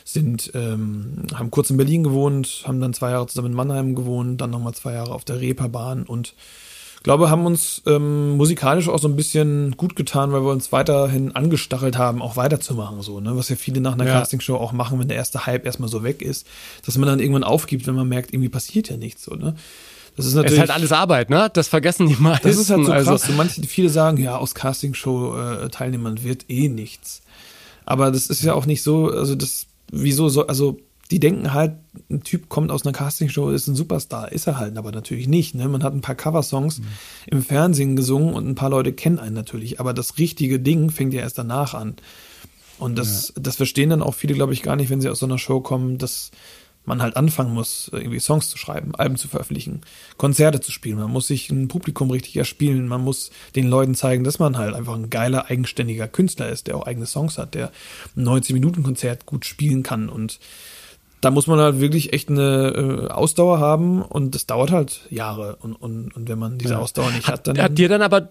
Sind, 0.05 0.51
ähm, 0.55 1.27
haben 1.35 1.53
kurz 1.53 1.71
in 1.71 1.77
Berlin 1.77 2.03
gewohnt, 2.03 2.65
haben 2.67 2.81
dann 2.81 2.93
zwei 2.93 3.11
Jahre 3.11 3.29
zusammen 3.29 3.53
in 3.53 3.55
Mannheim 3.55 3.95
gewohnt, 3.95 4.41
dann 4.41 4.51
nochmal 4.51 4.75
zwei 4.75 4.95
Jahre 4.95 5.15
auf 5.15 5.25
der 5.25 5.41
Reeperbahn 5.41 6.03
und 6.03 6.35
glaube, 7.03 7.31
haben 7.31 7.47
uns 7.47 7.83
ähm, 7.87 8.37
musikalisch 8.37 8.89
auch 8.89 8.99
so 8.99 9.09
ein 9.09 9.17
bisschen 9.17 9.77
gut 9.77 9.97
getan, 9.97 10.33
weil 10.33 10.43
wir 10.43 10.51
uns 10.53 10.73
weiterhin 10.73 11.35
angestachelt 11.35 11.99
haben, 11.99 12.23
auch 12.23 12.37
weiterzumachen, 12.37 13.03
so, 13.03 13.21
ne? 13.21 13.37
Was 13.37 13.49
ja 13.49 13.57
viele 13.57 13.81
nach 13.81 13.95
einer 13.95 14.07
Ja. 14.07 14.21
Castingshow 14.21 14.57
auch 14.57 14.73
machen, 14.73 14.99
wenn 14.99 15.09
der 15.09 15.17
erste 15.17 15.47
Hype 15.47 15.65
erstmal 15.67 15.89
so 15.89 16.03
weg 16.03 16.23
ist, 16.23 16.47
dass 16.85 16.97
man 16.99 17.09
dann 17.09 17.21
irgendwann 17.21 17.45
aufgibt, 17.45 17.87
wenn 17.87 17.95
man 17.95 18.09
merkt, 18.09 18.33
irgendwie 18.33 18.49
passiert 18.49 18.89
ja 18.89 18.97
nichts, 18.97 19.25
so, 19.25 19.35
ne? 19.35 19.55
Das 20.17 20.27
ist 20.27 20.33
Es 20.33 20.37
natürlich. 20.37 20.55
ist 20.55 20.61
halt 20.61 20.71
alles 20.71 20.93
Arbeit, 20.93 21.31
ne? 21.31 21.51
Das 21.53 21.69
vergessen 21.69 22.07
die 22.09 22.17
meisten. 22.17 22.47
das 22.47 22.59
ist 22.59 22.71
halt 22.71 22.85
so 22.85 22.93
also, 22.93 23.11
krass. 23.13 23.23
So 23.23 23.33
manche, 23.33 23.63
viele 23.63 23.89
sagen, 23.89 24.19
ja, 24.19 24.37
aus 24.37 24.55
Castingshow-Teilnehmern 24.55 26.23
wird 26.23 26.47
eh 26.51 26.69
nichts. 26.69 27.23
Aber 27.85 28.11
das 28.11 28.27
ist 28.27 28.43
ja 28.43 28.55
auch 28.55 28.67
nicht 28.67 28.83
so, 28.83 29.11
also 29.11 29.35
das, 29.35 29.67
wieso 29.91 30.29
so, 30.29 30.47
also 30.47 30.79
die 31.11 31.21
denken 31.21 31.53
halt, 31.53 31.73
ein 32.11 32.23
Typ 32.23 32.49
kommt 32.49 32.71
aus 32.71 32.85
einer 32.87 32.93
Castingshow, 32.93 33.51
ist 33.51 33.67
ein 33.67 33.75
Superstar. 33.75 34.33
Ist 34.33 34.47
er 34.47 34.59
halt, 34.59 34.77
aber 34.79 34.93
natürlich 34.93 35.29
nicht. 35.29 35.55
Ne? 35.55 35.69
Man 35.69 35.83
hat 35.83 35.93
ein 35.93 36.01
paar 36.01 36.15
Coversongs 36.15 36.79
Mhm. 36.79 36.85
im 37.27 37.43
Fernsehen 37.43 37.97
gesungen 37.97 38.35
und 38.35 38.49
ein 38.49 38.55
paar 38.55 38.71
Leute 38.71 38.93
kennen 38.93 39.19
einen 39.19 39.35
natürlich. 39.35 39.79
Aber 39.81 39.93
das 39.93 40.17
richtige 40.19 40.59
Ding 40.59 40.91
fängt 40.91 41.13
ja 41.13 41.21
erst 41.21 41.37
danach 41.39 41.75
an. 41.75 41.97
Und 42.79 42.97
das, 42.99 43.33
das 43.37 43.57
verstehen 43.57 43.91
dann 43.91 44.03
auch 44.03 44.15
viele, 44.15 44.35
glaube 44.35 44.55
ich, 44.55 44.63
gar 44.63 44.77
nicht, 44.77 44.91
wenn 44.91 45.01
sie 45.01 45.09
aus 45.11 45.19
so 45.19 45.27
einer 45.27 45.39
Show 45.39 45.61
kommen, 45.61 45.99
dass 45.99 46.31
man 46.85 47.03
halt 47.03 47.17
anfangen 47.17 47.55
muss, 47.55 47.91
irgendwie 47.93 48.19
Songs 48.19 48.51
zu 48.51 48.59
schreiben, 48.59 48.95
Alben 48.95 49.17
zu 49.17 49.29
veröffentlichen, 49.29 49.83
Konzerte 50.17 50.61
zu 50.61 50.73
spielen. 50.73 50.99
Man 50.99 51.11
muss 51.11 51.29
sich 51.29 51.51
ein 51.51 51.69
Publikum 51.69 52.11
richtig 52.11 52.37
erspielen. 52.37 52.89
Man 52.89 53.03
muss 53.03 53.31
den 53.55 53.69
Leuten 53.69 53.95
zeigen, 53.95 54.25
dass 54.25 54.39
man 54.39 54.59
halt 54.59 54.75
einfach 54.75 54.95
ein 54.95 55.11
geiler, 55.11 55.47
eigenständiger 55.49 56.09
Künstler 56.09 56.49
ist, 56.49 56.67
der 56.67 56.77
auch 56.77 56.87
eigene 56.87 57.07
Songs 57.07 57.39
hat, 57.39 57.55
der 57.55 57.71
ein 58.17 58.25
90-Minuten-Konzert 58.27 59.27
gut 59.27 59.45
spielen 59.45 59.83
kann. 59.83 60.09
Und 60.09 60.41
da 61.21 61.31
muss 61.31 61.47
man 61.47 61.61
halt 61.61 61.81
wirklich 61.81 62.13
echt 62.13 62.29
eine 62.29 63.07
äh, 63.09 63.13
Ausdauer 63.13 63.61
haben 63.61 64.03
und 64.03 64.35
das 64.35 64.47
dauert 64.47 64.73
halt 64.73 65.03
Jahre. 65.09 65.57
Und, 65.61 65.75
und, 65.75 66.15
und 66.17 66.29
wenn 66.29 66.39
man 66.39 66.59
diese 66.59 66.79
Ausdauer 66.79 67.13
nicht 67.13 67.29
hat, 67.29 67.35
hat, 67.35 67.47
dann. 67.47 67.63
hat 67.63 67.79
dir 67.79 67.89
dann 67.89 68.03
aber 68.03 68.31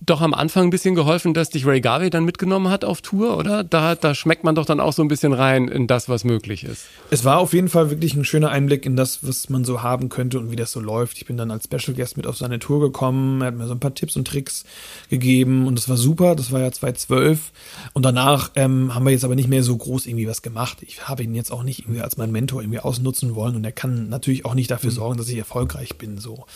doch 0.00 0.22
am 0.22 0.32
Anfang 0.32 0.64
ein 0.64 0.70
bisschen 0.70 0.94
geholfen, 0.94 1.34
dass 1.34 1.50
dich 1.50 1.66
Ray 1.66 1.80
Garvey 1.80 2.08
dann 2.08 2.24
mitgenommen 2.24 2.70
hat 2.70 2.84
auf 2.86 3.02
Tour, 3.02 3.36
oder? 3.36 3.62
Da, 3.62 3.94
da 3.94 4.14
schmeckt 4.14 4.44
man 4.44 4.54
doch 4.54 4.64
dann 4.64 4.80
auch 4.80 4.94
so 4.94 5.02
ein 5.02 5.08
bisschen 5.08 5.34
rein 5.34 5.68
in 5.68 5.86
das, 5.86 6.08
was 6.08 6.24
möglich 6.24 6.64
ist. 6.64 6.86
Es 7.10 7.24
war 7.24 7.38
auf 7.38 7.52
jeden 7.52 7.68
Fall 7.68 7.90
wirklich 7.90 8.14
ein 8.14 8.24
schöner 8.24 8.48
Einblick 8.50 8.86
in 8.86 8.96
das, 8.96 9.26
was 9.26 9.50
man 9.50 9.64
so 9.64 9.82
haben 9.82 10.08
könnte 10.08 10.38
und 10.38 10.50
wie 10.50 10.56
das 10.56 10.72
so 10.72 10.80
läuft. 10.80 11.18
Ich 11.18 11.26
bin 11.26 11.36
dann 11.36 11.50
als 11.50 11.64
Special 11.64 11.94
Guest 11.94 12.16
mit 12.16 12.26
auf 12.26 12.38
seine 12.38 12.58
Tour 12.58 12.80
gekommen, 12.80 13.42
er 13.42 13.48
hat 13.48 13.56
mir 13.56 13.66
so 13.66 13.74
ein 13.74 13.80
paar 13.80 13.94
Tipps 13.94 14.16
und 14.16 14.26
Tricks 14.26 14.64
gegeben 15.10 15.66
und 15.66 15.76
das 15.76 15.88
war 15.88 15.98
super. 15.98 16.34
Das 16.34 16.50
war 16.50 16.60
ja 16.60 16.72
2012 16.72 17.52
und 17.92 18.02
danach 18.02 18.50
ähm, 18.56 18.94
haben 18.94 19.04
wir 19.04 19.12
jetzt 19.12 19.24
aber 19.24 19.34
nicht 19.34 19.48
mehr 19.48 19.62
so 19.62 19.76
groß 19.76 20.06
irgendwie 20.06 20.26
was 20.26 20.40
gemacht. 20.40 20.78
Ich 20.80 21.08
habe 21.08 21.22
ihn 21.22 21.34
jetzt 21.34 21.52
auch 21.52 21.62
nicht 21.62 21.80
irgendwie 21.80 22.00
als 22.00 22.16
mein 22.16 22.32
Mentor 22.32 22.62
irgendwie 22.62 22.80
ausnutzen 22.80 23.34
wollen 23.34 23.54
und 23.54 23.64
er 23.64 23.72
kann 23.72 24.08
natürlich 24.08 24.46
auch 24.46 24.54
nicht 24.54 24.70
dafür 24.70 24.90
sorgen, 24.90 25.18
dass 25.18 25.28
ich 25.28 25.36
erfolgreich 25.36 25.98
bin 25.98 26.16
so. 26.16 26.46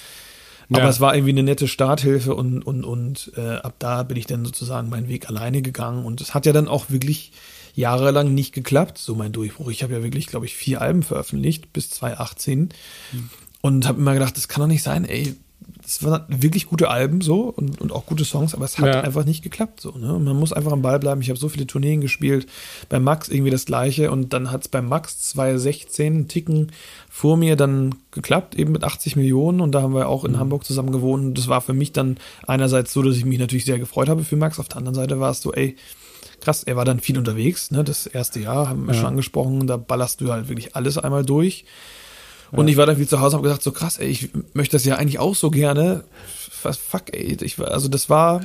Aber 0.71 0.81
Ja. 0.83 0.89
es 0.89 1.01
war 1.01 1.15
irgendwie 1.15 1.33
eine 1.33 1.43
nette 1.43 1.69
Starthilfe 1.69 2.35
und, 2.35 2.63
und, 2.63 2.85
und 2.85 3.33
äh, 3.37 3.57
ab 3.57 3.75
da 3.79 4.03
bin 4.03 4.17
ich 4.17 4.27
dann 4.27 4.45
sozusagen 4.45 4.89
meinen 4.89 5.09
Weg 5.09 5.29
alleine 5.29 5.63
gegangen. 5.63 6.05
Und 6.05 6.21
es 6.21 6.35
hat 6.35 6.47
ja 6.47 6.53
dann 6.53 6.69
auch 6.69 6.91
wirklich 6.91 7.33
jahrelang 7.75 8.35
nicht 8.35 8.53
geklappt, 8.55 8.99
so 8.99 9.15
mein 9.15 9.33
Durchbruch. 9.33 9.69
Ich 9.71 9.83
habe 9.83 9.93
ja 9.95 10.03
wirklich, 10.03 10.27
glaube 10.27 10.47
ich, 10.47 10.55
vier 10.55 10.81
Alben 10.81 11.03
veröffentlicht 11.03 11.73
bis 11.73 11.91
2018 11.91 12.69
und 13.61 13.87
habe 13.87 14.01
immer 14.01 14.15
gedacht, 14.15 14.37
das 14.37 14.49
kann 14.49 14.61
doch 14.61 14.69
nicht 14.69 14.83
sein, 14.83 15.05
ey. 15.05 15.35
Das 15.85 16.03
waren 16.03 16.25
wirklich 16.29 16.67
gute 16.67 16.89
Alben 16.89 17.21
so 17.21 17.43
und, 17.43 17.79
und 17.81 17.93
auch 17.93 18.07
gute 18.07 18.25
Songs, 18.25 18.55
aber 18.55 18.65
es 18.65 18.79
hat 18.79 18.87
Ja. 18.87 19.01
einfach 19.03 19.25
nicht 19.27 19.43
geklappt 19.43 19.83
so. 19.83 19.91
Ne? 19.93 20.19
Man 20.19 20.35
muss 20.37 20.53
einfach 20.55 20.73
am 20.73 20.81
Ball 20.81 20.99
bleiben. 20.99 21.21
Ich 21.21 21.29
habe 21.29 21.39
so 21.39 21.51
viele 21.51 21.67
Tourneen 21.67 22.01
gespielt. 22.01 22.47
Bei 22.89 22.99
Max 22.99 23.29
irgendwie 23.29 23.51
das 23.51 23.67
gleiche 23.67 24.11
und 24.11 24.33
dann 24.33 24.51
hat 24.51 24.63
es 24.63 24.69
bei 24.69 24.81
Max 24.81 25.21
2016 25.31 26.13
einen 26.15 26.29
Ticken 26.29 26.73
vor 27.11 27.37
mir 27.37 27.55
dann 27.57 27.95
geklappt, 28.13 28.55
eben 28.55 28.73
mit 28.73 28.83
80 28.83 29.17
Millionen 29.17 29.61
und 29.61 29.73
da 29.73 29.83
haben 29.83 29.95
wir 29.95 30.09
auch 30.09 30.25
in 30.25 30.39
Hamburg 30.39 30.65
zusammen 30.65 30.91
gewohnt. 30.91 31.23
Und 31.25 31.39
das 31.39 31.49
war 31.49 31.61
für 31.61 31.75
mich 31.75 31.93
dann 31.93 32.17
einerseits 32.47 32.93
so, 32.93 33.03
dass 33.03 33.17
ich 33.17 33.25
mich 33.27 33.39
natürlich 33.39 33.67
sehr 33.67 33.79
gefreut 33.79 34.09
habe 34.09 34.25
für 34.25 34.37
Max. 34.37 34.59
Auf 34.59 34.69
der 34.69 34.79
anderen 34.79 34.95
Seite 34.95 35.21
war 35.21 35.31
es 35.33 35.43
so, 35.43 35.53
ey, 35.53 35.77
krass, 36.41 36.63
er 36.63 36.77
war 36.77 36.85
dann 36.87 37.01
viel 37.01 37.19
unterwegs, 37.19 37.71
ne? 37.71 37.85
Das 37.85 38.07
erste 38.07 38.41
Jahr 38.41 38.69
haben 38.69 38.87
wir 38.87 38.95
schon 38.95 39.07
angesprochen, 39.07 39.67
da 39.67 39.77
ballerst 39.77 40.21
du 40.21 40.33
halt 40.33 40.49
wirklich 40.49 40.75
alles 40.77 40.97
einmal 40.99 41.25
durch. 41.25 41.65
Und 42.53 42.69
ich 42.69 42.77
war 42.77 42.87
dann 42.87 42.97
viel 42.97 43.09
zu 43.09 43.21
Hause 43.21 43.37
und 43.37 43.41
habe 43.41 43.49
gesagt, 43.49 43.63
so 43.63 43.73
krass, 43.73 43.99
ey, 43.99 44.07
ich 44.09 44.31
möchte 44.53 44.77
das 44.77 44.85
ja 44.85 44.97
eigentlich 44.97 45.19
auch 45.19 45.35
so 45.35 45.51
gerne. 45.51 46.05
Was, 46.63 46.77
fuck, 46.79 47.13
ey, 47.13 47.37
ich, 47.43 47.59
also 47.59 47.89
das 47.89 48.09
war, 48.09 48.41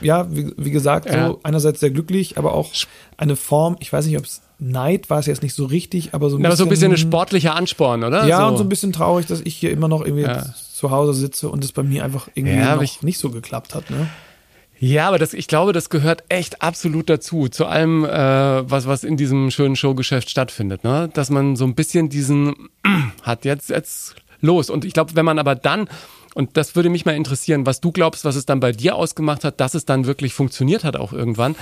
ja, 0.00 0.26
wie, 0.34 0.52
wie 0.56 0.70
gesagt, 0.70 1.06
Ja. 1.06 1.28
so 1.28 1.40
einerseits 1.42 1.80
sehr 1.80 1.90
glücklich, 1.90 2.38
aber 2.38 2.54
auch 2.54 2.70
eine 3.16 3.36
Form, 3.36 3.76
ich 3.80 3.92
weiß 3.92 4.06
nicht, 4.06 4.16
ob 4.16 4.24
es 4.24 4.40
Neid 4.60 5.08
war 5.10 5.18
es 5.20 5.26
jetzt 5.26 5.42
nicht 5.42 5.54
so 5.54 5.66
richtig, 5.66 6.14
aber 6.14 6.30
so 6.30 6.36
ein 6.36 6.40
Aber 6.44 6.50
bisschen. 6.50 6.56
so 6.56 6.64
ein 6.64 6.68
bisschen 6.70 6.92
ein 6.92 6.96
sportlicher 6.98 7.54
Ansporn, 7.54 8.02
oder? 8.04 8.24
Ja, 8.26 8.48
und 8.48 8.56
so 8.56 8.64
ein 8.64 8.68
bisschen 8.68 8.92
traurig, 8.92 9.26
dass 9.26 9.40
ich 9.40 9.54
hier 9.56 9.70
immer 9.70 9.86
noch 9.86 10.04
irgendwie 10.04 10.26
zu 10.74 10.90
Hause 10.90 11.12
sitze 11.14 11.48
und 11.48 11.62
es 11.62 11.70
bei 11.72 11.82
mir 11.84 12.04
einfach 12.04 12.28
irgendwie 12.34 12.58
aber 12.60 12.76
noch 12.76 12.82
ich- 12.82 13.02
nicht 13.02 13.18
so 13.18 13.30
geklappt 13.30 13.74
hat, 13.76 13.90
ne? 13.90 14.08
Ja, 14.80 15.08
aber 15.08 15.18
das, 15.18 15.34
ich 15.34 15.48
glaube, 15.48 15.72
das 15.72 15.90
gehört 15.90 16.24
echt 16.28 16.62
absolut 16.62 17.10
dazu, 17.10 17.48
zu 17.48 17.66
allem, 17.66 18.04
äh, 18.04 18.08
was, 18.70 18.86
was 18.86 19.02
in 19.02 19.16
diesem 19.16 19.50
schönen 19.50 19.74
Showgeschäft 19.74 20.30
stattfindet, 20.30 20.84
ne? 20.84 21.10
Dass 21.12 21.30
man 21.30 21.56
so 21.56 21.64
ein 21.64 21.74
bisschen 21.74 22.08
diesen 22.08 22.68
hat 23.22 23.44
jetzt, 23.44 23.70
jetzt 23.70 24.14
los. 24.40 24.70
Und 24.70 24.84
ich 24.84 24.92
glaube, 24.92 25.16
wenn 25.16 25.24
man 25.24 25.40
aber 25.40 25.56
dann, 25.56 25.88
und 26.34 26.56
das 26.56 26.76
würde 26.76 26.90
mich 26.90 27.04
mal 27.04 27.16
interessieren, 27.16 27.66
was 27.66 27.80
du 27.80 27.90
glaubst, 27.90 28.24
was 28.24 28.36
es 28.36 28.46
dann 28.46 28.60
bei 28.60 28.70
dir 28.70 28.94
ausgemacht 28.94 29.42
hat, 29.42 29.58
dass 29.58 29.74
es 29.74 29.84
dann 29.84 30.06
wirklich 30.06 30.32
funktioniert 30.32 30.84
hat 30.84 30.94
auch 30.94 31.12
irgendwann, 31.12 31.56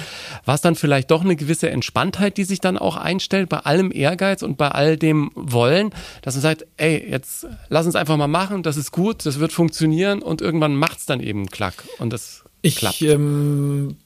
war 0.45 0.55
es 0.55 0.61
dann 0.61 0.75
vielleicht 0.75 1.11
doch 1.11 1.25
eine 1.25 1.37
gewisse 1.37 1.71
Entspanntheit, 1.71 2.37
die 2.37 2.45
sich 2.45 2.61
dann 2.61 2.77
auch 2.77 2.97
einstellt 2.97 3.49
bei 3.49 3.61
allem 3.61 3.91
Ehrgeiz 3.91 4.43
und 4.43 4.59
bei 4.59 4.69
all 4.69 4.99
dem 4.99 5.31
Wollen, 5.35 5.95
dass 6.21 6.35
man 6.35 6.43
sagt, 6.43 6.67
ey, 6.77 7.11
jetzt 7.11 7.47
lass 7.71 7.87
uns 7.87 7.95
einfach 7.95 8.19
mal 8.19 8.29
machen, 8.29 8.63
das 8.63 8.77
ist 8.77 8.91
gut, 8.91 9.25
das 9.25 9.41
wird 9.41 9.53
funktionieren 9.53 10.21
und 10.21 10.43
irgendwann 10.43 10.77
macht's 10.77 11.07
dann 11.07 11.21
eben 11.21 11.47
Klack 11.47 11.85
und 11.99 12.13
das 12.13 12.46
Ich, 12.67 12.77
klappt. 12.77 13.03
ähm, 13.03 13.97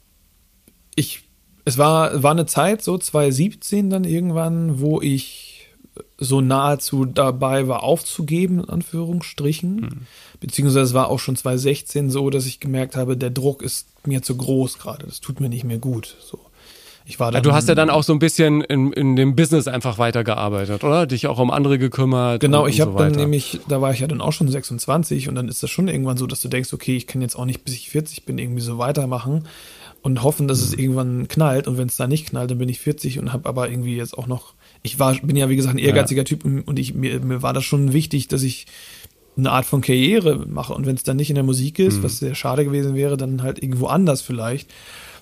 ich, 0.94 1.22
es 1.64 1.78
war, 1.78 2.22
war 2.22 2.32
eine 2.32 2.46
Zeit, 2.46 2.82
so 2.82 2.98
2017 2.98 3.90
dann 3.90 4.04
irgendwann, 4.04 4.80
wo 4.80 5.00
ich 5.00 5.68
so 6.18 6.40
nahezu 6.40 7.06
dabei 7.06 7.66
war, 7.66 7.82
aufzugeben, 7.82 8.60
in 8.60 8.68
Anführungsstrichen. 8.68 10.06
Beziehungsweise 10.38 10.84
es 10.84 10.94
war 10.94 11.08
auch 11.08 11.18
schon 11.18 11.36
2016 11.36 12.10
so, 12.10 12.28
dass 12.30 12.46
ich 12.46 12.60
gemerkt 12.60 12.96
habe, 12.96 13.16
der 13.16 13.30
Druck 13.30 13.62
ist 13.62 13.88
mir 14.06 14.22
zu 14.22 14.36
groß 14.36 14.78
gerade. 14.78 15.06
Das 15.06 15.20
tut 15.20 15.40
mir 15.40 15.48
nicht 15.48 15.64
mehr 15.64 15.78
gut. 15.78 16.16
So. 16.20 16.38
Ich 17.10 17.18
war 17.18 17.26
Ja, 17.28 17.32
dann, 17.32 17.42
du 17.42 17.52
hast 17.52 17.68
ja 17.68 17.74
dann 17.74 17.90
auch 17.90 18.04
so 18.04 18.12
ein 18.12 18.20
bisschen 18.20 18.60
in, 18.60 18.92
in 18.92 19.16
dem 19.16 19.34
Business 19.34 19.66
einfach 19.66 19.98
weitergearbeitet, 19.98 20.84
oder? 20.84 21.06
Dich 21.08 21.26
auch 21.26 21.38
um 21.40 21.50
andere 21.50 21.76
gekümmert. 21.76 22.40
Genau, 22.40 22.64
und, 22.64 22.70
ich 22.70 22.80
habe 22.80 22.92
so 22.92 22.98
dann 22.98 23.12
nämlich, 23.12 23.60
da 23.68 23.80
war 23.80 23.92
ich 23.92 23.98
ja 23.98 24.06
dann 24.06 24.20
auch 24.20 24.32
schon 24.32 24.46
26 24.48 25.28
und 25.28 25.34
dann 25.34 25.48
ist 25.48 25.60
das 25.62 25.70
schon 25.70 25.88
irgendwann 25.88 26.16
so, 26.16 26.28
dass 26.28 26.40
du 26.40 26.48
denkst, 26.48 26.72
okay, 26.72 26.96
ich 26.96 27.08
kann 27.08 27.20
jetzt 27.20 27.34
auch 27.34 27.46
nicht 27.46 27.64
bis 27.64 27.74
ich 27.74 27.90
40 27.90 28.24
bin 28.26 28.38
irgendwie 28.38 28.62
so 28.62 28.78
weitermachen 28.78 29.46
und 30.02 30.22
hoffen, 30.22 30.46
dass 30.46 30.60
Mhm. 30.60 30.64
es 30.66 30.72
irgendwann 30.74 31.26
knallt 31.28 31.66
und 31.66 31.78
wenn 31.78 31.88
es 31.88 31.96
da 31.96 32.06
nicht 32.06 32.28
knallt, 32.28 32.52
dann 32.52 32.58
bin 32.58 32.68
ich 32.68 32.78
40 32.78 33.18
und 33.18 33.32
habe 33.32 33.48
aber 33.48 33.68
irgendwie 33.68 33.96
jetzt 33.96 34.16
auch 34.16 34.28
noch, 34.28 34.54
ich 34.82 35.00
war, 35.00 35.12
bin 35.16 35.34
ja 35.34 35.48
wie 35.48 35.56
gesagt 35.56 35.74
ein 35.74 35.78
ehrgeiziger 35.78 36.24
Typ 36.24 36.44
und 36.44 36.60
und 36.62 36.78
ich, 36.78 36.94
mir, 36.94 37.18
mir 37.20 37.42
war 37.42 37.52
das 37.52 37.64
schon 37.64 37.92
wichtig, 37.92 38.28
dass 38.28 38.42
ich 38.44 38.66
eine 39.36 39.50
Art 39.50 39.66
von 39.66 39.80
Karriere 39.80 40.46
mache 40.48 40.74
und 40.74 40.86
wenn 40.86 40.94
es 40.94 41.02
dann 41.02 41.16
nicht 41.16 41.28
in 41.30 41.34
der 41.34 41.44
Musik 41.44 41.80
ist, 41.80 41.98
Mhm. 41.98 42.02
was 42.04 42.18
sehr 42.18 42.34
schade 42.36 42.64
gewesen 42.64 42.94
wäre, 42.94 43.16
dann 43.16 43.42
halt 43.42 43.60
irgendwo 43.62 43.86
anders 43.86 44.22
vielleicht. 44.22 44.70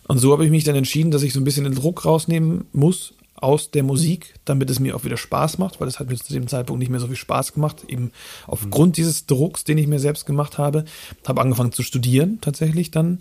Und 0.09 0.18
so 0.18 0.32
habe 0.32 0.44
ich 0.44 0.50
mich 0.50 0.64
dann 0.64 0.74
entschieden, 0.74 1.11
dass 1.11 1.22
ich 1.22 1.32
so 1.32 1.40
ein 1.40 1.44
bisschen 1.44 1.64
den 1.64 1.74
Druck 1.74 2.04
rausnehmen 2.04 2.64
muss 2.72 3.14
aus 3.40 3.70
der 3.70 3.82
Musik, 3.82 4.34
damit 4.44 4.68
es 4.70 4.80
mir 4.80 4.96
auch 4.96 5.04
wieder 5.04 5.16
Spaß 5.16 5.59
macht, 5.59 5.80
weil 5.80 5.88
es 5.88 6.00
hat 6.00 6.09
mir 6.09 6.16
zu 6.16 6.32
dem 6.32 6.48
Zeitpunkt 6.48 6.80
nicht 6.80 6.88
mehr 6.90 6.98
so 6.98 7.06
viel 7.06 7.16
Spaß 7.16 7.52
gemacht, 7.52 7.84
eben 7.86 8.11
aufgrund 8.46 8.96
dieses 8.96 9.26
Drucks, 9.26 9.64
den 9.64 9.78
ich 9.78 9.86
mir 9.86 10.00
selbst 10.00 10.26
gemacht 10.26 10.59
habe. 10.59 10.84
Habe 11.26 11.40
angefangen 11.40 11.72
zu 11.72 11.82
studieren 11.82 12.38
tatsächlich 12.40 12.90
dann 12.90 13.18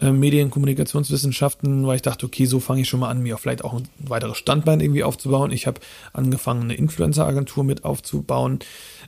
äh, 0.00 0.10
Medien- 0.10 0.46
und 0.46 0.50
Kommunikationswissenschaften, 0.50 1.86
weil 1.86 1.96
ich 1.96 2.02
dachte, 2.02 2.26
okay, 2.26 2.44
so 2.46 2.60
fange 2.60 2.82
ich 2.82 2.88
schon 2.88 3.00
mal 3.00 3.10
an, 3.10 3.22
mir 3.22 3.38
vielleicht 3.38 3.64
auch 3.64 3.72
ein 3.72 3.88
weiteres 3.98 4.36
Standbein 4.36 4.80
irgendwie 4.80 5.04
aufzubauen. 5.04 5.50
Ich 5.50 5.66
habe 5.66 5.80
angefangen, 6.12 6.64
eine 6.64 6.74
Influencer-Agentur 6.74 7.64
mit 7.64 7.84
aufzubauen 7.84 8.58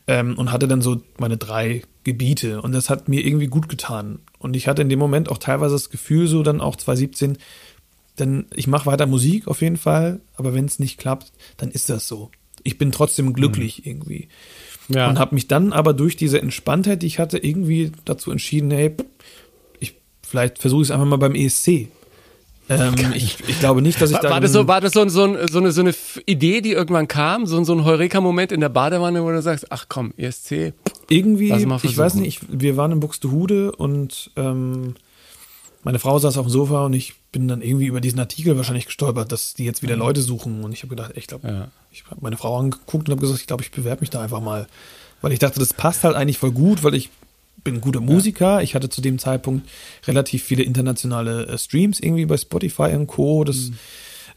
ähm, 0.06 0.38
und 0.38 0.52
hatte 0.52 0.68
dann 0.68 0.80
so 0.80 1.02
meine 1.18 1.36
drei 1.36 1.82
Gebiete 2.04 2.62
und 2.62 2.72
das 2.72 2.88
hat 2.88 3.08
mir 3.08 3.26
irgendwie 3.26 3.48
gut 3.48 3.68
getan. 3.68 4.20
Und 4.46 4.54
ich 4.54 4.68
hatte 4.68 4.82
in 4.82 4.88
dem 4.88 5.00
Moment 5.00 5.28
auch 5.28 5.38
teilweise 5.38 5.74
das 5.74 5.90
Gefühl, 5.90 6.28
so 6.28 6.44
dann 6.44 6.60
auch 6.60 6.76
2017, 6.76 7.36
denn 8.20 8.46
ich 8.54 8.68
mache 8.68 8.86
weiter 8.86 9.06
Musik 9.06 9.48
auf 9.48 9.60
jeden 9.60 9.76
Fall, 9.76 10.20
aber 10.36 10.54
wenn 10.54 10.66
es 10.66 10.78
nicht 10.78 10.98
klappt, 10.98 11.32
dann 11.56 11.72
ist 11.72 11.90
das 11.90 12.06
so. 12.06 12.30
Ich 12.62 12.78
bin 12.78 12.92
trotzdem 12.92 13.32
glücklich 13.32 13.84
irgendwie. 13.86 14.28
ja. 14.86 15.08
Und 15.08 15.18
habe 15.18 15.34
mich 15.34 15.48
dann 15.48 15.72
aber 15.72 15.94
durch 15.94 16.14
diese 16.14 16.40
Entspanntheit, 16.40 17.02
die 17.02 17.08
ich 17.08 17.18
hatte, 17.18 17.38
irgendwie 17.38 17.90
dazu 18.04 18.30
entschieden, 18.30 18.70
hey, 18.70 18.94
ich, 19.80 19.96
vielleicht 20.22 20.58
versuche 20.60 20.82
ich 20.82 20.88
es 20.88 20.90
einfach 20.92 21.06
mal 21.06 21.16
beim 21.16 21.34
ESC. 21.34 21.88
Ähm, 22.68 22.94
ich, 23.14 23.38
ich 23.46 23.60
glaube 23.60 23.80
nicht, 23.82 24.00
dass 24.00 24.10
ich 24.10 24.16
da. 24.18 24.30
war 24.30 24.40
das 24.40 24.52
so, 24.52 24.66
war 24.66 24.80
das 24.80 24.92
so, 24.92 25.08
so, 25.08 25.36
so, 25.46 25.58
eine, 25.58 25.72
so 25.72 25.80
eine 25.82 25.94
Idee, 26.26 26.60
die 26.60 26.72
irgendwann 26.72 27.06
kam? 27.08 27.46
So, 27.46 27.56
ein- 27.56 27.64
so 27.64 27.72
ein 27.74 27.84
Heureka-Moment 27.84 28.50
in 28.52 28.60
der 28.60 28.68
Badewanne, 28.68 29.22
wo 29.22 29.30
du 29.30 29.40
sagst, 29.40 29.70
ach 29.70 29.86
komm, 29.88 30.12
ESC. 30.16 30.72
irgendwie, 31.08 31.52
ich 31.52 31.96
weiß 31.98 32.14
nicht, 32.14 32.42
ich, 32.42 32.48
wir 32.50 32.76
waren 32.76 32.90
in 32.92 33.00
Buxtehude 33.00 33.72
und 33.72 34.30
ähm, 34.36 34.94
meine 35.84 36.00
Frau 36.00 36.18
saß 36.18 36.36
auf 36.38 36.46
dem 36.46 36.50
Sofa 36.50 36.86
und 36.86 36.94
ich 36.94 37.14
bin 37.30 37.46
dann 37.46 37.62
irgendwie 37.62 37.86
über 37.86 38.00
diesen 38.00 38.18
Artikel 38.18 38.56
wahrscheinlich 38.56 38.86
gestolpert, 38.86 39.30
dass 39.30 39.54
die 39.54 39.64
jetzt 39.64 39.82
wieder 39.82 39.94
Leute 39.94 40.20
suchen. 40.20 40.64
Und 40.64 40.72
ich 40.72 40.82
habe 40.82 40.88
gedacht, 40.96 41.12
ich 41.14 41.28
glaube, 41.28 41.46
Ja. 41.46 41.68
ich 41.92 42.02
habe 42.10 42.20
meine 42.22 42.36
Frau 42.36 42.58
angeguckt 42.58 43.08
und 43.08 43.12
habe 43.12 43.20
gesagt, 43.20 43.40
ich 43.40 43.46
glaube, 43.46 43.62
ich 43.62 43.70
bewerbe 43.70 44.00
mich 44.00 44.10
da 44.10 44.20
einfach 44.22 44.40
mal. 44.40 44.66
Weil 45.22 45.32
ich 45.32 45.38
dachte, 45.38 45.60
das 45.60 45.72
passt 45.72 46.02
halt 46.02 46.16
eigentlich 46.16 46.38
voll 46.38 46.50
gut, 46.50 46.82
weil 46.82 46.94
ich 46.94 47.10
bin 47.64 47.76
ein 47.76 47.80
guter 47.80 48.00
Musiker. 48.00 48.62
Ich 48.62 48.74
hatte 48.74 48.88
zu 48.88 49.00
dem 49.00 49.18
Zeitpunkt 49.18 49.68
relativ 50.06 50.44
viele 50.44 50.62
internationale 50.62 51.46
äh, 51.46 51.58
Streams 51.58 52.00
irgendwie 52.00 52.26
bei 52.26 52.36
Spotify 52.36 52.94
und 52.94 53.06
Co. 53.06 53.44
Das, 53.44 53.70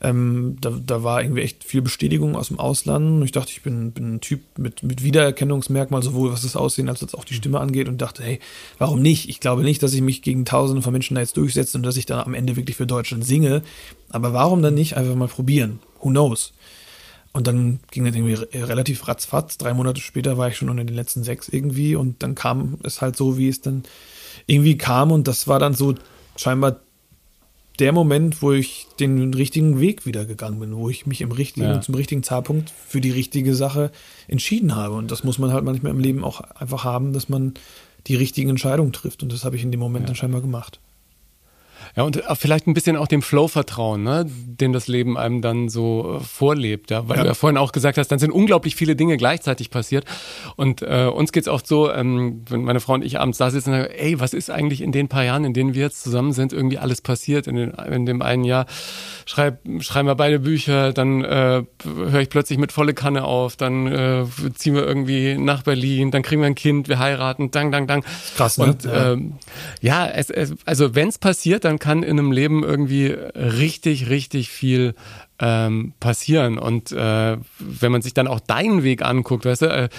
ähm, 0.02 0.58
da, 0.62 0.72
da 0.86 1.04
war 1.04 1.22
irgendwie 1.22 1.42
echt 1.42 1.64
viel 1.64 1.82
Bestätigung 1.82 2.36
aus 2.36 2.48
dem 2.48 2.60
Ausland. 2.60 3.06
Und 3.06 3.24
ich 3.24 3.32
dachte, 3.32 3.52
ich 3.52 3.62
bin, 3.62 3.92
bin 3.92 4.16
ein 4.16 4.22
Typ 4.22 4.42
mit, 4.58 4.84
mit 4.84 5.04
Wiedererkennungsmerkmal, 5.04 6.02
sowohl 6.02 6.32
was 6.32 6.42
das 6.42 6.56
Aussehen 6.56 6.90
als 6.90 7.14
auch 7.14 7.26
die 7.26 7.34
Stimme 7.34 7.60
angeht. 7.60 7.88
Und 7.88 8.00
dachte, 8.00 8.24
hey, 8.24 8.40
warum 8.78 9.02
nicht? 9.02 9.30
Ich 9.30 9.40
glaube 9.40 9.64
nicht, 9.64 9.84
dass 9.84 9.94
ich 9.94 10.02
mich 10.02 10.22
gegen 10.22 10.46
Tausende 10.46 10.82
von 10.82 10.94
Menschen 10.94 11.16
da 11.16 11.22
jetzt 11.22 11.38
durchsetze 11.38 11.78
und 11.78 11.84
dass 11.84 11.98
ich 11.98 12.06
da 12.06 12.24
am 12.24 12.34
Ende 12.34 12.56
wirklich 12.56 12.78
für 12.78 12.88
Deutschland 12.88 13.26
singe. 13.26 13.62
Aber 14.10 14.34
warum 14.34 14.62
dann 14.62 14.76
nicht 14.76 14.98
einfach 14.98 15.16
mal 15.16 15.28
probieren? 15.28 15.80
Who 16.02 16.10
knows? 16.10 16.54
Und 17.40 17.48
dann 17.48 17.80
ging 17.92 18.04
das 18.04 18.14
irgendwie 18.14 18.34
re- 18.34 18.50
relativ 18.68 19.08
ratzfatz. 19.08 19.58
Drei 19.58 19.74
Monate 19.74 20.02
später 20.02 20.38
war 20.38 20.50
ich 20.50 20.58
schon 20.58 20.70
unter 20.70 20.84
den 20.84 20.94
letzten 20.94 21.24
sechs 21.24 21.48
irgendwie. 21.48 21.96
Und 21.96 22.22
dann 22.22 22.36
kam 22.36 22.80
es 22.84 23.00
halt 23.00 23.16
so, 23.16 23.38
wie 23.38 23.48
es 23.48 23.62
dann 23.62 23.84
irgendwie 24.46 24.78
kam. 24.78 25.10
Und 25.14 25.26
das 25.30 25.48
war 25.48 25.58
dann 25.58 25.74
so 25.74 25.96
scheinbar 26.36 26.82
der 27.80 27.94
Moment, 27.94 28.42
wo 28.42 28.52
ich 28.52 28.88
den 29.00 29.34
richtigen 29.34 29.80
Weg 29.80 30.06
wieder 30.06 30.26
gegangen 30.26 30.60
bin, 30.60 30.76
wo 30.76 30.90
ich 30.90 31.06
mich 31.06 31.22
im 31.22 31.32
richtigen, 31.32 31.66
Ja. 31.68 31.80
zum 31.80 31.96
richtigen 31.96 32.24
Zeitpunkt 32.24 32.72
für 32.72 33.00
die 33.00 33.12
richtige 33.12 33.56
Sache 33.56 33.90
entschieden 34.28 34.76
habe. 34.76 34.96
Und 34.96 35.10
das 35.10 35.24
muss 35.24 35.40
man 35.40 35.54
halt 35.54 35.64
manchmal 35.64 35.94
im 35.94 36.00
Leben 36.02 36.26
auch 36.26 36.42
einfach 36.42 36.84
haben, 36.84 37.14
dass 37.14 37.30
man 37.30 37.54
die 38.08 38.16
richtigen 38.16 38.50
Entscheidungen 38.50 38.92
trifft. 38.92 39.24
Und 39.24 39.32
das 39.32 39.46
habe 39.46 39.56
ich 39.56 39.64
in 39.64 39.72
dem 39.72 39.80
Moment 39.80 40.10
dann 40.10 40.16
scheinbar 40.18 40.42
gemacht. 40.42 40.82
Ja, 42.00 42.06
und 42.06 42.16
äh, 42.16 42.36
vielleicht 42.38 42.66
ein 42.66 42.74
bisschen 42.74 42.96
auch 42.96 43.08
dem 43.08 43.22
Flow 43.22 43.50
vertrauen, 43.50 44.04
ne? 44.04 44.26
den 44.26 44.72
das 44.72 44.88
Leben 44.88 45.18
einem 45.18 45.42
dann 45.42 45.68
so 45.68 46.20
äh, 46.22 46.24
vorlebt. 46.24 46.92
Ja? 46.92 47.10
Weil 47.10 47.18
Ja. 47.18 47.24
du 47.24 47.28
ja 47.30 47.34
vorhin 47.34 47.58
auch 47.58 47.74
gesagt 47.74 47.98
hast, 47.98 48.08
dann 48.08 48.20
sind 48.20 48.32
unglaublich 48.32 48.78
viele 48.78 48.96
Dinge 48.96 49.18
gleichzeitig 49.18 49.70
passiert. 49.70 50.06
Und 50.56 50.82
äh, 50.82 51.08
uns 51.14 51.34
geht's 51.34 51.50
oft 51.50 51.68
so, 51.68 51.92
ähm, 51.92 52.46
wenn 52.48 52.62
meine 52.64 52.80
Frau 52.80 52.94
und 52.94 53.04
ich 53.04 53.20
abends 53.20 53.38
da 53.38 53.52
sitzen 53.52 53.74
und 53.74 53.82
sagen, 53.82 53.94
ey, 53.98 54.18
was 54.18 54.34
ist 54.34 54.50
eigentlich 54.50 54.80
in 54.80 54.94
den 54.94 55.10
paar 55.10 55.26
Jahren, 55.26 55.44
in 55.44 55.54
denen 55.54 55.74
wir 55.74 55.82
jetzt 55.82 56.02
zusammen 56.02 56.32
sind, 56.32 56.54
irgendwie 56.54 56.78
alles 56.78 57.02
passiert? 57.02 57.48
In, 57.48 57.58
den, 57.58 57.72
in 57.72 58.06
dem 58.06 58.22
einen 58.22 58.46
Jahr 58.46 58.66
schreib, 59.26 59.60
schreiben 59.82 60.08
wir 60.08 60.16
beide 60.16 60.40
Bücher, 60.40 60.94
dann 60.94 61.26
äh, 61.26 61.64
höre 61.84 62.22
ich 62.22 62.30
plötzlich 62.30 62.58
mit 62.60 62.72
volle 62.72 62.94
Kanne 62.94 63.26
auf, 63.26 63.58
dann 63.58 63.88
äh, 63.88 64.24
ziehen 64.56 64.74
wir 64.74 64.88
irgendwie 64.88 65.38
nach 65.38 65.64
Berlin, 65.64 66.12
dann 66.12 66.22
kriegen 66.22 66.42
wir 66.42 66.48
ein 66.48 66.56
Kind, 66.56 66.88
wir 66.88 67.00
heiraten, 67.00 67.52
dang, 67.52 67.74
dang, 67.74 67.88
dang. 67.88 68.06
Krass, 68.38 68.58
ne? 68.58 68.64
Und 68.64 68.86
Ja. 68.86 69.12
ähm, 69.12 69.34
ja, 69.82 70.08
es, 70.08 70.30
es, 70.30 70.54
also 70.64 70.96
wenn 70.96 71.10
es 71.10 71.18
passiert, 71.18 71.66
dann 71.66 71.78
kann 71.78 71.89
in 71.98 72.20
einem 72.20 72.32
Leben 72.32 72.64
irgendwie 72.64 73.08
richtig, 73.08 74.10
richtig 74.10 74.50
viel 74.50 74.94
ähm, 75.40 75.94
passieren. 76.00 76.58
Und 76.58 76.92
äh, 76.92 77.38
wenn 77.60 77.92
man 77.92 78.02
sich 78.02 78.14
dann 78.14 78.28
auch 78.28 78.40
deinen 78.40 78.84
Weg 78.84 79.04
anguckt, 79.04 79.46
weißt 79.46 79.62
du, 79.64 79.66
äh, 79.68 79.90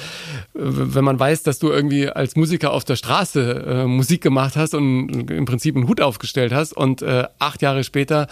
wenn 0.55 1.05
man 1.05 1.19
weiß, 1.19 1.43
dass 1.43 1.59
du 1.59 1.71
irgendwie 1.71 2.09
als 2.09 2.37
Musiker 2.37 2.73
auf 2.73 2.85
der 2.85 2.97
Straße 2.97 3.65
äh, 3.67 3.87
Musik 3.87 4.23
gemacht 4.23 4.57
hast 4.57 4.75
und 4.75 5.31
im 5.31 5.45
Prinzip 5.47 5.77
einen 5.77 5.89
Hut 5.89 6.01
aufgestellt 6.01 6.53
hast 6.53 6.73
und 6.77 7.03
äh, 7.03 7.25
acht 7.39 7.63
Jahre 7.63 7.85
später 7.85 8.27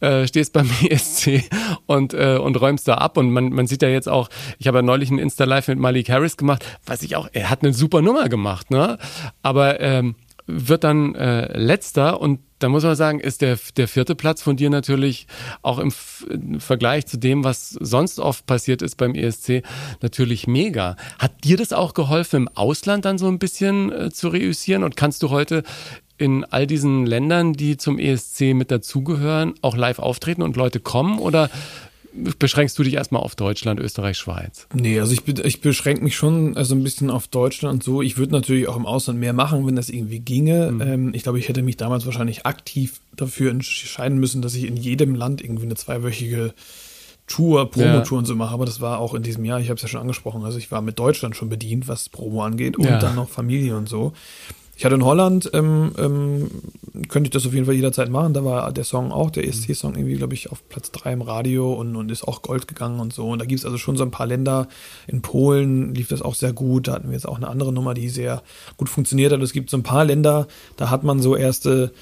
äh, 0.00 0.26
stehst 0.26 0.52
beim 0.52 0.70
ESC 0.88 1.44
und, 1.86 2.14
äh, 2.14 2.36
und 2.36 2.60
räumst 2.60 2.86
da 2.88 2.94
ab. 2.94 3.16
Und 3.16 3.30
man, 3.30 3.50
man 3.50 3.66
sieht 3.66 3.82
ja 3.82 3.88
jetzt 3.88 4.08
auch, 4.08 4.28
ich 4.58 4.68
habe 4.68 4.78
ja 4.78 4.82
neulich 4.82 5.10
ein 5.10 5.18
Insta-Live 5.18 5.68
mit 5.68 5.78
Malik 5.78 6.10
Harris 6.10 6.36
gemacht, 6.36 6.64
was 6.84 7.02
ich 7.02 7.16
auch, 7.16 7.28
er 7.32 7.48
hat 7.48 7.62
eine 7.62 7.72
super 7.72 8.02
Nummer 8.02 8.28
gemacht, 8.28 8.70
ne? 8.70 8.98
Aber 9.42 9.80
ähm, 9.80 10.14
wird 10.52 10.84
dann 10.84 11.14
äh, 11.14 11.56
letzter 11.58 12.20
und 12.20 12.40
da 12.58 12.68
muss 12.68 12.84
man 12.84 12.94
sagen, 12.94 13.20
ist 13.20 13.40
der, 13.40 13.58
der 13.76 13.88
vierte 13.88 14.14
Platz 14.14 14.42
von 14.42 14.56
dir 14.56 14.68
natürlich 14.68 15.26
auch 15.62 15.78
im, 15.78 15.92
im 16.28 16.60
Vergleich 16.60 17.06
zu 17.06 17.18
dem, 17.18 17.42
was 17.42 17.70
sonst 17.70 18.18
oft 18.18 18.44
passiert 18.44 18.82
ist 18.82 18.96
beim 18.96 19.14
ESC, 19.14 19.62
natürlich 20.02 20.46
mega. 20.46 20.96
Hat 21.18 21.44
dir 21.44 21.56
das 21.56 21.72
auch 21.72 21.94
geholfen, 21.94 22.42
im 22.42 22.48
Ausland 22.48 23.06
dann 23.06 23.16
so 23.16 23.28
ein 23.28 23.38
bisschen 23.38 23.90
äh, 23.90 24.10
zu 24.10 24.28
reüssieren 24.28 24.84
und 24.84 24.96
kannst 24.96 25.22
du 25.22 25.30
heute 25.30 25.62
in 26.18 26.44
all 26.44 26.66
diesen 26.66 27.06
Ländern, 27.06 27.54
die 27.54 27.78
zum 27.78 27.98
ESC 27.98 28.52
mit 28.52 28.70
dazugehören, 28.70 29.54
auch 29.62 29.74
live 29.74 29.98
auftreten 29.98 30.42
und 30.42 30.54
Leute 30.54 30.78
kommen 30.78 31.18
oder 31.18 31.48
beschränkst 32.12 32.78
du 32.78 32.82
dich 32.82 32.94
erstmal 32.94 33.22
auf 33.22 33.34
Deutschland, 33.36 33.80
Österreich, 33.80 34.16
Schweiz? 34.18 34.66
Nee, 34.74 34.98
also 35.00 35.12
ich, 35.12 35.26
ich 35.28 35.60
beschränke 35.60 36.02
mich 36.02 36.16
schon 36.16 36.56
also 36.56 36.74
ein 36.74 36.82
bisschen 36.82 37.10
auf 37.10 37.28
Deutschland 37.28 37.74
und 37.74 37.82
so. 37.82 38.02
Ich 38.02 38.18
würde 38.18 38.32
natürlich 38.32 38.68
auch 38.68 38.76
im 38.76 38.86
Ausland 38.86 39.18
mehr 39.20 39.32
machen, 39.32 39.66
wenn 39.66 39.76
das 39.76 39.88
irgendwie 39.88 40.18
ginge. 40.20 40.68
Ähm, 40.80 41.12
ich 41.14 41.22
glaube, 41.22 41.38
ich 41.38 41.48
hätte 41.48 41.62
mich 41.62 41.76
damals 41.76 42.06
wahrscheinlich 42.06 42.46
aktiv 42.46 43.00
dafür 43.16 43.50
entscheiden 43.50 44.18
müssen, 44.18 44.42
dass 44.42 44.54
ich 44.54 44.64
in 44.64 44.76
jedem 44.76 45.14
Land 45.14 45.42
irgendwie 45.42 45.64
eine 45.64 45.74
zweiwöchige 45.76 46.54
Tour, 47.26 47.70
Promotour 47.70 48.18
und 48.18 48.24
so 48.24 48.34
mache. 48.34 48.52
Aber 48.52 48.66
das 48.66 48.80
war 48.80 48.98
auch 48.98 49.14
in 49.14 49.22
diesem 49.22 49.44
Jahr, 49.44 49.60
ich 49.60 49.68
habe 49.68 49.76
es 49.76 49.82
ja 49.82 49.88
schon 49.88 50.00
angesprochen, 50.00 50.42
also 50.44 50.58
ich 50.58 50.72
war 50.72 50.82
mit 50.82 50.98
Deutschland 50.98 51.36
schon 51.36 51.48
bedient, 51.48 51.86
was 51.86 52.08
Promo 52.08 52.42
angeht 52.42 52.76
und 52.76 52.84
Ja. 52.86 52.98
dann 52.98 53.14
noch 53.14 53.28
Familie 53.28 53.76
und 53.76 53.88
so. 53.88 54.12
Ich 54.80 54.84
hatte 54.86 54.94
in 54.94 55.04
Holland, 55.04 55.50
ähm, 55.52 55.92
ähm, 55.98 56.50
könnte 57.08 57.28
ich 57.28 57.32
das 57.32 57.46
auf 57.46 57.52
jeden 57.52 57.66
Fall 57.66 57.74
jederzeit 57.74 58.08
machen. 58.08 58.32
Da 58.32 58.46
war 58.46 58.72
der 58.72 58.84
Song 58.84 59.12
auch, 59.12 59.30
der 59.30 59.46
ESC-Song 59.46 59.94
irgendwie, 59.94 60.16
glaube 60.16 60.32
ich, 60.32 60.50
auf 60.50 60.66
Platz 60.70 60.90
3 60.90 61.12
im 61.12 61.20
Radio 61.20 61.74
und, 61.74 61.96
und 61.96 62.10
ist 62.10 62.26
auch 62.26 62.40
Gold 62.40 62.66
gegangen 62.66 62.98
und 62.98 63.12
so. 63.12 63.28
Und 63.28 63.40
da 63.40 63.44
gibt 63.44 63.58
es 63.58 63.66
also 63.66 63.76
schon 63.76 63.98
so 63.98 64.04
ein 64.04 64.10
paar 64.10 64.26
Länder. 64.26 64.68
In 65.06 65.20
Polen 65.20 65.94
lief 65.94 66.08
das 66.08 66.22
auch 66.22 66.34
sehr 66.34 66.54
gut. 66.54 66.88
Da 66.88 66.92
hatten 66.92 67.08
wir 67.08 67.12
jetzt 67.12 67.28
auch 67.28 67.36
eine 67.36 67.48
andere 67.48 67.74
Nummer, 67.74 67.92
die 67.92 68.08
sehr 68.08 68.42
gut 68.78 68.88
funktioniert 68.88 69.34
hat. 69.34 69.42
Es 69.42 69.52
gibt 69.52 69.68
so 69.68 69.76
ein 69.76 69.82
paar 69.82 70.06
Länder, 70.06 70.48
da 70.78 70.88
hat 70.88 71.04
man 71.04 71.20
so 71.20 71.36
erste 71.36 71.92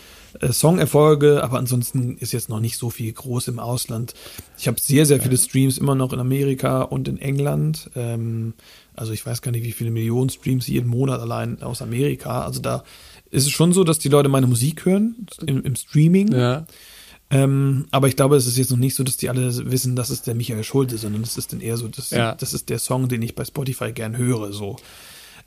äh, 0.40 0.52
Songerfolge, 0.52 1.42
aber 1.42 1.58
ansonsten 1.58 2.16
ist 2.18 2.32
jetzt 2.32 2.48
noch 2.48 2.60
nicht 2.60 2.78
so 2.78 2.90
viel 2.90 3.12
groß 3.12 3.48
im 3.48 3.58
Ausland. 3.58 4.14
Ich 4.56 4.68
habe 4.68 4.80
sehr, 4.80 5.04
sehr 5.04 5.20
viele 5.20 5.36
Streams 5.36 5.78
immer 5.78 5.96
noch 5.96 6.12
in 6.12 6.20
Amerika 6.20 6.82
und 6.82 7.08
in 7.08 7.18
England. 7.18 7.90
Ähm, 7.96 8.54
also 8.98 9.12
ich 9.12 9.24
weiß 9.24 9.42
gar 9.42 9.52
nicht, 9.52 9.64
wie 9.64 9.72
viele 9.72 9.90
Millionen 9.90 10.30
Streams 10.30 10.66
jeden 10.66 10.88
Monat 10.88 11.20
allein 11.20 11.62
aus 11.62 11.82
Amerika. 11.82 12.42
Also 12.42 12.60
da 12.60 12.84
ist 13.30 13.44
es 13.44 13.50
schon 13.50 13.72
so, 13.72 13.84
dass 13.84 13.98
die 13.98 14.08
Leute 14.08 14.28
meine 14.28 14.46
Musik 14.46 14.84
hören 14.84 15.26
im, 15.46 15.62
im 15.62 15.76
Streaming. 15.76 16.32
Ja. 16.32 16.66
Ähm, 17.30 17.86
aber 17.90 18.08
ich 18.08 18.16
glaube, 18.16 18.36
es 18.36 18.46
ist 18.46 18.56
jetzt 18.56 18.70
noch 18.70 18.78
nicht 18.78 18.94
so, 18.94 19.04
dass 19.04 19.18
die 19.18 19.28
alle 19.28 19.70
wissen, 19.70 19.96
das 19.96 20.10
ist 20.10 20.26
der 20.26 20.34
Michael 20.34 20.64
Schulte, 20.64 20.96
sondern 20.96 21.22
es 21.22 21.36
ist 21.36 21.52
dann 21.52 21.60
eher 21.60 21.76
so, 21.76 21.88
das, 21.88 22.10
Ja. 22.10 22.34
das 22.34 22.54
ist 22.54 22.70
der 22.70 22.78
Song, 22.78 23.08
den 23.08 23.20
ich 23.20 23.34
bei 23.34 23.44
Spotify 23.44 23.92
gern 23.92 24.16
höre. 24.16 24.52
So. 24.52 24.76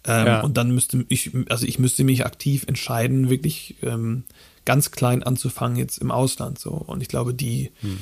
Ähm, 0.05 0.27
Ja. 0.27 0.41
Und 0.41 0.57
dann 0.57 0.71
müsste 0.71 1.05
ich, 1.09 1.31
also 1.49 1.65
ich 1.65 1.79
müsste 1.79 2.03
mich 2.03 2.25
aktiv 2.25 2.65
entscheiden, 2.67 3.29
wirklich 3.29 3.77
ähm, 3.81 4.25
ganz 4.63 4.91
klein 4.91 5.23
anzufangen 5.23 5.75
jetzt 5.77 5.97
im 5.97 6.11
Ausland 6.11 6.59
so. 6.59 6.69
Und 6.71 7.01
ich 7.01 7.07
glaube, 7.07 7.33
die, 7.33 7.71
hm. 7.81 7.97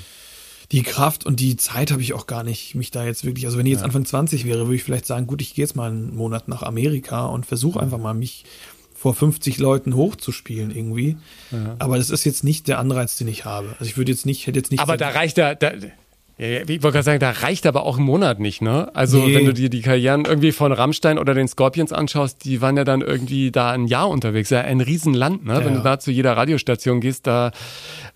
Die 0.72 0.84
Kraft 0.84 1.26
und 1.26 1.40
die 1.40 1.58
Zeit 1.58 1.92
habe 1.92 2.02
ich 2.02 2.14
auch 2.14 2.28
gar 2.28 2.44
nicht, 2.44 2.76
mich 2.76 2.92
da 2.92 3.04
jetzt 3.04 3.26
wirklich, 3.26 3.46
also 3.46 3.58
wenn 3.58 3.66
ich 3.66 3.72
jetzt 3.72 3.80
ja. 3.80 3.86
Anfang 3.86 4.06
20 4.06 4.46
wäre, 4.46 4.66
würde 4.66 4.76
ich 4.76 4.84
vielleicht 4.84 5.06
sagen, 5.06 5.26
gut, 5.26 5.42
ich 5.42 5.56
gehe 5.56 5.64
jetzt 5.64 5.76
mal 5.76 5.90
einen 5.90 6.16
Monat 6.16 6.48
nach 6.48 6.62
Amerika 6.62 7.26
und 7.26 7.46
versuche 7.46 7.80
einfach 7.80 7.98
mal 7.98 8.14
mich 8.14 8.46
vor 8.94 9.14
50 9.14 9.58
Leuten 9.60 9.96
hochzuspielen 9.96 10.76
irgendwie. 10.76 11.18
Ja. 11.52 11.76
Aber 11.80 11.98
das 11.98 12.10
ist 12.10 12.26
jetzt 12.26 12.44
nicht 12.44 12.68
der 12.68 12.80
Anreiz, 12.80 13.16
den 13.18 13.30
ich 13.30 13.46
habe. 13.46 13.70
Also 13.80 13.86
ich 13.86 13.98
würde 13.98 14.12
jetzt 14.12 14.26
nicht, 14.26 14.46
hätte 14.46 14.60
jetzt 14.60 14.72
nicht. 14.72 14.82
Aber 14.82 14.98
da 14.98 15.10
reicht 15.10 15.38
da, 15.38 15.56
da 15.56 15.72
ja, 16.38 16.62
ich 16.62 16.70
wollte 16.70 16.92
gerade 16.92 17.04
sagen, 17.04 17.20
da 17.20 17.32
reicht 17.32 17.66
aber 17.66 17.84
auch 17.84 17.98
ein 17.98 18.04
Monat 18.04 18.40
nicht, 18.40 18.62
ne? 18.62 18.90
Also 18.96 19.26
nee. 19.26 19.36
wenn 19.36 19.46
du 19.46 19.54
dir 19.54 19.70
die 19.70 19.82
Karrieren 19.82 20.24
irgendwie 20.24 20.54
von 20.54 20.72
Rammstein 20.72 21.20
oder 21.20 21.34
den 21.34 21.50
Scorpions 21.50 21.92
anschaust, 21.92 22.46
die 22.46 22.62
waren 22.62 22.78
ja 22.78 22.86
dann 22.86 23.02
irgendwie 23.02 23.52
da 23.52 23.72
ein 23.72 23.88
Jahr 23.88 24.10
unterwegs. 24.10 24.50
Ja, 24.50 24.62
ein 24.62 24.80
Riesenland, 24.80 25.46
ne? 25.46 25.56
Ja, 25.56 25.66
wenn 25.66 25.74
du 25.74 25.82
da 25.82 26.00
zu 26.00 26.12
jeder 26.12 26.38
Radiostation 26.38 27.02
gehst, 27.02 27.28
da 27.28 27.52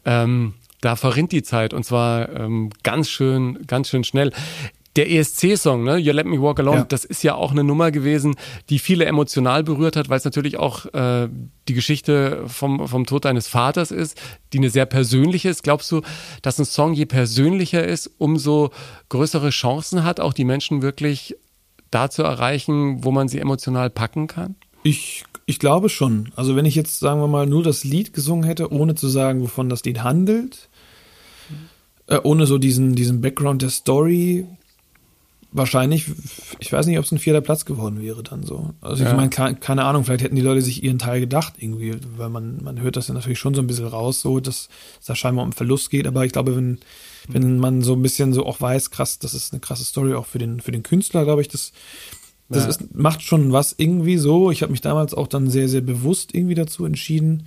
ähm, 0.06 0.54
da 0.84 0.96
verrinnt 0.96 1.32
die 1.32 1.44
Zeit 1.44 1.74
und 1.74 1.84
zwar 1.84 2.30
ähm, 2.36 2.70
ganz 2.84 3.10
schön, 3.10 3.66
ganz 3.68 3.90
schön 3.90 4.04
schnell 4.04 4.32
der 4.96 5.10
ESC-Song, 5.10 5.84
ne, 5.84 5.98
You 5.98 6.14
Let 6.14 6.28
Me 6.28 6.40
Walk 6.40 6.60
Alone, 6.60 6.78
ja. 6.80 6.84
das 6.84 7.04
ist 7.04 7.24
ja 7.24 7.34
auch 7.34 7.52
eine 7.52 7.64
Nummer 7.64 7.90
gewesen, 7.90 8.36
die 8.70 8.78
viele 8.78 9.06
emotional 9.06 9.64
berührt 9.64 9.96
hat, 9.96 10.10
weil 10.10 10.18
es 10.18 10.26
natürlich 10.26 10.58
auch 10.58 10.86
äh, 10.94 11.30
die 11.68 11.74
Geschichte 11.74 12.44
vom, 12.48 12.88
vom 12.88 13.06
Tod 13.06 13.26
deines 13.26 13.48
Vaters 13.48 13.90
ist, 13.90 14.22
die 14.52 14.60
eine 14.60 14.70
sehr 14.70 14.86
persönliche 14.86 15.50
ist. 15.50 15.64
Glaubst 15.64 15.92
du, 15.92 16.02
dass 16.44 16.60
ein 16.60 16.66
Song 16.66 16.94
je 16.94 17.06
persönlicher 17.06 17.84
ist, 17.84 18.12
umso 18.20 18.70
größere 19.10 19.50
Chancen 19.50 20.04
hat, 20.04 20.20
auch 20.20 20.34
die 20.34 20.46
Menschen 20.46 20.84
wirklich 20.84 21.36
da 21.90 22.10
zu 22.10 22.22
erreichen, 22.22 23.04
wo 23.04 23.12
man 23.12 23.28
sie 23.28 23.40
emotional 23.40 23.90
packen 23.90 24.28
kann? 24.28 24.56
Ich, 24.84 25.24
ich 25.48 25.58
glaube 25.58 25.90
schon. 25.90 26.32
Also 26.36 26.56
wenn 26.56 26.66
ich 26.66 26.76
jetzt, 26.76 27.00
sagen 27.00 27.20
wir 27.20 27.28
mal, 27.28 27.48
nur 27.48 27.64
das 27.64 27.84
Lied 27.84 28.14
gesungen 28.14 28.44
hätte, 28.44 28.72
ohne 28.72 28.94
zu 28.94 29.08
sagen, 29.08 29.42
wovon 29.42 29.70
das 29.70 29.84
Lied 29.86 30.04
handelt, 30.04 30.70
äh, 32.08 32.20
ohne 32.24 32.46
so 32.46 32.58
diesen, 32.58 32.96
diesen 32.96 33.22
Background 33.22 33.62
der 33.62 33.70
Story, 33.70 34.46
wahrscheinlich, 35.54 36.06
ich 36.60 36.74
weiß 36.74 36.88
nicht, 36.88 36.98
ob 36.98 37.06
es 37.06 37.12
ein 37.12 37.20
vierter 37.20 37.42
Platz 37.42 37.66
geworden 37.66 38.02
wäre 38.02 38.24
dann 38.24 38.44
so. 38.44 38.72
Also 38.82 39.04
ja. 39.04 39.12
ich 39.12 39.16
meine, 39.16 39.30
keine, 39.30 39.56
keine, 39.56 39.86
Ahnung, 39.86 40.04
vielleicht 40.04 40.24
hätten 40.24 40.36
die 40.36 40.42
Leute 40.42 40.62
sich 40.62 40.84
ihren 40.84 41.00
Teil 41.00 41.20
gedacht 41.20 41.54
irgendwie, 41.60 41.96
weil 42.18 42.30
man, 42.30 42.64
man 42.64 42.82
hört 42.82 42.98
das 42.98 43.08
ja 43.08 43.14
natürlich 43.14 43.40
schon 43.40 43.54
so 43.54 43.62
ein 43.62 43.68
bisschen 43.68 43.88
raus, 43.88 44.22
so, 44.22 44.40
dass 44.40 44.70
es 45.00 45.06
da 45.06 45.16
scheinbar 45.16 45.46
um 45.46 45.54
Verlust 45.54 45.90
geht, 45.92 46.08
aber 46.08 46.26
ich 46.26 46.34
glaube, 46.34 46.56
wenn, 46.56 46.80
wenn 47.28 47.60
man 47.60 47.82
so 47.82 47.94
ein 47.94 48.02
bisschen 48.02 48.34
so 48.34 48.46
auch 48.46 48.60
weiß, 48.60 48.92
krass, 48.92 49.20
das 49.20 49.34
ist 49.34 49.54
eine 49.54 49.60
krasse 49.60 49.86
Story 49.86 50.16
auch 50.16 50.26
für 50.26 50.40
den, 50.40 50.60
für 50.60 50.72
den 50.72 50.84
Künstler, 50.84 51.24
glaube 51.24 51.42
ich, 51.42 51.48
das, 51.48 51.72
das 52.50 52.64
ja. 52.64 52.70
ist, 52.70 52.96
macht 52.96 53.22
schon 53.22 53.52
was 53.52 53.76
irgendwie 53.78 54.18
so. 54.18 54.52
Ich 54.52 54.62
habe 54.62 54.72
mich 54.72 54.82
damals 54.82 55.14
auch 55.14 55.28
dann 55.28 55.50
sehr, 55.50 55.70
sehr 55.70 55.82
bewusst 55.82 56.34
irgendwie 56.34 56.56
dazu 56.56 56.86
entschieden, 56.86 57.46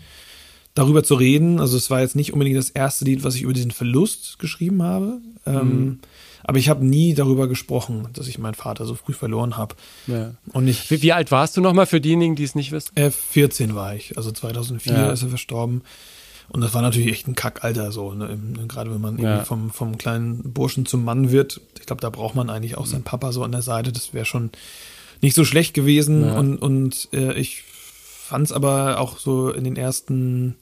darüber 0.76 1.02
zu 1.02 1.14
reden. 1.14 1.58
Also 1.58 1.76
es 1.76 1.90
war 1.90 2.00
jetzt 2.00 2.14
nicht 2.14 2.32
unbedingt 2.32 2.56
das 2.56 2.70
erste 2.70 3.04
Lied, 3.04 3.24
was 3.24 3.34
ich 3.34 3.42
über 3.42 3.52
diesen 3.52 3.72
Verlust 3.72 4.38
geschrieben 4.38 4.82
habe. 4.82 5.18
Ähm, 5.44 5.54
mhm. 5.54 5.60
Ähm, 5.60 5.98
aber 6.44 6.58
ich 6.58 6.68
habe 6.68 6.86
nie 6.86 7.14
darüber 7.14 7.48
gesprochen, 7.48 8.06
dass 8.12 8.28
ich 8.28 8.38
meinen 8.38 8.54
Vater 8.54 8.84
so 8.84 8.94
früh 8.94 9.12
verloren 9.12 9.56
habe. 9.56 9.74
Ja. 10.06 10.34
Und 10.52 10.68
ich, 10.68 10.88
wie, 10.92 11.02
wie, 11.02 11.12
alt 11.12 11.32
warst 11.32 11.56
du 11.56 11.60
nochmal 11.60 11.86
für 11.86 12.00
diejenigen, 12.00 12.36
die 12.36 12.44
es 12.44 12.54
nicht 12.54 12.70
wissen? 12.70 12.94
Äh, 12.94 13.10
14 13.10 13.74
war 13.74 13.96
ich. 13.96 14.16
Also 14.16 14.30
2004 14.30 14.92
ja. 14.92 15.10
ist 15.10 15.24
er 15.24 15.30
verstorben. 15.30 15.82
Und 16.48 16.60
das 16.60 16.72
war 16.72 16.82
natürlich 16.82 17.10
echt 17.10 17.26
ein 17.26 17.34
Kackalter 17.34 17.90
so. 17.90 18.12
Ne? 18.12 18.38
Gerade 18.68 18.92
wenn 18.92 19.00
man 19.00 19.18
ja. 19.18 19.44
vom, 19.44 19.70
vom 19.70 19.98
kleinen 19.98 20.52
Burschen 20.52 20.86
zum 20.86 21.04
Mann 21.04 21.32
wird. 21.32 21.60
Ich 21.80 21.86
glaube, 21.86 22.00
da 22.00 22.10
braucht 22.10 22.36
man 22.36 22.48
eigentlich 22.48 22.78
auch 22.78 22.86
seinen 22.86 23.02
Papa 23.02 23.32
so 23.32 23.42
an 23.42 23.50
der 23.50 23.62
Seite. 23.62 23.90
Das 23.90 24.14
wäre 24.14 24.26
schon 24.26 24.50
nicht 25.22 25.34
so 25.34 25.44
schlecht 25.44 25.74
gewesen. 25.74 26.30
Und, 26.30 26.58
und 26.58 27.08
äh, 27.12 27.32
ich 27.32 27.64
fand 28.26 28.46
es 28.46 28.52
aber 28.52 28.98
auch 29.00 29.18
so 29.18 29.50
in 29.50 29.64
den 29.64 29.76
ersten 29.76 30.56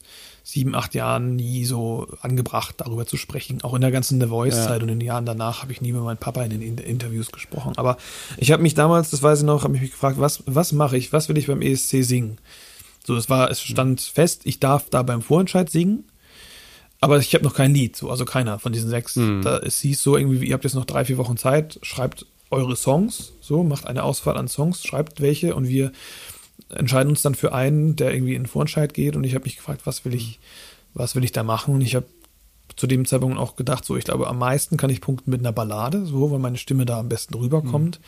sieben, 0.46 0.74
acht 0.74 0.94
Jahren 0.94 1.36
nie 1.36 1.64
so 1.64 2.06
angebracht, 2.20 2.74
darüber 2.78 3.06
zu 3.06 3.16
sprechen. 3.16 3.62
Auch 3.62 3.74
in 3.74 3.80
der 3.80 3.90
ganzen 3.90 4.20
The 4.20 4.26
Voice-Zeit 4.26 4.78
ja. 4.78 4.82
und 4.82 4.90
in 4.90 4.98
den 4.98 5.06
Jahren 5.06 5.24
danach 5.24 5.62
habe 5.62 5.72
ich 5.72 5.80
nie 5.80 5.92
mit 5.92 6.02
meinem 6.02 6.18
Papa 6.18 6.42
in 6.42 6.50
den 6.50 6.78
Interviews 6.78 7.32
gesprochen. 7.32 7.72
Aber 7.76 7.96
ich 8.36 8.52
habe 8.52 8.62
mich 8.62 8.74
damals, 8.74 9.10
das 9.10 9.22
weiß 9.22 9.40
ich 9.40 9.44
noch, 9.46 9.64
habe 9.64 9.72
mich 9.72 9.90
gefragt, 9.90 10.20
was, 10.20 10.42
was 10.46 10.72
mache 10.72 10.98
ich, 10.98 11.12
was 11.14 11.30
will 11.30 11.38
ich 11.38 11.46
beim 11.46 11.62
ESC 11.62 12.04
singen? 12.04 12.36
So, 13.06 13.16
es 13.16 13.30
war, 13.30 13.50
es 13.50 13.62
stand 13.62 14.02
fest, 14.02 14.42
ich 14.44 14.60
darf 14.60 14.90
da 14.90 15.02
beim 15.02 15.22
Vorentscheid 15.22 15.70
singen. 15.70 16.04
Aber 17.00 17.18
ich 17.18 17.34
habe 17.34 17.44
noch 17.44 17.54
kein 17.54 17.74
Lied, 17.74 17.96
so, 17.96 18.10
also 18.10 18.24
keiner 18.24 18.58
von 18.58 18.72
diesen 18.72 18.88
sechs. 18.88 19.16
Mhm. 19.16 19.42
Da, 19.42 19.58
es 19.58 19.80
hieß 19.80 20.02
so 20.02 20.16
irgendwie, 20.16 20.46
ihr 20.46 20.54
habt 20.54 20.64
jetzt 20.64 20.74
noch 20.74 20.86
drei, 20.86 21.04
vier 21.06 21.18
Wochen 21.18 21.36
Zeit, 21.36 21.78
schreibt 21.82 22.26
eure 22.50 22.76
Songs, 22.76 23.32
so, 23.40 23.62
macht 23.62 23.86
eine 23.86 24.02
Auswahl 24.02 24.36
an 24.36 24.48
Songs, 24.48 24.82
schreibt 24.82 25.20
welche 25.20 25.54
und 25.54 25.68
wir 25.68 25.92
entscheiden 26.74 27.10
uns 27.10 27.22
dann 27.22 27.34
für 27.34 27.52
einen, 27.52 27.96
der 27.96 28.12
irgendwie 28.12 28.34
in 28.34 28.46
Vorentscheid 28.46 28.92
geht 28.94 29.16
und 29.16 29.24
ich 29.24 29.34
habe 29.34 29.44
mich 29.44 29.56
gefragt, 29.56 29.82
was 29.84 30.04
will 30.04 30.14
ich, 30.14 30.40
was 30.94 31.14
will 31.14 31.24
ich 31.24 31.32
da 31.32 31.42
machen 31.42 31.74
und 31.74 31.80
ich 31.80 31.94
habe 31.94 32.06
zu 32.76 32.86
dem 32.86 33.04
Zeitpunkt 33.04 33.38
auch 33.38 33.56
gedacht, 33.56 33.84
so 33.84 33.96
ich 33.96 34.04
glaube, 34.04 34.26
am 34.26 34.38
meisten 34.38 34.76
kann 34.76 34.90
ich 34.90 35.00
punkten 35.00 35.30
mit 35.30 35.40
einer 35.40 35.52
Ballade, 35.52 36.06
so, 36.06 36.30
weil 36.30 36.38
meine 36.38 36.56
Stimme 36.56 36.86
da 36.86 36.98
am 36.98 37.08
besten 37.08 37.34
rüberkommt. 37.34 38.00
Mhm. 38.00 38.04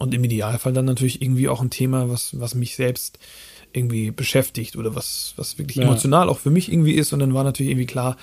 Und 0.00 0.14
im 0.14 0.24
Idealfall 0.24 0.72
dann 0.72 0.84
natürlich 0.84 1.20
irgendwie 1.20 1.48
auch 1.48 1.60
ein 1.60 1.70
Thema, 1.70 2.08
was, 2.08 2.38
was 2.38 2.54
mich 2.54 2.76
selbst 2.76 3.18
irgendwie 3.72 4.10
beschäftigt 4.10 4.76
oder 4.76 4.94
was, 4.94 5.34
was 5.36 5.58
wirklich 5.58 5.78
ja. 5.78 5.84
emotional 5.84 6.28
auch 6.28 6.38
für 6.38 6.50
mich 6.50 6.72
irgendwie 6.72 6.92
ist. 6.92 7.12
Und 7.12 7.18
dann 7.18 7.34
war 7.34 7.44
natürlich 7.44 7.72
irgendwie 7.72 7.86
klar, 7.86 8.16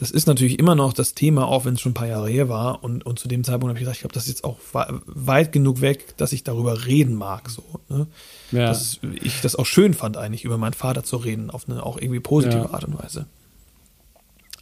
das 0.00 0.10
ist 0.10 0.26
natürlich 0.26 0.58
immer 0.58 0.74
noch 0.74 0.94
das 0.94 1.12
Thema, 1.12 1.46
auch 1.46 1.66
wenn 1.66 1.74
es 1.74 1.82
schon 1.82 1.90
ein 1.90 1.94
paar 1.94 2.06
Jahre 2.06 2.30
her 2.30 2.48
war. 2.48 2.82
Und, 2.82 3.04
und 3.04 3.18
zu 3.18 3.28
dem 3.28 3.44
Zeitpunkt 3.44 3.68
habe 3.68 3.78
ich 3.78 3.80
gedacht, 3.80 3.96
ich 3.96 4.00
glaube, 4.00 4.14
das 4.14 4.22
ist 4.24 4.30
jetzt 4.30 4.44
auch 4.44 4.58
weit 4.72 5.52
genug 5.52 5.82
weg, 5.82 6.16
dass 6.16 6.32
ich 6.32 6.42
darüber 6.42 6.86
reden 6.86 7.14
mag. 7.14 7.50
So, 7.50 7.62
ne? 7.90 8.06
ja. 8.50 8.68
Dass 8.68 8.98
ich 9.20 9.42
das 9.42 9.56
auch 9.56 9.66
schön 9.66 9.92
fand, 9.92 10.16
eigentlich 10.16 10.44
über 10.44 10.56
meinen 10.56 10.72
Vater 10.72 11.04
zu 11.04 11.18
reden, 11.18 11.50
auf 11.50 11.68
eine 11.68 11.84
auch 11.84 11.98
irgendwie 11.98 12.20
positive 12.20 12.62
ja. 12.62 12.70
Art 12.70 12.84
und 12.84 12.98
Weise. 12.98 13.26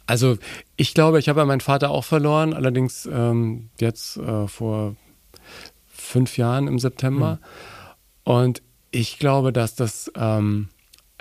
Also 0.07 0.37
ich 0.75 0.93
glaube, 0.93 1.19
ich 1.19 1.29
habe 1.29 1.39
ja 1.39 1.45
meinen 1.45 1.61
Vater 1.61 1.91
auch 1.91 2.03
verloren, 2.03 2.53
allerdings 2.53 3.07
ähm, 3.09 3.69
jetzt 3.79 4.17
äh, 4.17 4.45
vor 4.47 4.97
fünf 5.87 6.37
Jahren 6.37 6.67
im 6.67 6.79
September. 6.79 7.39
Mhm. 8.25 8.31
Und 8.33 8.61
ich 8.91 9.19
glaube, 9.19 9.53
dass 9.53 9.75
das 9.75 10.11
ähm, 10.15 10.67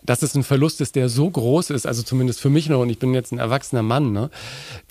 dass 0.02 0.22
es 0.22 0.34
ein 0.34 0.44
Verlust 0.44 0.80
ist, 0.80 0.96
der 0.96 1.08
so 1.08 1.28
groß 1.28 1.70
ist, 1.70 1.86
also 1.86 2.02
zumindest 2.02 2.40
für 2.40 2.50
mich 2.50 2.68
noch, 2.68 2.80
und 2.80 2.90
ich 2.90 2.98
bin 2.98 3.14
jetzt 3.14 3.32
ein 3.32 3.38
erwachsener 3.38 3.82
Mann, 3.82 4.12
ne, 4.12 4.30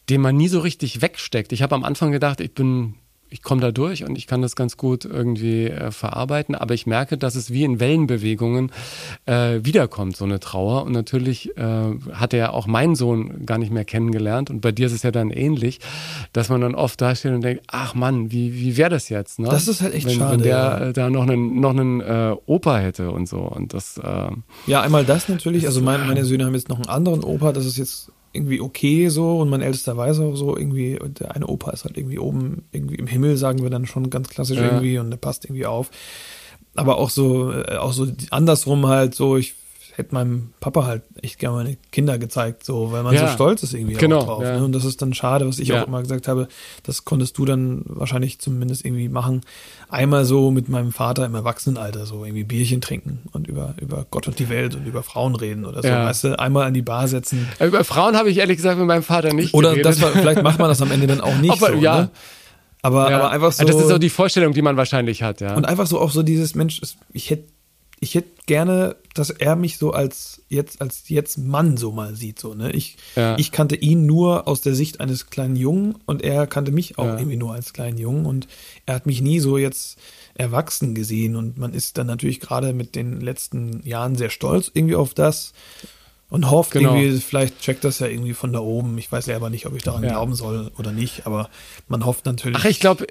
den 0.09 0.21
man 0.21 0.35
nie 0.35 0.47
so 0.47 0.59
richtig 0.59 1.01
wegsteckt. 1.01 1.51
Ich 1.51 1.61
habe 1.61 1.75
am 1.75 1.83
Anfang 1.83 2.11
gedacht, 2.11 2.39
ich 2.41 2.53
bin 2.53 2.95
ich 3.29 3.41
komme 3.41 3.61
da 3.61 3.71
durch 3.71 4.03
und 4.03 4.17
ich 4.17 4.27
kann 4.27 4.41
das 4.41 4.55
ganz 4.55 4.77
gut 4.77 5.05
irgendwie 5.05 5.65
äh, 5.65 5.91
verarbeiten, 5.91 6.55
aber 6.55 6.73
ich 6.73 6.87
merke, 6.87 7.17
dass 7.17 7.35
es 7.35 7.51
wie 7.51 7.63
in 7.63 7.79
Wellenbewegungen 7.79 8.71
äh, 9.25 9.59
wiederkommt, 9.63 10.15
so 10.15 10.25
eine 10.25 10.39
Trauer. 10.39 10.83
Und 10.83 10.93
natürlich 10.93 11.57
äh, 11.57 11.93
hat 12.11 12.33
er 12.33 12.53
auch 12.53 12.67
meinen 12.67 12.95
Sohn 12.95 13.45
gar 13.45 13.57
nicht 13.57 13.71
mehr 13.71 13.85
kennengelernt 13.85 14.49
und 14.49 14.61
bei 14.61 14.71
dir 14.71 14.87
ist 14.87 14.93
es 14.93 15.03
ja 15.03 15.11
dann 15.11 15.31
ähnlich, 15.31 15.79
dass 16.33 16.49
man 16.49 16.61
dann 16.61 16.75
oft 16.75 17.01
da 17.01 17.15
steht 17.15 17.33
und 17.33 17.41
denkt, 17.41 17.63
ach 17.67 17.95
Mann, 17.95 18.31
wie, 18.31 18.53
wie 18.53 18.77
wäre 18.77 18.89
das 18.89 19.09
jetzt? 19.09 19.39
Ne? 19.39 19.49
Das 19.49 19.67
ist 19.67 19.81
halt 19.81 19.93
echt 19.93 20.07
wenn, 20.07 20.15
schade. 20.15 20.33
Wenn 20.33 20.43
der 20.43 20.57
ja. 20.57 20.93
da 20.93 21.09
noch 21.09 21.23
einen, 21.23 21.59
noch 21.59 21.71
einen 21.71 22.01
äh, 22.01 22.35
Opa 22.45 22.77
hätte 22.77 23.11
und 23.11 23.27
so. 23.27 23.39
Und 23.39 23.73
das, 23.73 23.97
äh, 23.97 24.29
ja, 24.67 24.81
einmal 24.81 25.05
das 25.05 25.27
natürlich. 25.27 25.65
Also 25.65 25.81
mein, 25.81 26.07
meine 26.07 26.25
Söhne 26.25 26.45
haben 26.45 26.55
jetzt 26.55 26.69
noch 26.69 26.77
einen 26.77 26.89
anderen 26.89 27.23
Opa, 27.23 27.51
das 27.51 27.65
ist 27.65 27.77
jetzt 27.77 28.11
irgendwie 28.37 28.61
okay 28.61 29.09
so 29.09 29.39
und 29.39 29.49
mein 29.49 29.61
ältester 29.61 29.97
weiß 29.97 30.19
auch 30.19 30.35
so 30.35 30.55
irgendwie, 30.55 30.97
der 31.19 31.35
eine 31.35 31.47
Opa 31.47 31.71
ist 31.71 31.83
halt 31.83 31.97
irgendwie 31.97 32.19
oben, 32.19 32.63
irgendwie 32.71 32.95
im 32.95 33.07
Himmel, 33.07 33.35
sagen 33.37 33.61
wir 33.63 33.69
dann 33.69 33.85
schon 33.85 34.09
ganz 34.09 34.29
klassisch 34.29 34.57
ja. 34.57 34.65
irgendwie 34.65 34.97
und 34.99 35.09
der 35.09 35.17
passt 35.17 35.45
irgendwie 35.45 35.65
auf. 35.65 35.89
Aber 36.75 36.97
auch 36.97 37.09
so, 37.09 37.51
äh, 37.51 37.77
auch 37.77 37.91
so 37.91 38.07
andersrum 38.29 38.87
halt 38.87 39.15
so, 39.15 39.35
ich 39.35 39.55
hätte 39.97 40.13
meinem 40.13 40.53
Papa 40.59 40.85
halt 40.85 41.01
echt 41.23 41.39
gerne 41.39 41.57
meine 41.57 41.77
Kinder 41.91 42.19
gezeigt, 42.19 42.63
so, 42.63 42.91
weil 42.91 43.01
man 43.01 43.15
ja, 43.15 43.27
so 43.27 43.33
stolz 43.33 43.63
ist 43.63 43.73
irgendwie 43.73 43.95
genau, 43.95 44.23
drauf. 44.23 44.43
Ja. 44.43 44.59
Ne? 44.59 44.65
Und 44.65 44.71
das 44.73 44.85
ist 44.85 45.01
dann 45.01 45.15
schade, 45.15 45.47
was 45.47 45.57
ich 45.57 45.69
ja. 45.69 45.81
auch 45.81 45.87
immer 45.87 46.03
gesagt 46.03 46.27
habe, 46.27 46.47
das 46.83 47.03
konntest 47.03 47.35
du 47.39 47.45
dann 47.45 47.81
wahrscheinlich 47.85 48.37
zumindest 48.37 48.85
irgendwie 48.85 49.09
machen. 49.09 49.41
Einmal 49.89 50.23
so 50.25 50.51
mit 50.51 50.69
meinem 50.69 50.91
Vater 50.91 51.25
im 51.25 51.33
Erwachsenenalter, 51.33 52.05
so 52.05 52.23
irgendwie 52.23 52.43
Bierchen 52.43 52.79
trinken 52.79 53.23
und 53.31 53.47
über, 53.47 53.73
über 53.81 54.05
Gott 54.11 54.27
und 54.27 54.37
die 54.37 54.49
Welt 54.49 54.75
und 54.75 54.85
über 54.85 55.01
Frauen 55.01 55.35
reden 55.35 55.65
oder 55.65 55.81
so. 55.81 55.89
Weißt 55.89 56.25
du, 56.25 56.39
einmal 56.39 56.67
an 56.67 56.75
die 56.75 56.83
Bar 56.83 57.07
setzen. 57.07 57.47
Über 57.59 57.83
Frauen 57.83 58.15
habe 58.15 58.29
ich 58.29 58.37
ehrlich 58.37 58.57
gesagt 58.57 58.77
mit 58.77 58.85
meinem 58.85 59.03
Vater 59.03 59.33
nicht 59.33 59.55
Oder 59.55 59.69
geredet. 59.69 59.87
das 59.87 60.01
war, 60.01 60.11
vielleicht 60.11 60.43
macht 60.43 60.59
man 60.59 60.69
das 60.69 60.79
am 60.79 60.91
Ende 60.91 61.07
dann 61.07 61.21
auch 61.21 61.37
nicht 61.37 61.51
aber, 61.63 61.73
so. 61.73 61.79
Ja. 61.79 62.01
Ne? 62.01 62.09
Aber, 62.83 63.07
aber 63.07 63.31
einfach 63.31 63.51
so. 63.51 63.65
Das 63.65 63.75
ist 63.75 63.87
so 63.87 63.97
die 63.97 64.11
Vorstellung, 64.11 64.53
die 64.53 64.61
man 64.61 64.77
wahrscheinlich 64.77 65.23
hat, 65.23 65.41
ja. 65.41 65.55
Und 65.55 65.65
einfach 65.65 65.87
so 65.87 65.99
auch 65.99 66.11
so 66.11 66.21
dieses 66.21 66.53
Mensch, 66.53 66.79
ich 67.11 67.31
hätte 67.31 67.45
ich 67.99 68.15
hätte 68.15 68.29
gerne, 68.45 68.95
dass 69.13 69.29
er 69.29 69.55
mich 69.55 69.77
so 69.77 69.91
als 69.91 70.41
jetzt 70.49 70.81
als 70.81 71.09
jetzt 71.09 71.37
Mann 71.37 71.77
so 71.77 71.91
mal 71.91 72.15
sieht 72.15 72.39
so 72.39 72.53
ne 72.53 72.71
ich 72.71 72.97
ja. 73.15 73.37
ich 73.37 73.51
kannte 73.51 73.75
ihn 73.75 74.05
nur 74.05 74.47
aus 74.47 74.61
der 74.61 74.75
Sicht 74.75 74.99
eines 74.99 75.29
kleinen 75.29 75.55
Jungen 75.55 75.95
und 76.05 76.21
er 76.21 76.47
kannte 76.47 76.71
mich 76.71 76.97
auch 76.97 77.05
ja. 77.05 77.17
irgendwie 77.17 77.37
nur 77.37 77.53
als 77.53 77.73
kleinen 77.73 77.97
Jungen 77.97 78.25
und 78.25 78.47
er 78.85 78.95
hat 78.95 79.05
mich 79.05 79.21
nie 79.21 79.39
so 79.39 79.57
jetzt 79.57 79.97
erwachsen 80.35 80.93
gesehen 80.93 81.35
und 81.35 81.57
man 81.57 81.73
ist 81.73 81.97
dann 81.97 82.07
natürlich 82.07 82.39
gerade 82.39 82.73
mit 82.73 82.95
den 82.95 83.19
letzten 83.19 83.81
Jahren 83.85 84.15
sehr 84.15 84.29
stolz 84.29 84.69
irgendwie 84.73 84.95
auf 84.95 85.13
das 85.13 85.53
und 86.29 86.51
hofft 86.51 86.71
genau. 86.71 86.95
irgendwie, 86.95 87.19
vielleicht 87.19 87.59
checkt 87.61 87.83
das 87.83 87.99
ja 87.99 88.07
irgendwie 88.07 88.33
von 88.33 88.51
da 88.51 88.59
oben. 88.59 88.97
Ich 88.97 89.09
weiß 89.09 89.27
ja 89.27 89.37
aber 89.37 89.49
nicht, 89.49 89.65
ob 89.65 89.75
ich 89.75 89.83
daran 89.83 90.03
ja. 90.03 90.09
glauben 90.09 90.35
soll 90.35 90.71
oder 90.77 90.91
nicht, 90.91 91.25
aber 91.25 91.49
man 91.87 92.05
hofft 92.05 92.25
natürlich. 92.25 92.57
Ach, 92.59 92.65
ich 92.65 92.81
glaube, 92.81 93.07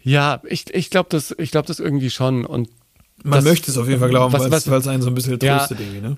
ja, 0.00 0.40
ich, 0.44 0.72
ich 0.72 0.88
glaube 0.88 1.08
das, 1.10 1.34
ich 1.38 1.50
glaube 1.50 1.66
das 1.66 1.80
irgendwie 1.80 2.10
schon 2.10 2.46
und 2.46 2.68
man 3.22 3.38
das, 3.38 3.44
möchte 3.44 3.70
es 3.70 3.78
auf 3.78 3.88
jeden 3.88 4.00
Fall 4.00 4.10
glauben, 4.10 4.32
weil 4.32 4.52
es 4.52 4.88
einen 4.88 5.02
so 5.02 5.08
ein 5.08 5.14
bisschen 5.14 5.38
tröstet 5.38 5.78
ja, 5.78 5.86
irgendwie, 5.86 6.00
ne? 6.00 6.16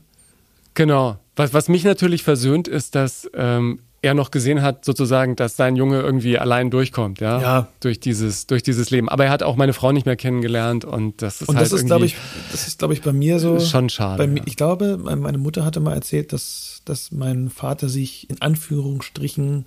Genau. 0.74 1.18
Was, 1.36 1.52
was 1.52 1.68
mich 1.68 1.84
natürlich 1.84 2.22
versöhnt, 2.22 2.68
ist, 2.68 2.94
dass 2.94 3.28
ähm, 3.34 3.80
er 4.02 4.14
noch 4.14 4.30
gesehen 4.30 4.60
hat, 4.62 4.84
sozusagen, 4.84 5.34
dass 5.34 5.56
sein 5.56 5.76
Junge 5.76 6.00
irgendwie 6.00 6.38
allein 6.38 6.70
durchkommt, 6.70 7.20
ja, 7.20 7.40
Ja. 7.40 7.68
durch 7.80 8.00
dieses, 8.00 8.46
durch 8.46 8.62
dieses 8.62 8.90
Leben. 8.90 9.08
Aber 9.08 9.24
er 9.24 9.30
hat 9.30 9.42
auch 9.42 9.56
meine 9.56 9.72
Frau 9.72 9.92
nicht 9.92 10.04
mehr 10.06 10.16
kennengelernt 10.16 10.84
und 10.84 11.22
das 11.22 11.40
ist 11.40 11.48
Und 11.48 11.56
halt 11.56 11.66
das 11.66 11.72
ist, 11.72 11.86
glaube 11.86 12.06
ich, 12.06 12.16
das 12.52 12.68
ist, 12.68 12.78
glaube 12.78 12.94
ich, 12.94 13.02
bei 13.02 13.12
mir 13.12 13.38
so. 13.38 13.58
schon 13.60 13.88
schade. 13.88 14.26
Mir, 14.26 14.40
ja. 14.40 14.44
Ich 14.46 14.56
glaube, 14.56 14.98
meine 14.98 15.38
Mutter 15.38 15.64
hatte 15.64 15.80
mal 15.80 15.94
erzählt, 15.94 16.32
dass, 16.32 16.82
dass 16.84 17.12
mein 17.12 17.48
Vater 17.50 17.88
sich 17.88 18.28
in 18.28 18.40
Anführungsstrichen 18.42 19.64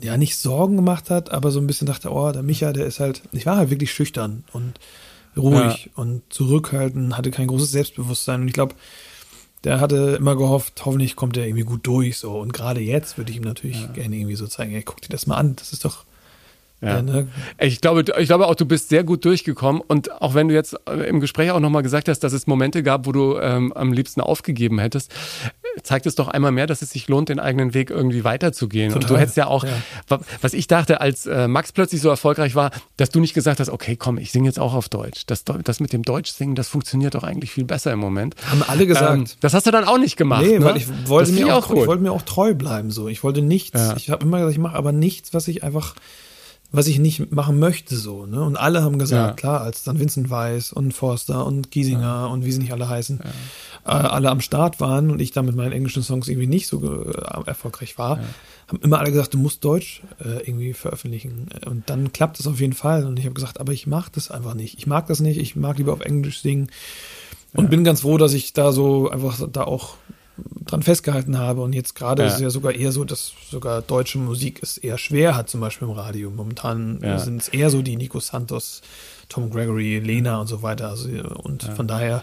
ja 0.00 0.16
nicht 0.16 0.36
Sorgen 0.36 0.76
gemacht 0.76 1.10
hat, 1.10 1.32
aber 1.32 1.50
so 1.50 1.58
ein 1.58 1.66
bisschen 1.66 1.86
dachte, 1.86 2.10
oh, 2.12 2.30
der 2.30 2.42
Micha, 2.42 2.72
der 2.72 2.86
ist 2.86 3.00
halt, 3.00 3.22
ich 3.32 3.46
war 3.46 3.56
halt 3.56 3.70
wirklich 3.70 3.92
schüchtern 3.92 4.44
und 4.52 4.78
ruhig 5.36 5.90
und 5.94 6.22
zurückhaltend, 6.30 7.16
hatte 7.16 7.30
kein 7.30 7.46
großes 7.48 7.70
Selbstbewusstsein. 7.70 8.42
Und 8.42 8.48
ich 8.48 8.54
glaube, 8.54 8.74
der 9.64 9.80
hatte 9.80 10.16
immer 10.18 10.36
gehofft, 10.36 10.84
hoffentlich 10.84 11.16
kommt 11.16 11.36
er 11.36 11.44
irgendwie 11.46 11.64
gut 11.64 11.86
durch 11.86 12.18
so. 12.18 12.38
Und 12.38 12.52
gerade 12.52 12.80
jetzt 12.80 13.18
würde 13.18 13.30
ich 13.30 13.38
ihm 13.38 13.42
natürlich 13.44 13.92
gerne 13.94 14.16
irgendwie 14.16 14.36
so 14.36 14.46
zeigen, 14.46 14.74
ey, 14.74 14.82
guck 14.82 15.00
dir 15.00 15.08
das 15.08 15.26
mal 15.26 15.36
an, 15.36 15.56
das 15.56 15.72
ist 15.72 15.84
doch 15.84 16.04
Ja. 16.80 17.02
ne? 17.02 17.26
Ich 17.58 17.80
glaube, 17.80 18.04
ich 18.18 18.26
glaube 18.26 18.46
auch, 18.46 18.54
du 18.54 18.66
bist 18.66 18.90
sehr 18.90 19.02
gut 19.02 19.24
durchgekommen. 19.24 19.80
Und 19.80 20.12
auch 20.20 20.34
wenn 20.34 20.48
du 20.48 20.54
jetzt 20.54 20.76
im 21.08 21.20
Gespräch 21.20 21.50
auch 21.50 21.60
nochmal 21.60 21.82
gesagt 21.82 22.08
hast, 22.08 22.20
dass 22.20 22.32
es 22.32 22.46
Momente 22.46 22.82
gab, 22.82 23.06
wo 23.06 23.12
du 23.12 23.38
ähm, 23.38 23.72
am 23.72 23.92
liebsten 23.92 24.20
aufgegeben 24.20 24.78
hättest, 24.78 25.12
zeigt 25.82 26.06
es 26.06 26.14
doch 26.14 26.28
einmal 26.28 26.52
mehr, 26.52 26.66
dass 26.66 26.82
es 26.82 26.90
sich 26.90 27.08
lohnt, 27.08 27.28
den 27.28 27.38
eigenen 27.38 27.74
Weg 27.74 27.90
irgendwie 27.90 28.24
weiterzugehen. 28.24 28.92
Und 28.92 29.02
du 29.02 29.06
Total. 29.08 29.20
hättest 29.22 29.36
ja 29.36 29.46
auch, 29.46 29.64
Ja. 29.64 29.70
wa- 30.08 30.20
was 30.40 30.54
ich 30.54 30.66
dachte, 30.66 31.00
als 31.00 31.26
äh, 31.26 31.48
Max 31.48 31.72
plötzlich 31.72 32.00
so 32.00 32.08
erfolgreich 32.08 32.54
war, 32.54 32.70
dass 32.96 33.10
du 33.10 33.20
nicht 33.20 33.34
gesagt 33.34 33.60
hast, 33.60 33.68
okay, 33.70 33.96
komm, 33.96 34.18
ich 34.18 34.32
singe 34.32 34.46
jetzt 34.48 34.58
auch 34.58 34.74
auf 34.74 34.88
Deutsch. 34.88 35.22
Das, 35.26 35.44
das 35.44 35.80
mit 35.80 35.92
dem 35.92 36.02
Deutsch 36.02 36.30
singen, 36.32 36.54
das 36.54 36.68
funktioniert 36.68 37.14
doch 37.14 37.22
eigentlich 37.24 37.50
viel 37.50 37.64
besser 37.64 37.92
im 37.92 37.98
Moment. 37.98 38.34
Haben 38.50 38.62
alle 38.66 38.86
gesagt. 38.86 39.12
Ähm, 39.14 39.24
das 39.40 39.54
hast 39.54 39.66
du 39.66 39.70
dann 39.70 39.84
auch 39.84 39.98
nicht 39.98 40.16
gemacht. 40.16 40.42
Nee, 40.44 40.58
ne? 40.58 40.64
weil 40.64 40.76
ich 40.76 40.86
wollte, 41.08 41.32
mir 41.32 41.54
auch, 41.54 41.64
ich 41.66 41.72
gut. 41.72 41.78
ich 41.82 41.86
wollte 41.86 42.02
mir 42.02 42.12
auch 42.12 42.22
treu 42.22 42.54
bleiben. 42.54 42.90
So. 42.90 43.08
Ich 43.08 43.22
wollte 43.22 43.42
nichts. 43.42 43.78
Ja. 43.78 43.96
Ich 43.96 44.10
habe 44.10 44.24
immer 44.24 44.38
gesagt, 44.38 44.52
ich 44.54 44.58
mache 44.60 44.76
aber 44.76 44.92
nichts, 44.92 45.34
was 45.34 45.46
ich 45.48 45.62
einfach, 45.62 45.94
was 46.72 46.86
ich 46.88 46.98
nicht 46.98 47.32
machen 47.32 47.58
möchte. 47.58 47.96
so. 47.96 48.26
Ne? 48.26 48.42
Und 48.42 48.56
alle 48.56 48.82
haben 48.82 48.98
gesagt, 48.98 49.28
Ja. 49.30 49.34
klar, 49.34 49.60
als 49.62 49.84
dann 49.84 49.98
Vincent 49.98 50.30
Weiss 50.30 50.72
und 50.72 50.92
Forster 50.92 51.46
und 51.46 51.70
Giesinger 51.70 52.28
und 52.30 52.44
wie 52.44 52.52
sie 52.52 52.58
nicht 52.58 52.72
alle 52.72 52.88
heißen, 52.88 53.20
äh, 53.20 53.88
alle 53.88 54.30
am 54.30 54.40
Start 54.40 54.80
waren 54.80 55.10
und 55.10 55.20
ich 55.20 55.30
da 55.30 55.42
mit 55.42 55.54
meinen 55.54 55.72
englischen 55.72 56.02
Songs 56.02 56.28
irgendwie 56.28 56.48
nicht 56.48 56.66
so 56.66 56.82
äh, 56.82 57.46
erfolgreich 57.46 57.96
war, 57.98 58.18
haben 58.68 58.80
immer 58.82 58.98
alle 58.98 59.10
gesagt, 59.12 59.32
du 59.32 59.38
musst 59.38 59.64
Deutsch 59.64 60.02
äh, 60.18 60.40
irgendwie 60.46 60.72
veröffentlichen. 60.72 61.48
Und 61.66 61.88
dann 61.88 62.12
klappt 62.12 62.40
es 62.40 62.46
auf 62.48 62.60
jeden 62.60 62.72
Fall. 62.72 63.06
Und 63.06 63.18
ich 63.18 63.24
habe 63.24 63.34
gesagt, 63.34 63.60
aber 63.60 63.72
ich 63.72 63.86
mag 63.86 64.12
das 64.12 64.30
einfach 64.30 64.54
nicht. 64.54 64.76
Ich 64.78 64.86
mag 64.88 65.06
das 65.06 65.20
nicht. 65.20 65.38
Ich 65.38 65.54
mag 65.54 65.78
lieber 65.78 65.92
auf 65.92 66.00
Englisch 66.00 66.40
singen. 66.42 66.68
Und 67.54 67.70
bin 67.70 67.84
ganz 67.84 68.00
froh, 68.00 68.18
dass 68.18 68.34
ich 68.34 68.52
da 68.52 68.72
so 68.72 69.08
einfach 69.08 69.40
da 69.50 69.62
auch 69.64 69.94
dran 70.66 70.82
festgehalten 70.82 71.38
habe. 71.38 71.62
Und 71.62 71.72
jetzt 71.74 71.94
gerade 71.94 72.22
Ja. 72.22 72.28
ist 72.28 72.34
es 72.34 72.40
ja 72.40 72.50
sogar 72.50 72.72
eher 72.74 72.92
so, 72.92 73.04
dass 73.04 73.32
sogar 73.50 73.82
deutsche 73.82 74.18
Musik 74.18 74.60
es 74.62 74.78
eher 74.78 74.98
schwer 74.98 75.34
hat, 75.36 75.48
zum 75.48 75.60
Beispiel 75.60 75.88
im 75.88 75.94
Radio. 75.94 76.30
Momentan 76.30 77.00
Ja. 77.02 77.18
sind 77.18 77.40
es 77.42 77.48
eher 77.48 77.70
so 77.70 77.82
die 77.82 77.96
Nico 77.96 78.20
Santos, 78.20 78.82
Tom 79.28 79.50
Gregory, 79.50 79.98
Lena 79.98 80.40
und 80.40 80.46
so 80.46 80.62
weiter. 80.62 80.88
Also, 80.90 81.08
und 81.42 81.62
von 81.62 81.86
daher 81.88 82.22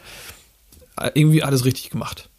äh, 0.99 1.09
irgendwie 1.15 1.43
alles 1.43 1.65
richtig 1.65 1.89
gemacht. 1.89 2.29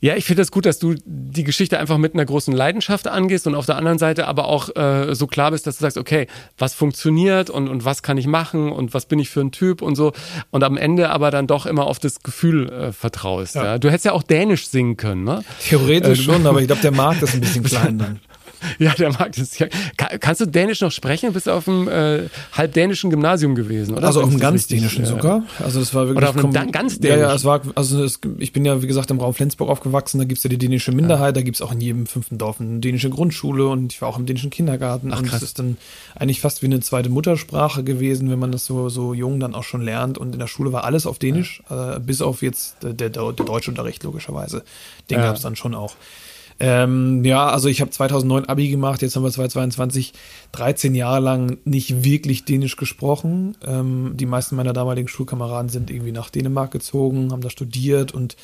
Ja, 0.00 0.16
ich 0.16 0.24
finde 0.24 0.42
es 0.42 0.48
das 0.48 0.52
gut, 0.52 0.66
dass 0.66 0.78
du 0.78 0.94
die 1.04 1.44
Geschichte 1.44 1.78
einfach 1.78 1.98
mit 1.98 2.14
einer 2.14 2.24
großen 2.24 2.54
Leidenschaft 2.54 3.08
angehst 3.08 3.46
und 3.46 3.54
auf 3.54 3.66
der 3.66 3.76
anderen 3.76 3.98
Seite 3.98 4.26
aber 4.26 4.46
auch 4.46 4.74
äh, 4.76 5.14
so 5.14 5.26
klar 5.26 5.50
bist, 5.50 5.66
dass 5.66 5.76
du 5.76 5.82
sagst, 5.82 5.98
okay, 5.98 6.26
was 6.58 6.74
funktioniert 6.74 7.50
und, 7.50 7.68
und 7.68 7.84
was 7.84 8.02
kann 8.02 8.16
ich 8.18 8.26
machen 8.26 8.72
und 8.72 8.94
was 8.94 9.06
bin 9.06 9.18
ich 9.18 9.30
für 9.30 9.40
ein 9.40 9.52
Typ 9.52 9.82
und 9.82 9.94
so. 9.96 10.12
Und 10.50 10.64
am 10.64 10.76
Ende 10.76 11.10
aber 11.10 11.30
dann 11.30 11.46
doch 11.46 11.66
immer 11.66 11.86
auf 11.86 11.98
das 11.98 12.22
Gefühl 12.22 12.68
äh, 12.70 12.92
vertraust. 12.92 13.54
Ja. 13.54 13.64
Ja. 13.64 13.78
Du 13.78 13.88
hättest 13.88 14.06
ja 14.06 14.12
auch 14.12 14.22
Dänisch 14.22 14.68
singen 14.68 14.96
können, 14.96 15.24
ne? 15.24 15.44
Theoretisch 15.68 16.20
Äh, 16.20 16.22
schon, 16.22 16.46
aber 16.46 16.60
ich 16.60 16.66
glaube, 16.66 16.82
der 16.82 16.92
Markt 16.92 17.22
ist 17.22 17.34
ein 17.34 17.40
bisschen 17.40 17.62
klein 17.64 17.98
dann. 17.98 18.20
Ja, 18.78 18.92
der 18.94 19.10
Markt 19.12 19.38
ist 19.38 19.58
ja. 19.58 19.66
Ka- 19.96 20.18
Kannst 20.18 20.40
du 20.40 20.46
Dänisch 20.46 20.80
noch 20.80 20.90
sprechen? 20.92 21.32
Bist 21.32 21.46
du 21.46 21.50
auf 21.52 21.64
dem 21.64 21.88
äh, 21.88 22.28
halbdänischen 22.52 23.10
Gymnasium 23.10 23.54
gewesen, 23.54 23.94
oder? 23.96 24.06
Also 24.06 24.22
auf 24.22 24.28
dem 24.30 24.38
ganz 24.38 24.66
dänischen 24.66 25.04
äh, 25.04 25.06
sogar. 25.06 25.42
Also 25.58 25.80
das 25.80 25.94
war 25.94 26.06
wirklich 26.08 26.18
Oder 26.18 26.30
auf 26.30 26.36
einem 26.36 26.52
da- 26.52 26.64
ganz 26.64 26.98
Ja, 27.02 27.10
ja, 27.10 27.16
dänischen. 27.16 27.36
es 27.36 27.44
war, 27.44 27.60
also 27.74 28.02
es, 28.04 28.20
ich 28.38 28.52
bin 28.52 28.64
ja, 28.64 28.82
wie 28.82 28.86
gesagt, 28.86 29.10
im 29.10 29.18
Raum 29.20 29.34
Flensburg 29.34 29.68
aufgewachsen, 29.68 30.18
da 30.18 30.24
gibt's 30.24 30.42
ja 30.44 30.50
die 30.50 30.58
dänische 30.58 30.92
Minderheit, 30.92 31.36
da 31.36 31.42
gibt's 31.42 31.62
auch 31.62 31.72
in 31.72 31.80
jedem 31.80 32.06
fünften 32.06 32.38
Dorf 32.38 32.60
eine 32.60 32.80
dänische 32.80 33.10
Grundschule 33.10 33.66
und 33.66 33.92
ich 33.92 34.00
war 34.02 34.08
auch 34.08 34.18
im 34.18 34.26
dänischen 34.26 34.50
Kindergarten 34.50 35.12
und 35.12 35.26
krass. 35.26 35.36
es 35.38 35.42
ist 35.50 35.58
dann 35.58 35.76
eigentlich 36.14 36.40
fast 36.40 36.62
wie 36.62 36.66
eine 36.66 36.80
zweite 36.80 37.08
Muttersprache 37.10 37.84
gewesen, 37.84 38.30
wenn 38.30 38.38
man 38.38 38.52
das 38.52 38.64
so, 38.66 38.88
so 38.88 39.14
jung 39.14 39.40
dann 39.40 39.54
auch 39.54 39.64
schon 39.64 39.82
lernt 39.82 40.18
und 40.18 40.32
in 40.34 40.38
der 40.38 40.46
Schule 40.48 40.72
war 40.72 40.84
alles 40.84 41.06
auf 41.06 41.18
Dänisch, 41.18 41.62
äh, 41.70 41.98
bis 42.00 42.22
auf 42.22 42.42
jetzt 42.42 42.76
der, 42.82 42.92
der, 42.92 43.08
der 43.10 43.32
Deutschunterricht 43.32 44.02
logischerweise. 44.04 44.62
Den 45.10 45.18
Ja. 45.18 45.26
gab's 45.26 45.42
dann 45.42 45.56
schon 45.56 45.74
auch. 45.74 45.94
Ähm, 46.62 47.24
ja, 47.24 47.48
also 47.48 47.68
ich 47.68 47.80
habe 47.80 47.90
2009 47.90 48.44
Abi 48.44 48.68
gemacht, 48.68 49.00
jetzt 49.00 49.16
haben 49.16 49.22
wir 49.22 49.30
2022, 49.30 50.12
13 50.52 50.94
Jahre 50.94 51.20
lang 51.20 51.56
nicht 51.64 52.04
wirklich 52.04 52.44
Dänisch 52.44 52.76
gesprochen. 52.76 53.56
Ähm, 53.66 54.12
die 54.14 54.26
meisten 54.26 54.56
meiner 54.56 54.74
damaligen 54.74 55.08
Schulkameraden 55.08 55.70
sind 55.70 55.90
irgendwie 55.90 56.12
nach 56.12 56.28
Dänemark 56.28 56.70
gezogen, 56.70 57.32
haben 57.32 57.40
da 57.40 57.48
studiert 57.48 58.12
und 58.12 58.36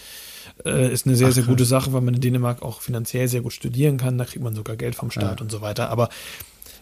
äh, 0.64 0.90
ist 0.90 1.06
eine 1.06 1.14
sehr, 1.14 1.30
sehr 1.30 1.44
gute 1.44 1.66
Sache, 1.66 1.92
weil 1.92 2.00
man 2.00 2.14
in 2.14 2.22
Dänemark 2.22 2.62
auch 2.62 2.80
finanziell 2.80 3.28
sehr 3.28 3.42
gut 3.42 3.52
studieren 3.52 3.98
kann. 3.98 4.16
Da 4.16 4.24
kriegt 4.24 4.42
man 4.42 4.54
sogar 4.54 4.76
Geld 4.76 4.94
vom 4.94 5.10
Staat 5.10 5.42
und 5.42 5.50
so 5.50 5.60
weiter. 5.60 5.90
Aber 5.90 6.08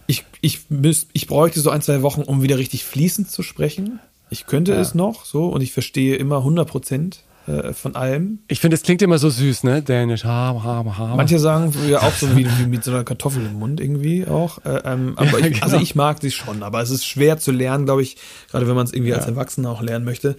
ich, 0.06 0.24
ich, 0.40 0.70
müß, 0.70 1.08
ich 1.12 1.26
bräuchte 1.26 1.58
so 1.58 1.70
ein, 1.70 1.82
zwei 1.82 2.02
Wochen, 2.02 2.22
um 2.22 2.42
wieder 2.42 2.58
richtig 2.58 2.84
fließend 2.84 3.28
zu 3.28 3.42
sprechen. 3.42 3.98
Ich 4.30 4.46
könnte 4.46 4.72
es 4.74 4.94
noch 4.94 5.24
so 5.24 5.48
und 5.48 5.62
ich 5.62 5.72
verstehe 5.72 6.16
immer 6.16 6.38
100 6.38 6.68
Prozent 6.68 7.24
äh, 7.46 7.72
von 7.72 7.94
allem. 7.94 8.38
Ich 8.48 8.60
finde, 8.60 8.76
es 8.76 8.82
klingt 8.82 9.02
immer 9.02 9.18
so 9.18 9.28
süß, 9.28 9.64
ne? 9.64 9.82
Dänisch. 9.82 10.24
Ha, 10.24 10.60
ha, 10.62 10.84
ha. 10.98 11.14
Manche 11.16 11.38
sagen 11.38 11.74
ja 11.88 12.00
auch 12.00 12.12
so 12.12 12.36
wie, 12.36 12.46
wie 12.58 12.66
mit 12.66 12.84
so 12.84 12.90
einer 12.90 13.04
Kartoffel 13.04 13.44
im 13.44 13.58
Mund 13.58 13.80
irgendwie 13.80 14.26
auch. 14.26 14.64
Äh, 14.64 14.80
ähm, 14.84 15.12
aber 15.16 15.40
Ja, 15.40 15.46
ich, 15.46 15.62
also 15.62 15.76
genau. 15.76 15.82
ich 15.82 15.94
mag 15.94 16.20
sie 16.20 16.30
schon, 16.30 16.62
aber 16.62 16.80
es 16.80 16.90
ist 16.90 17.04
schwer 17.04 17.38
zu 17.38 17.52
lernen, 17.52 17.84
glaube 17.84 18.02
ich, 18.02 18.16
gerade 18.50 18.66
wenn 18.66 18.74
man 18.74 18.86
es 18.86 18.92
irgendwie 18.92 19.14
als 19.14 19.26
Erwachsener 19.26 19.70
auch 19.70 19.82
lernen 19.82 20.04
möchte. 20.04 20.36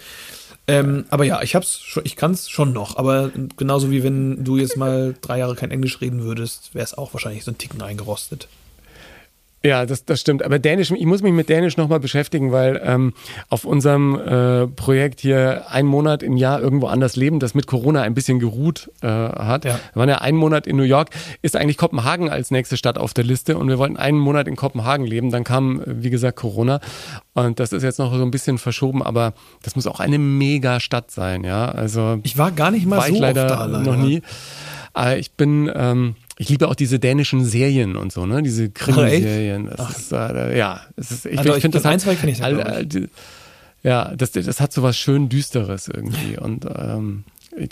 Ähm, 0.67 1.05
aber 1.09 1.25
ja, 1.25 1.43
ich 1.43 1.53
hab's 1.53 1.79
schon, 1.79 2.03
ich 2.05 2.15
kann 2.15 2.31
es 2.31 2.49
schon 2.49 2.73
noch, 2.73 2.97
aber 2.97 3.29
genauso 3.55 3.91
wie 3.91 4.03
wenn 4.03 4.43
du 4.43 4.57
jetzt 4.57 4.77
mal 4.77 5.13
drei 5.21 5.37
Jahre 5.37 5.55
kein 5.55 5.69
Englisch 5.69 6.01
reden 6.01 6.23
würdest, 6.23 6.73
wäre 6.73 6.83
es 6.83 6.97
auch 6.97 7.13
wahrscheinlich 7.13 7.43
so 7.43 7.51
ein 7.51 7.57
Ticken 7.59 7.83
eingerostet. 7.83 8.47
Ja, 9.65 9.85
das, 9.85 10.05
das 10.05 10.21
stimmt. 10.21 10.43
Aber 10.43 10.59
Dänisch, 10.59 10.91
ich 10.91 11.05
muss 11.05 11.23
mich 11.23 11.33
mit 11.33 11.49
Dänisch 11.49 11.75
nochmal 11.75 11.99
beschäftigen, 11.99 12.51
weil 12.51 12.79
ähm, 12.83 13.13
auf 13.49 13.65
unserem 13.65 14.15
äh, 14.15 14.67
Projekt 14.67 15.21
hier 15.21 15.65
ein 15.69 15.87
Monat 15.87 16.21
im 16.21 16.37
Jahr 16.37 16.61
irgendwo 16.61 16.85
anders 16.87 17.15
leben, 17.15 17.39
das 17.39 17.55
mit 17.55 17.65
Corona 17.65 18.03
ein 18.03 18.13
bisschen 18.13 18.39
geruht 18.39 18.91
äh, 19.01 19.07
hat. 19.07 19.65
Ja. 19.65 19.79
Wir 19.93 19.99
waren 19.99 20.09
ja 20.09 20.19
einen 20.19 20.37
Monat 20.37 20.67
in 20.67 20.75
New 20.75 20.83
York, 20.83 21.09
ist 21.41 21.55
eigentlich 21.55 21.77
Kopenhagen 21.77 22.29
als 22.29 22.51
nächste 22.51 22.77
Stadt 22.77 22.99
auf 22.99 23.15
der 23.15 23.23
Liste 23.23 23.57
und 23.57 23.67
wir 23.67 23.79
wollten 23.79 23.97
einen 23.97 24.19
Monat 24.19 24.47
in 24.47 24.55
Kopenhagen 24.55 25.05
leben. 25.05 25.31
Dann 25.31 25.43
kam, 25.43 25.81
äh, 25.81 25.83
wie 25.87 26.11
gesagt, 26.11 26.37
Corona 26.37 26.79
und 27.33 27.59
das 27.59 27.73
ist 27.73 27.81
jetzt 27.81 27.97
noch 27.97 28.13
so 28.13 28.21
ein 28.21 28.31
bisschen 28.31 28.59
verschoben, 28.59 29.01
aber 29.01 29.33
das 29.63 29.75
muss 29.75 29.87
auch 29.87 29.99
eine 29.99 30.19
mega 30.19 30.79
Stadt 30.79 31.09
sein, 31.09 31.43
ja. 31.43 31.69
Also 31.69 32.19
Ich 32.21 32.37
war 32.37 32.51
gar 32.51 32.69
nicht 32.69 32.85
mal 32.85 32.97
war 32.97 33.07
so 33.07 33.13
ich 33.15 33.19
leider, 33.19 33.45
oft 33.45 33.51
da, 33.51 33.65
leider. 33.65 33.91
noch 33.91 33.97
nie. 33.97 34.21
Aber 34.93 35.17
ich 35.17 35.31
bin, 35.31 35.69
ähm, 35.75 36.15
ich 36.37 36.49
liebe 36.49 36.67
auch 36.67 36.75
diese 36.75 36.99
dänischen 36.99 37.45
Serien 37.45 37.95
und 37.95 38.11
so, 38.11 38.25
ne? 38.25 38.43
Diese 38.43 38.69
Krimiserien. 38.69 39.69
Das 39.75 39.97
ist, 39.97 40.11
äh, 40.11 40.57
ja, 40.57 40.81
es 40.97 41.11
ist, 41.11 41.25
ich, 41.25 41.37
Also 41.37 41.51
ich 41.51 41.55
ich- 41.57 41.61
finde 41.61 41.77
das 41.79 41.85
ein, 41.85 41.99
hat, 42.03 42.19
kenn 42.19 42.29
ich 42.29 42.43
all- 42.43 42.61
all 42.61 42.85
die- 42.85 43.07
ja, 43.83 44.13
das, 44.15 44.31
das 44.31 44.59
hat 44.59 44.73
so 44.73 44.81
was 44.83 44.97
schön 44.97 45.29
düsteres 45.29 45.87
irgendwie 45.87 46.37
und 46.39 46.65
ähm, 46.65 47.23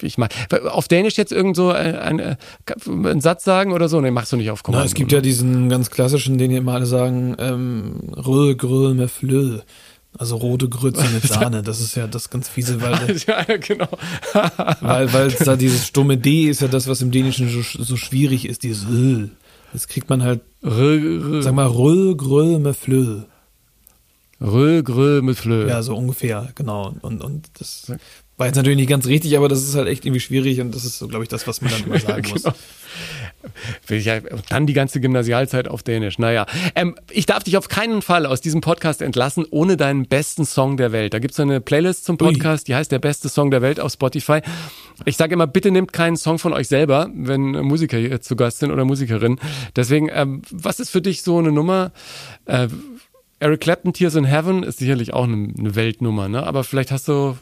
ich, 0.01 0.17
mag 0.17 0.31
auf 0.71 0.87
Dänisch 0.87 1.17
jetzt 1.17 1.33
irgend 1.33 1.57
so 1.57 1.71
ein, 1.71 1.95
ein, 1.95 2.19
äh, 2.19 2.35
einen 2.87 3.19
Satz 3.19 3.43
sagen 3.43 3.73
oder 3.73 3.89
so, 3.89 3.99
ne, 3.99 4.11
machst 4.11 4.31
du 4.31 4.37
nicht 4.37 4.49
auf 4.49 4.63
Kommando. 4.63 4.83
Na, 4.83 4.85
es 4.85 4.93
gibt 4.93 5.11
ja 5.11 5.19
diesen 5.19 5.67
ganz 5.67 5.89
klassischen, 5.89 6.37
den 6.37 6.51
hier 6.51 6.59
immer 6.59 6.73
alle 6.75 6.85
sagen, 6.85 7.35
ähm, 7.39 7.95
Röhl, 8.15 8.55
Gröhl, 8.55 8.93
me 8.93 9.07
Flö. 9.09 9.59
Also 10.17 10.37
rote 10.37 10.69
Grütze 10.69 11.03
mit 11.13 11.23
Sahne. 11.27 11.63
Das 11.63 11.79
ist 11.79 11.95
ja 11.95 12.07
das 12.07 12.29
ganz 12.29 12.49
fiese, 12.49 12.81
weil, 12.81 13.17
ja, 13.27 13.43
genau. 13.57 13.89
weil, 14.81 15.11
weil 15.13 15.31
da 15.31 15.55
dieses 15.55 15.87
stumme 15.87 16.17
D 16.17 16.49
ist 16.49 16.61
ja 16.61 16.67
das, 16.67 16.87
was 16.87 17.01
im 17.01 17.11
Dänischen 17.11 17.49
so, 17.49 17.61
so 17.61 17.97
schwierig 17.97 18.47
ist, 18.47 18.63
dieses 18.63 18.85
L. 18.85 19.31
Das 19.71 19.87
kriegt 19.87 20.09
man 20.09 20.21
halt, 20.21 20.41
Rö, 20.63 21.41
sag 21.41 21.53
mal, 21.53 21.67
Röhl, 21.67 22.15
Gröhl, 22.15 22.59
me 22.59 22.73
Flö. 22.73 23.23
Rö, 24.43 24.83
grö 24.83 25.21
mit 25.21 25.37
Flö. 25.37 25.69
Ja, 25.69 25.81
so 25.81 25.95
ungefähr, 25.95 26.49
genau. 26.55 26.93
Und, 27.01 27.23
und 27.23 27.49
das 27.59 27.91
war 28.37 28.47
jetzt 28.47 28.55
natürlich 28.55 28.77
nicht 28.77 28.89
ganz 28.89 29.05
richtig, 29.05 29.37
aber 29.37 29.47
das 29.47 29.61
ist 29.61 29.75
halt 29.75 29.87
echt 29.87 30.05
irgendwie 30.05 30.19
schwierig 30.19 30.59
und 30.59 30.73
das 30.73 30.85
ist 30.85 30.97
so, 30.97 31.07
glaube 31.07 31.23
ich, 31.23 31.29
das, 31.29 31.45
was 31.47 31.61
man 31.61 31.71
dann 31.71 31.83
immer 31.83 31.99
sagen 31.99 32.29
muss. 32.29 32.43
Genau. 32.43 32.55
Und 34.31 34.43
dann 34.49 34.65
die 34.67 34.73
ganze 34.73 35.01
Gymnasialzeit 35.01 35.67
auf 35.67 35.83
Dänisch. 35.83 36.17
Naja, 36.17 36.45
ähm, 36.75 36.95
ich 37.11 37.25
darf 37.25 37.43
dich 37.43 37.57
auf 37.57 37.67
keinen 37.67 38.01
Fall 38.01 38.25
aus 38.25 38.41
diesem 38.41 38.61
Podcast 38.61 39.01
entlassen, 39.01 39.45
ohne 39.51 39.77
deinen 39.77 40.07
besten 40.07 40.45
Song 40.45 40.77
der 40.77 40.91
Welt. 40.91 41.13
Da 41.13 41.19
gibt's 41.19 41.39
eine 41.39 41.61
Playlist 41.61 42.05
zum 42.05 42.17
Podcast, 42.17 42.67
die 42.67 42.75
heißt 42.75 42.91
der 42.91 42.99
beste 42.99 43.29
Song 43.29 43.51
der 43.51 43.61
Welt 43.61 43.79
auf 43.79 43.91
Spotify. 43.91 44.41
Ich 45.05 45.17
sage 45.17 45.33
immer, 45.33 45.47
bitte 45.47 45.71
nehmt 45.71 45.93
keinen 45.93 46.17
Song 46.17 46.39
von 46.39 46.53
euch 46.53 46.67
selber, 46.67 47.09
wenn 47.13 47.51
Musiker 47.51 47.97
hier 47.97 48.21
zu 48.21 48.35
Gast 48.35 48.59
sind 48.59 48.71
oder 48.71 48.85
Musikerinnen. 48.85 49.39
Deswegen, 49.75 50.09
ähm, 50.11 50.41
was 50.51 50.79
ist 50.79 50.89
für 50.89 51.01
dich 51.01 51.23
so 51.23 51.37
eine 51.37 51.51
Nummer? 51.51 51.91
Äh, 52.45 52.67
Eric 53.39 53.61
Clapton, 53.61 53.93
Tears 53.93 54.15
in 54.15 54.23
Heaven 54.23 54.63
ist 54.63 54.79
sicherlich 54.79 55.13
auch 55.13 55.25
eine, 55.25 55.53
eine 55.57 55.75
Weltnummer, 55.75 56.29
ne? 56.29 56.43
Aber 56.43 56.63
vielleicht 56.63 56.91
hast 56.91 57.09
du 57.09 57.35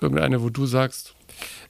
irgendeine, 0.00 0.42
wo 0.42 0.50
du 0.50 0.66
sagst, 0.66 1.14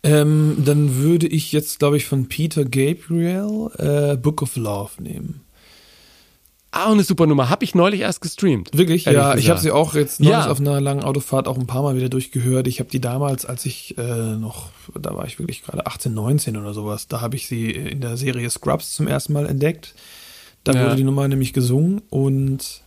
Ähm, 0.03 0.63
dann 0.65 0.97
würde 0.97 1.27
ich 1.27 1.51
jetzt, 1.53 1.81
glaube 1.81 1.97
ich, 1.97 2.05
von 2.07 2.29
Peter 2.29 2.65
Gabriel 2.65 3.69
äh, 3.79 4.17
Book 4.17 4.43
of 4.43 4.55
Love 4.57 5.03
nehmen. 5.03 5.41
Ah, 6.71 6.93
eine 6.93 7.03
super 7.05 7.27
Nummer. 7.27 7.49
Habe 7.49 7.65
ich 7.65 7.75
neulich 7.75 8.01
erst 8.03 8.21
gestreamt. 8.21 8.71
Wirklich? 8.77 9.07
Ja, 9.07 9.31
ich 9.31 9.37
gesagt. 9.37 9.49
habe 9.49 9.61
sie 9.61 9.71
auch 9.71 9.95
jetzt 9.95 10.21
neulich 10.21 10.33
Ja. 10.37 10.51
auf 10.51 10.61
einer 10.61 10.81
langen 10.81 11.03
Autofahrt 11.05 11.49
auch 11.49 11.57
ein 11.59 11.67
paar 11.67 11.83
Mal 11.83 11.97
wieder 11.97 12.11
durchgehört. 12.11 12.69
Ich 12.69 12.81
habe 12.81 12.91
die 12.91 13.01
damals, 13.01 13.47
als 13.47 13.65
ich 13.65 13.97
äh, 13.99 14.37
noch, 14.37 14.69
da 14.95 15.15
war 15.17 15.27
ich 15.27 15.39
wirklich 15.39 15.63
gerade 15.63 15.87
18, 15.87 16.13
19 16.13 16.57
oder 16.59 16.75
sowas, 16.75 17.09
da 17.09 17.21
habe 17.23 17.35
ich 17.37 17.49
sie 17.49 17.71
in 17.71 18.01
der 18.03 18.17
Serie 18.19 18.51
Scrubs 18.51 18.93
zum 18.95 19.07
ersten 19.09 19.33
Mal 19.33 19.47
entdeckt. 19.47 19.95
Da 20.65 20.73
Ja. 20.73 20.85
wurde 20.85 20.97
die 20.97 21.05
Nummer 21.05 21.27
nämlich 21.29 21.53
gesungen 21.55 22.03
und 22.11 22.83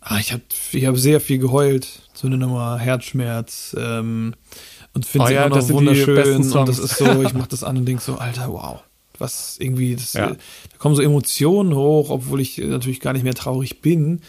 ah, 0.00 0.18
ich 0.18 0.32
habe 0.32 0.42
ich 0.72 0.86
hab 0.86 0.96
sehr 0.96 1.20
viel 1.20 1.38
geheult. 1.38 1.88
So 2.12 2.26
eine 2.26 2.36
Nummer 2.36 2.78
Herzschmerz 2.78 3.74
ähm, 3.78 4.34
und 4.92 5.06
finde 5.06 5.24
Oh 5.24 5.28
sie 5.28 5.34
ja, 5.34 5.46
auch 5.46 5.50
noch 5.50 5.68
wunderschön. 5.70 6.36
Und 6.52 6.68
das 6.68 6.78
ist 6.78 6.98
so, 6.98 7.22
ich 7.22 7.32
mache 7.32 7.48
das 7.48 7.64
an 7.64 7.78
und 7.78 7.86
denke 7.86 8.02
so, 8.02 8.16
Alter, 8.16 8.52
wow. 8.52 8.80
Was 9.18 9.56
irgendwie, 9.58 9.96
das, 9.96 10.12
Ja. 10.14 10.28
da 10.30 10.36
kommen 10.78 10.94
so 10.96 11.02
Emotionen 11.02 11.74
hoch, 11.74 12.10
obwohl 12.10 12.40
ich 12.40 12.58
natürlich 12.58 13.00
gar 13.00 13.12
nicht 13.12 13.22
mehr 13.22 13.34
traurig 13.34 13.80
bin. 13.82 14.22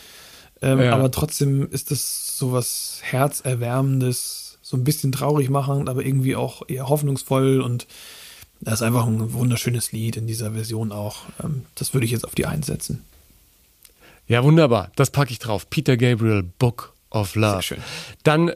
Ähm, 0.61 0.79
Ja. 0.79 0.93
Aber 0.93 1.11
trotzdem 1.11 1.67
ist 1.69 1.91
das 1.91 2.37
so 2.37 2.51
was 2.51 2.99
Herzerwärmendes, 3.01 4.57
so 4.61 4.77
ein 4.77 4.83
bisschen 4.83 5.11
traurig 5.11 5.49
machend, 5.49 5.89
aber 5.89 6.05
irgendwie 6.05 6.35
auch 6.35 6.61
eher 6.67 6.87
hoffnungsvoll 6.89 7.61
und 7.61 7.87
das 8.61 8.75
ist 8.75 8.81
einfach 8.83 9.07
ein 9.07 9.33
wunderschönes 9.33 9.91
Lied 9.91 10.17
in 10.17 10.27
dieser 10.27 10.51
Version 10.51 10.91
auch. 10.91 11.23
Ähm, 11.43 11.63
das 11.75 11.93
würde 11.93 12.05
ich 12.05 12.11
jetzt 12.11 12.25
auf 12.25 12.35
die 12.35 12.45
einsetzen. 12.45 13.03
Ja, 14.31 14.45
wunderbar. 14.45 14.91
Das 14.95 15.11
packe 15.11 15.31
ich 15.31 15.39
drauf. 15.39 15.69
Peter 15.69 15.97
Gabriel, 15.97 16.41
Book 16.41 16.93
of 17.09 17.35
Love. 17.35 17.55
Sehr 17.55 17.61
schön. 17.61 17.77
Dann 18.23 18.53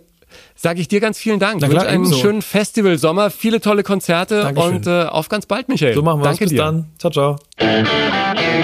sage 0.56 0.80
ich 0.80 0.88
dir 0.88 1.02
ganz 1.02 1.18
vielen 1.18 1.38
Dank. 1.38 1.60
Na 1.60 1.68
klar, 1.68 1.82
wünsche 1.82 1.94
einen 1.94 2.04
ebenso. 2.06 2.20
schönen 2.22 2.42
Festivalsommer, 2.42 3.30
viele 3.30 3.60
tolle 3.60 3.84
Konzerte 3.84 4.42
Dankeschön. 4.42 4.76
und 4.76 4.88
äh, 4.88 5.04
auf 5.04 5.28
ganz 5.28 5.46
bald, 5.46 5.68
Michael. 5.68 5.94
So 5.94 6.02
machen 6.02 6.22
wir 6.22 6.30
es. 6.30 6.38
Danke 6.38 6.46
Bis 6.46 6.52
dir. 6.52 6.58
dann. 6.60 6.92
Ciao, 6.98 7.12
ciao. 7.12 7.36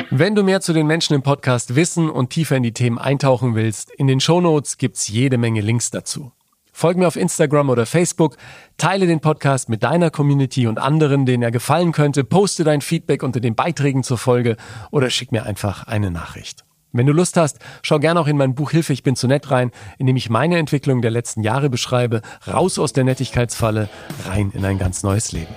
Wenn 0.10 0.36
du 0.36 0.44
mehr 0.44 0.62
zu 0.62 0.72
den 0.72 0.88
Menschen 0.88 1.14
im 1.14 1.22
Podcast 1.22 1.76
wissen 1.76 2.10
und 2.10 2.30
tiefer 2.30 2.56
in 2.56 2.64
die 2.64 2.72
Themen 2.74 2.98
eintauchen 2.98 3.56
willst, 3.56 3.92
in 3.92 4.08
den 4.08 4.22
Shownotes 4.22 4.78
gibt's 4.78 5.10
jede 5.10 5.38
Menge 5.38 5.60
Links 5.60 5.92
dazu. 5.92 6.32
Folg 6.72 6.96
mir 6.96 7.08
auf 7.08 7.18
Instagram 7.18 7.70
oder 7.70 7.86
Facebook, 7.86 8.38
teile 8.78 9.06
den 9.06 9.20
Podcast 9.20 9.68
mit 9.68 9.84
deiner 9.84 10.12
Community 10.12 10.66
und 10.66 10.80
anderen, 10.80 11.26
denen 11.26 11.44
er 11.44 11.52
gefallen 11.52 11.92
könnte, 11.92 12.24
poste 12.24 12.64
dein 12.64 12.80
Feedback 12.80 13.22
unter 13.22 13.42
den 13.42 13.56
Beiträgen 13.56 14.04
zur 14.04 14.18
Folge 14.18 14.56
oder 14.92 15.10
schick 15.10 15.34
mir 15.34 15.46
einfach 15.46 15.84
eine 15.88 16.10
Nachricht. 16.10 16.64
Wenn 16.94 17.06
du 17.06 17.14
Lust 17.14 17.38
hast, 17.38 17.60
schau 17.84 18.00
gerne 18.00 18.20
auch 18.20 18.28
in 18.28 18.36
mein 18.36 18.54
Buch 18.54 18.72
Hilfe, 18.72 18.92
ich 18.92 19.02
bin 19.04 19.16
zu 19.16 19.28
nett 19.28 19.50
rein, 19.50 19.72
in 19.98 20.08
dem 20.08 20.18
ich 20.18 20.30
meine 20.30 20.58
Entwicklung 20.58 21.02
der 21.02 21.12
letzten 21.12 21.42
Jahre 21.42 21.70
beschreibe, 21.70 22.22
raus 22.46 22.78
aus 22.80 22.92
der 22.92 23.06
Nettigkeitsfalle, 23.06 23.88
rein 24.28 24.52
in 24.54 24.66
ein 24.66 24.78
ganz 24.78 25.02
neues 25.02 25.32
Leben. 25.32 25.54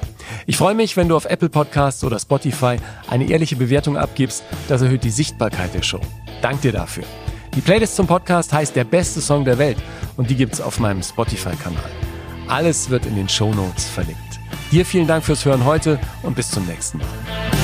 Ich 0.47 0.57
freue 0.57 0.77
mich, 0.77 0.97
wenn 0.97 1.09
du 1.09 1.17
auf 1.17 1.25
Apple 1.25 1.49
Podcasts 1.49 2.05
oder 2.05 2.21
Spotify 2.21 2.77
eine 3.11 3.29
ehrliche 3.29 3.57
Bewertung 3.57 3.97
abgibst, 3.97 4.45
das 4.69 4.83
erhöht 4.83 5.03
die 5.03 5.11
Sichtbarkeit 5.11 5.75
der 5.75 5.83
Show. 5.83 6.01
Dank 6.41 6.61
dir 6.61 6.73
dafür. 6.73 7.05
Die 7.57 7.61
Playlist 7.61 7.97
zum 7.97 8.07
Podcast 8.07 8.53
heißt 8.53 8.77
Der 8.77 8.85
beste 8.85 9.21
Song 9.21 9.45
der 9.45 9.59
Welt 9.59 9.79
und 10.17 10.31
die 10.31 10.37
gibt's 10.37 10.61
auf 10.61 10.79
meinem 10.79 11.03
Spotify-Kanal. 11.03 11.91
Alles 12.47 12.91
wird 12.91 13.07
in 13.07 13.17
den 13.17 13.29
Shownotes 13.29 13.89
verlinkt. 13.89 14.21
Dir 14.71 14.85
vielen 14.85 15.09
Dank 15.09 15.25
fürs 15.25 15.45
Hören 15.45 15.65
heute 15.65 15.99
und 16.23 16.37
bis 16.37 16.51
zum 16.51 16.65
nächsten 16.67 16.99
Mal. 16.99 17.64